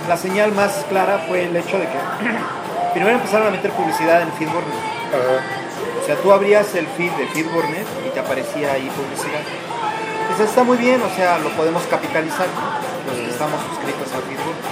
la 0.08 0.18
señal 0.18 0.52
más 0.54 0.86
clara 0.90 1.26
fue 1.28 1.44
el 1.46 1.56
hecho 1.56 1.78
de 1.78 1.84
que 1.86 1.98
primero 2.94 3.16
empezaron 3.16 3.48
a 3.48 3.52
meter 3.52 3.72
publicidad 3.72 4.22
en 4.22 4.32
Feedburner. 4.34 4.96
O 6.02 6.06
sea, 6.06 6.16
tú 6.18 6.32
abrías 6.32 6.74
el 6.76 6.88
feed 6.88 7.12
de 7.14 7.28
Feedburner 7.28 7.84
y 8.06 8.10
te 8.10 8.20
aparecía 8.20 8.74
ahí 8.74 8.90
publicidad. 8.96 9.42
Entonces 10.24 10.50
está 10.50 10.64
muy 10.64 10.78
bien, 10.78 11.02
o 11.02 11.16
sea, 11.16 11.38
lo 11.40 11.50
podemos 11.52 11.84
capitalizar, 11.84 12.48
¿no? 12.48 13.12
los 13.12 13.20
que 13.26 13.30
estamos 13.32 13.60
suscritos 13.70 14.08
a 14.14 14.20
Feedburner. 14.22 14.66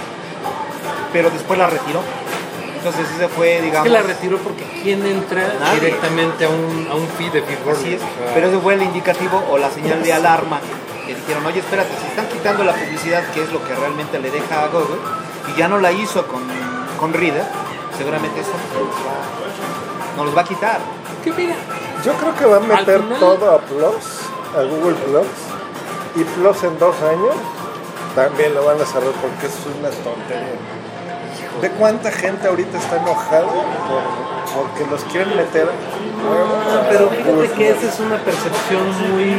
Pero 1.11 1.29
después 1.31 1.57
la 1.59 1.67
retiró. 1.67 2.01
Entonces 2.77 3.05
ese 3.15 3.27
fue, 3.29 3.57
Es 3.57 3.63
digamos... 3.63 3.83
que 3.83 3.89
la 3.93 4.01
retiró 4.01 4.37
porque 4.39 4.63
¿quién 4.83 5.05
entra 5.05 5.53
Nadie. 5.59 5.79
directamente 5.79 6.45
a 6.45 6.49
un, 6.49 6.87
a 6.91 6.95
un 6.95 7.07
feed 7.17 7.31
de 7.31 7.41
Feedburner? 7.41 7.77
Así 7.77 7.93
es, 7.95 8.01
O 8.01 8.05
sea, 8.25 8.33
pero 8.33 8.47
ese 8.47 8.57
fue 8.59 8.73
el 8.73 8.83
indicativo 8.83 9.41
o 9.49 9.57
la 9.57 9.69
señal 9.71 10.03
de 10.03 10.11
alarma 10.13 10.59
que 11.05 11.15
dijeron, 11.15 11.45
oye, 11.45 11.59
espérate, 11.59 11.89
si 12.01 12.07
están 12.07 12.27
quitando 12.27 12.63
la 12.63 12.73
publicidad, 12.73 13.23
que 13.33 13.43
es 13.43 13.51
lo 13.51 13.63
que 13.65 13.75
realmente 13.75 14.19
le 14.19 14.31
deja 14.31 14.63
a 14.63 14.67
Google, 14.67 14.97
y 15.53 15.57
ya 15.59 15.67
no 15.67 15.77
la 15.79 15.91
hizo 15.91 16.25
con, 16.27 16.41
con 16.99 17.13
Reader, 17.13 17.43
seguramente 17.97 18.39
eso 18.41 18.51
nos 18.51 18.89
va, 19.05 20.17
nos 20.17 20.25
los 20.27 20.37
va 20.37 20.41
a 20.41 20.45
quitar. 20.45 20.79
que 21.23 21.31
mira, 21.33 21.55
Yo 22.03 22.13
creo 22.13 22.35
que 22.35 22.45
va 22.45 22.57
a 22.57 22.59
meter 22.59 23.01
final- 23.01 23.19
todo 23.19 23.51
a 23.55 23.59
Plus, 23.59 24.05
a 24.57 24.61
Google 24.63 24.95
Plus, 24.95 25.27
y 26.15 26.23
Plus 26.23 26.63
en 26.63 26.77
dos 26.79 26.95
años 27.01 27.35
también 28.15 28.53
lo 28.53 28.65
van 28.65 28.79
a 28.81 28.85
cerrar 28.85 29.11
porque 29.21 29.47
es 29.47 29.55
una 29.79 29.89
tontería. 29.89 30.59
¿De 31.61 31.69
cuánta 31.71 32.11
gente 32.11 32.47
ahorita 32.47 32.77
está 32.77 32.97
enojada 32.97 33.45
por- 33.45 34.53
porque 34.53 34.85
los 34.91 35.03
quieren 35.05 35.35
meter? 35.35 35.65
No, 35.65 36.89
pero 36.89 37.09
fíjate 37.09 37.51
que 37.57 37.69
esa 37.69 37.87
es 37.87 37.99
una 37.99 38.17
percepción 38.17 38.85
muy, 39.11 39.35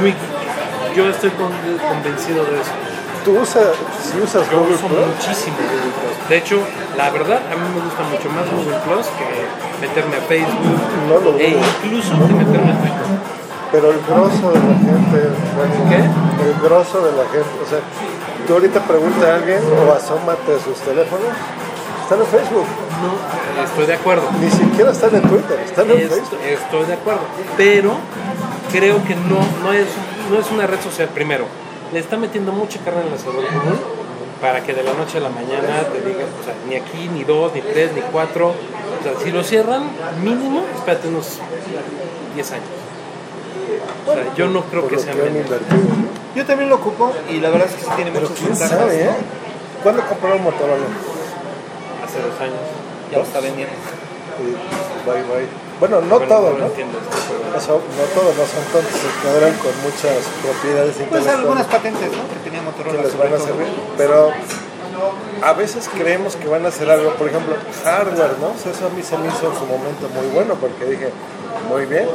muy... 0.00 0.14
Yo 0.98 1.08
estoy 1.08 1.30
con- 1.38 1.54
convencido 1.78 2.42
de 2.44 2.58
eso. 2.58 2.74
¿Tú 3.24 3.38
usas, 3.38 3.70
si 4.02 4.18
usas 4.18 4.42
Yo 4.50 4.58
Google 4.58 4.74
uso 4.74 4.86
Plus? 4.88 5.06
muchísimo 5.06 5.56
Google 5.62 5.92
Plus. 5.94 6.28
De 6.28 6.36
hecho, 6.38 6.58
la 6.96 7.10
verdad, 7.10 7.38
a 7.38 7.54
mí 7.54 7.64
me 7.70 7.80
gusta 7.86 8.02
mucho 8.10 8.26
más 8.34 8.44
Google 8.50 8.78
Plus 8.82 9.06
que 9.14 9.26
meterme 9.86 10.16
a 10.16 10.20
Facebook 10.26 10.78
No 11.08 11.16
lo 11.22 11.38
e 11.38 11.54
incluso 11.54 12.10
que 12.26 12.34
meterme 12.34 12.72
a 12.72 12.78
Twitter. 12.82 13.06
Pero 13.70 13.90
el 13.94 14.00
grosso 14.02 14.46
de 14.50 14.58
la 14.58 14.74
gente, 14.82 15.18
bueno, 15.54 15.74
¿Qué? 15.86 16.00
el 16.02 16.54
grosso 16.66 16.98
de 17.06 17.12
la 17.14 17.24
gente, 17.30 17.52
o 17.62 17.66
sea, 17.70 17.78
tú 18.46 18.54
ahorita 18.54 18.80
pregunta 18.82 19.22
a 19.30 19.34
alguien 19.36 19.60
o 19.62 19.92
asómate 19.92 20.50
a 20.56 20.58
sus 20.58 20.78
teléfonos, 20.82 21.30
están 22.02 22.18
en 22.18 22.26
Facebook, 22.26 22.66
No, 23.04 23.62
estoy 23.62 23.86
de 23.86 23.94
acuerdo. 23.94 24.24
ni 24.40 24.50
siquiera 24.50 24.90
están 24.90 25.14
en 25.14 25.22
Twitter, 25.22 25.60
están 25.64 25.90
en 25.90 25.98
Est- 25.98 26.10
Facebook. 26.14 26.40
Estoy 26.42 26.84
de 26.86 26.94
acuerdo, 26.94 27.20
pero 27.56 27.92
creo 28.72 29.04
que 29.04 29.14
no, 29.14 29.38
no, 29.62 29.72
es, 29.72 29.86
no 30.30 30.38
es 30.38 30.50
una 30.50 30.66
red 30.66 30.80
social 30.80 31.08
primero. 31.08 31.46
Le 31.92 32.00
está 32.00 32.16
metiendo 32.16 32.52
mucha 32.52 32.78
carne 32.80 33.02
en 33.02 33.08
el 33.08 33.14
asador 33.14 33.36
Google 33.36 33.78
para 34.40 34.62
que 34.62 34.72
de 34.74 34.82
la 34.82 34.92
noche 34.92 35.18
a 35.18 35.20
la 35.20 35.30
mañana 35.30 35.82
te 35.92 36.00
digan, 36.06 36.26
o 36.40 36.44
sea, 36.44 36.54
ni 36.68 36.76
aquí, 36.76 37.08
ni 37.08 37.24
dos, 37.24 37.52
ni 37.54 37.60
tres, 37.60 37.92
ni 37.94 38.00
cuatro. 38.02 38.48
O 38.50 39.02
sea, 39.02 39.12
si 39.24 39.30
lo 39.30 39.42
cierran, 39.42 39.90
mínimo, 40.22 40.64
espérate 40.76 41.08
unos 41.08 41.38
10 42.34 42.52
años. 42.52 42.64
O 44.06 44.12
sea, 44.12 44.34
yo 44.34 44.48
no 44.48 44.62
creo 44.64 44.86
que 44.86 44.98
sea 44.98 45.14
menos. 45.14 45.46
Yo 46.34 46.44
también 46.46 46.68
lo 46.68 46.76
ocupo 46.76 47.12
y 47.28 47.38
la 47.40 47.50
verdad 47.50 47.68
es 47.68 47.74
que 47.74 47.82
sí 47.82 47.90
tiene 47.96 48.10
Pero 48.12 48.28
muchas 48.28 48.38
quién 48.38 48.50
ventajas. 48.50 48.78
sabe, 48.78 49.02
¿eh? 49.02 49.06
¿no? 49.06 49.82
¿Cuándo 49.82 50.02
compraron 50.06 50.42
Motorola? 50.42 50.84
Hace 52.04 52.20
dos 52.20 52.40
años. 52.40 52.60
Ya 53.10 53.18
lo 53.18 53.24
está 53.24 53.40
vendiendo. 53.40 53.74
Bye 55.06 55.22
bye. 55.22 55.67
Bueno, 55.80 56.00
no 56.00 56.18
Bueno, 56.18 56.26
todo, 56.34 56.50
no 56.52 56.58
¿no? 56.58 56.66
entiendo 56.66 56.98
esto, 56.98 57.10
pero- 57.28 57.78
no 57.78 58.04
todo, 58.14 58.28
no 58.34 58.44
son 58.50 58.64
tontos, 58.72 58.92
se 58.98 59.10
quedarán 59.22 59.54
con 59.58 59.72
muchas 59.82 60.18
propiedades 60.42 60.94
Pues 60.96 61.06
intelectuales. 61.06 61.38
algunas 61.38 61.66
patentes, 61.66 62.10
¿no? 62.10 62.22
Que 62.28 62.40
tenía 62.44 62.60
que 62.60 62.66
Motorola 62.66 63.02
les 63.02 63.12
sobre 63.12 63.24
van 63.30 63.34
a 63.34 63.36
todo. 63.38 63.46
servir, 63.46 63.68
pero 63.96 64.32
a 65.42 65.52
veces 65.52 65.88
creemos 65.94 66.34
que 66.34 66.48
van 66.48 66.66
a 66.66 66.68
hacer 66.68 66.90
algo, 66.90 67.14
por 67.14 67.28
ejemplo, 67.28 67.54
hardware, 67.84 68.34
¿no? 68.40 68.48
O 68.50 68.58
sea, 68.58 68.72
eso 68.72 68.86
a 68.86 68.90
mí 68.90 69.02
se 69.02 69.16
me 69.18 69.28
hizo 69.28 69.46
en 69.52 69.54
su 69.58 69.66
momento 69.66 70.08
muy 70.18 70.26
bueno 70.34 70.54
porque 70.58 70.84
dije, 70.84 71.10
muy 71.70 71.86
bien, 71.86 72.08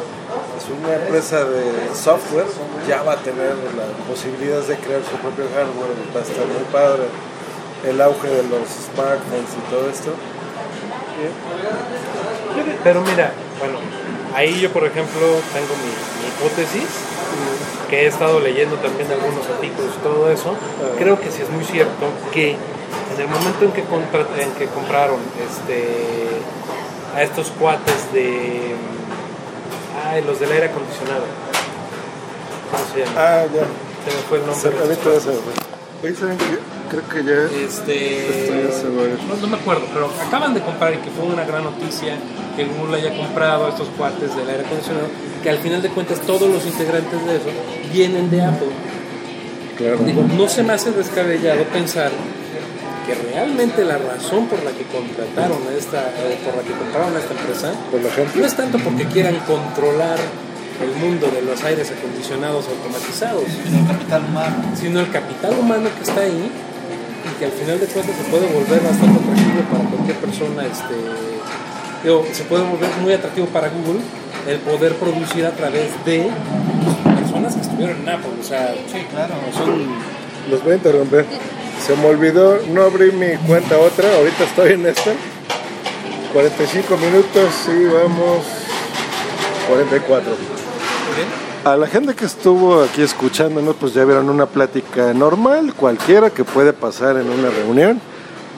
es 0.59 0.65
una 0.67 0.95
empresa 0.95 1.45
de 1.45 1.63
software, 1.95 2.47
ya 2.87 3.01
va 3.03 3.13
a 3.13 3.17
tener 3.23 3.55
las 3.79 3.91
posibilidades 4.09 4.67
de 4.67 4.75
crear 4.75 4.99
su 5.07 5.15
propio 5.23 5.45
hardware, 5.55 5.95
va 6.11 6.19
a 6.19 6.23
estar 6.23 6.45
muy 6.51 6.67
padre, 6.71 7.07
el 7.87 8.01
auge 8.01 8.27
de 8.27 8.43
los 8.43 8.67
smartphones 8.91 9.51
y 9.55 9.71
todo 9.71 9.89
esto. 9.89 10.11
Pero 12.83 13.01
mira, 13.01 13.31
bueno, 13.59 13.77
ahí 14.35 14.59
yo 14.59 14.71
por 14.71 14.85
ejemplo 14.85 15.21
tengo 15.53 15.73
mi, 15.77 15.91
mi 16.21 16.27
hipótesis, 16.29 16.89
que 17.89 18.03
he 18.03 18.07
estado 18.07 18.39
leyendo 18.39 18.75
también 18.77 19.09
algunos 19.11 19.47
artículos 19.47 19.91
y 19.97 20.03
todo 20.03 20.31
eso. 20.31 20.55
Creo 20.97 21.19
que 21.19 21.31
sí 21.31 21.41
es 21.41 21.49
muy 21.49 21.63
cierto 21.63 22.07
que 22.31 22.51
en 22.51 23.21
el 23.21 23.27
momento 23.27 23.65
en 23.65 23.71
que, 23.71 23.81
en 23.81 24.51
que 24.53 24.65
compraron 24.67 25.19
este, 25.47 25.85
a 27.15 27.21
estos 27.23 27.51
cuates 27.51 28.11
de... 28.13 28.75
Ay, 30.05 30.23
los 30.23 30.39
del 30.39 30.51
aire 30.51 30.65
acondicionado. 30.65 31.23
¿Cómo 32.71 32.83
se 32.93 32.99
llama? 33.05 33.11
Ah, 33.17 33.45
ya. 33.53 33.61
Se 33.61 34.15
me 34.15 34.23
fue 34.27 34.37
el 34.39 34.55
Se, 34.55 34.69
nombre. 34.69 35.17
eso, 35.17 35.31
güey. 35.31 35.72
Oye, 36.03 36.15
¿saben 36.15 36.37
qué? 36.37 36.59
Creo 36.89 37.07
que 37.07 37.23
ya... 37.23 37.65
Este, 37.65 38.27
no, 39.29 39.35
no 39.37 39.47
me 39.47 39.55
acuerdo, 39.55 39.83
pero 39.93 40.11
acaban 40.27 40.53
de 40.53 40.59
comprar 40.59 40.93
y 40.93 40.97
que 40.97 41.09
fue 41.09 41.25
una 41.25 41.45
gran 41.45 41.63
noticia 41.63 42.17
que 42.57 42.65
Google 42.65 42.97
haya 42.97 43.15
comprado 43.17 43.67
a 43.67 43.69
estos 43.69 43.87
cuates 43.97 44.35
del 44.35 44.49
aire 44.49 44.65
acondicionado, 44.65 45.07
que 45.41 45.49
al 45.49 45.59
final 45.59 45.81
de 45.81 45.89
cuentas 45.89 46.19
todos 46.21 46.49
los 46.49 46.65
integrantes 46.65 47.25
de 47.25 47.35
eso 47.37 47.49
vienen 47.93 48.29
de 48.29 48.41
Apple. 48.41 48.67
Claro. 49.77 49.99
Digo, 49.99 50.23
no 50.37 50.49
se 50.49 50.61
me 50.63 50.73
hace 50.73 50.91
descabellado 50.91 51.63
pensar 51.71 52.11
que 53.07 53.15
realmente 53.15 53.85
la 53.85 53.97
razón 53.97 54.47
por 54.47 54.61
la 54.63 54.71
que 54.71 54.83
contrataron 54.83 55.59
a 55.69 55.77
esta, 55.77 55.99
o 55.99 56.45
por 56.45 56.57
la 56.57 56.63
que 56.63 56.73
compraron 56.73 57.15
a 57.15 57.19
esta 57.19 57.33
empresa, 57.33 57.71
no 58.35 58.45
es 58.45 58.55
tanto 58.55 58.77
porque 58.79 59.05
quieran 59.05 59.37
controlar 59.47 60.19
el 60.81 60.95
mundo 60.95 61.27
de 61.27 61.41
los 61.41 61.61
aires 61.63 61.91
acondicionados 61.91 62.65
automatizados, 62.67 63.43
sino 63.63 63.79
el 63.79 63.87
capital 63.87 64.23
humano, 64.25 64.55
sino 64.75 64.99
el 64.99 65.11
capital 65.11 65.53
humano 65.59 65.89
que 65.97 66.03
está 66.03 66.21
ahí 66.21 66.51
y 67.23 67.39
que 67.39 67.45
al 67.45 67.51
final 67.51 67.79
de 67.79 67.85
cuentas 67.87 68.15
se 68.15 68.23
puede 68.23 68.47
volver 68.47 68.81
bastante 68.81 69.19
atractivo 69.19 69.61
para 69.71 69.83
cualquier 69.89 70.17
persona, 70.17 70.65
este, 70.65 70.95
digo, 72.03 72.25
se 72.31 72.43
puede 72.43 72.63
volver 72.63 72.89
muy 73.01 73.13
atractivo 73.13 73.47
para 73.47 73.69
Google 73.69 74.01
el 74.47 74.59
poder 74.59 74.95
producir 74.95 75.45
a 75.45 75.51
través 75.51 75.91
de 76.05 76.29
personas 77.15 77.55
que 77.55 77.61
estuvieron 77.61 78.01
en 78.01 78.09
Apple, 78.09 78.31
o 78.39 78.43
sea, 78.43 78.75
sí, 78.91 79.05
claro, 79.09 79.35
son 79.53 79.87
Los 80.49 80.63
voy 80.63 80.73
a 80.73 80.75
interrumpir. 80.75 81.25
Se 81.85 81.95
me 81.95 82.05
olvidó, 82.05 82.59
no 82.69 82.83
abrí 82.83 83.11
mi 83.11 83.35
cuenta 83.47 83.77
otra, 83.77 84.15
ahorita 84.15 84.43
estoy 84.43 84.73
en 84.73 84.85
esta. 84.85 85.11
45 86.33 86.97
minutos 86.97 87.53
y 87.67 87.85
vamos 87.85 88.43
44. 89.67 90.62
A 91.65 91.77
la 91.77 91.87
gente 91.87 92.13
que 92.13 92.25
estuvo 92.25 92.83
aquí 92.83 93.01
escuchándonos, 93.01 93.75
pues 93.79 93.93
ya 93.93 94.03
vieron 94.03 94.29
una 94.29 94.45
plática 94.45 95.13
normal, 95.13 95.73
cualquiera 95.73 96.29
que 96.29 96.43
puede 96.43 96.73
pasar 96.73 97.17
en 97.17 97.29
una 97.29 97.49
reunión. 97.49 98.01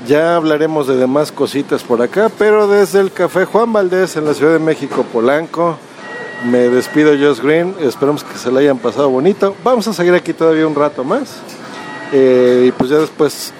Ya 0.07 0.35
hablaremos 0.35 0.87
de 0.87 0.95
demás 0.95 1.31
cositas 1.31 1.83
por 1.83 2.01
acá, 2.01 2.31
pero 2.37 2.67
desde 2.67 2.99
el 2.99 3.11
Café 3.11 3.45
Juan 3.45 3.73
Valdés 3.73 4.15
en 4.17 4.25
la 4.25 4.33
Ciudad 4.33 4.53
de 4.53 4.59
México, 4.59 5.05
Polanco, 5.11 5.77
me 6.45 6.69
despido 6.69 7.11
Josh 7.11 7.41
Green, 7.41 7.75
esperamos 7.79 8.23
que 8.23 8.37
se 8.37 8.51
la 8.51 8.59
hayan 8.59 8.77
pasado 8.77 9.09
bonito. 9.09 9.55
Vamos 9.63 9.87
a 9.87 9.93
seguir 9.93 10.13
aquí 10.13 10.33
todavía 10.33 10.67
un 10.67 10.75
rato 10.75 11.03
más 11.03 11.37
eh, 12.11 12.65
y 12.67 12.71
pues 12.71 12.89
ya 12.89 12.97
después 12.97 13.53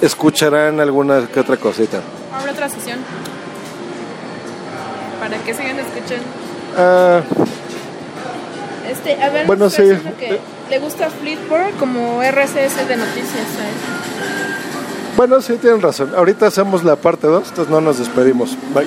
escucharán 0.00 0.80
alguna 0.80 1.26
que 1.26 1.40
otra 1.40 1.56
cosita. 1.56 2.00
Ahora 2.32 2.52
otra 2.52 2.68
sesión. 2.68 2.98
Para 5.20 5.38
que 5.38 5.54
sigan 5.54 5.78
escuchando. 5.78 6.24
Ah, 6.76 7.20
Este, 8.90 9.22
a 9.22 9.30
ver, 9.30 9.46
Bueno, 9.46 9.70
sí. 9.70 9.82
que 10.18 10.38
le 10.70 10.78
gusta 10.78 11.08
Flipboard 11.10 11.74
como 11.78 12.20
RSS 12.22 12.88
de 12.88 12.96
noticias. 12.96 13.46
¿sabes? 13.56 15.16
bueno, 15.16 15.40
sí, 15.40 15.54
tienen 15.60 15.80
razón. 15.80 16.12
Ahorita 16.16 16.46
hacemos 16.46 16.84
la 16.84 16.96
parte 16.96 17.26
2, 17.26 17.48
entonces 17.48 17.70
no 17.70 17.80
nos 17.80 17.98
despedimos. 17.98 18.56
Bye. 18.74 18.86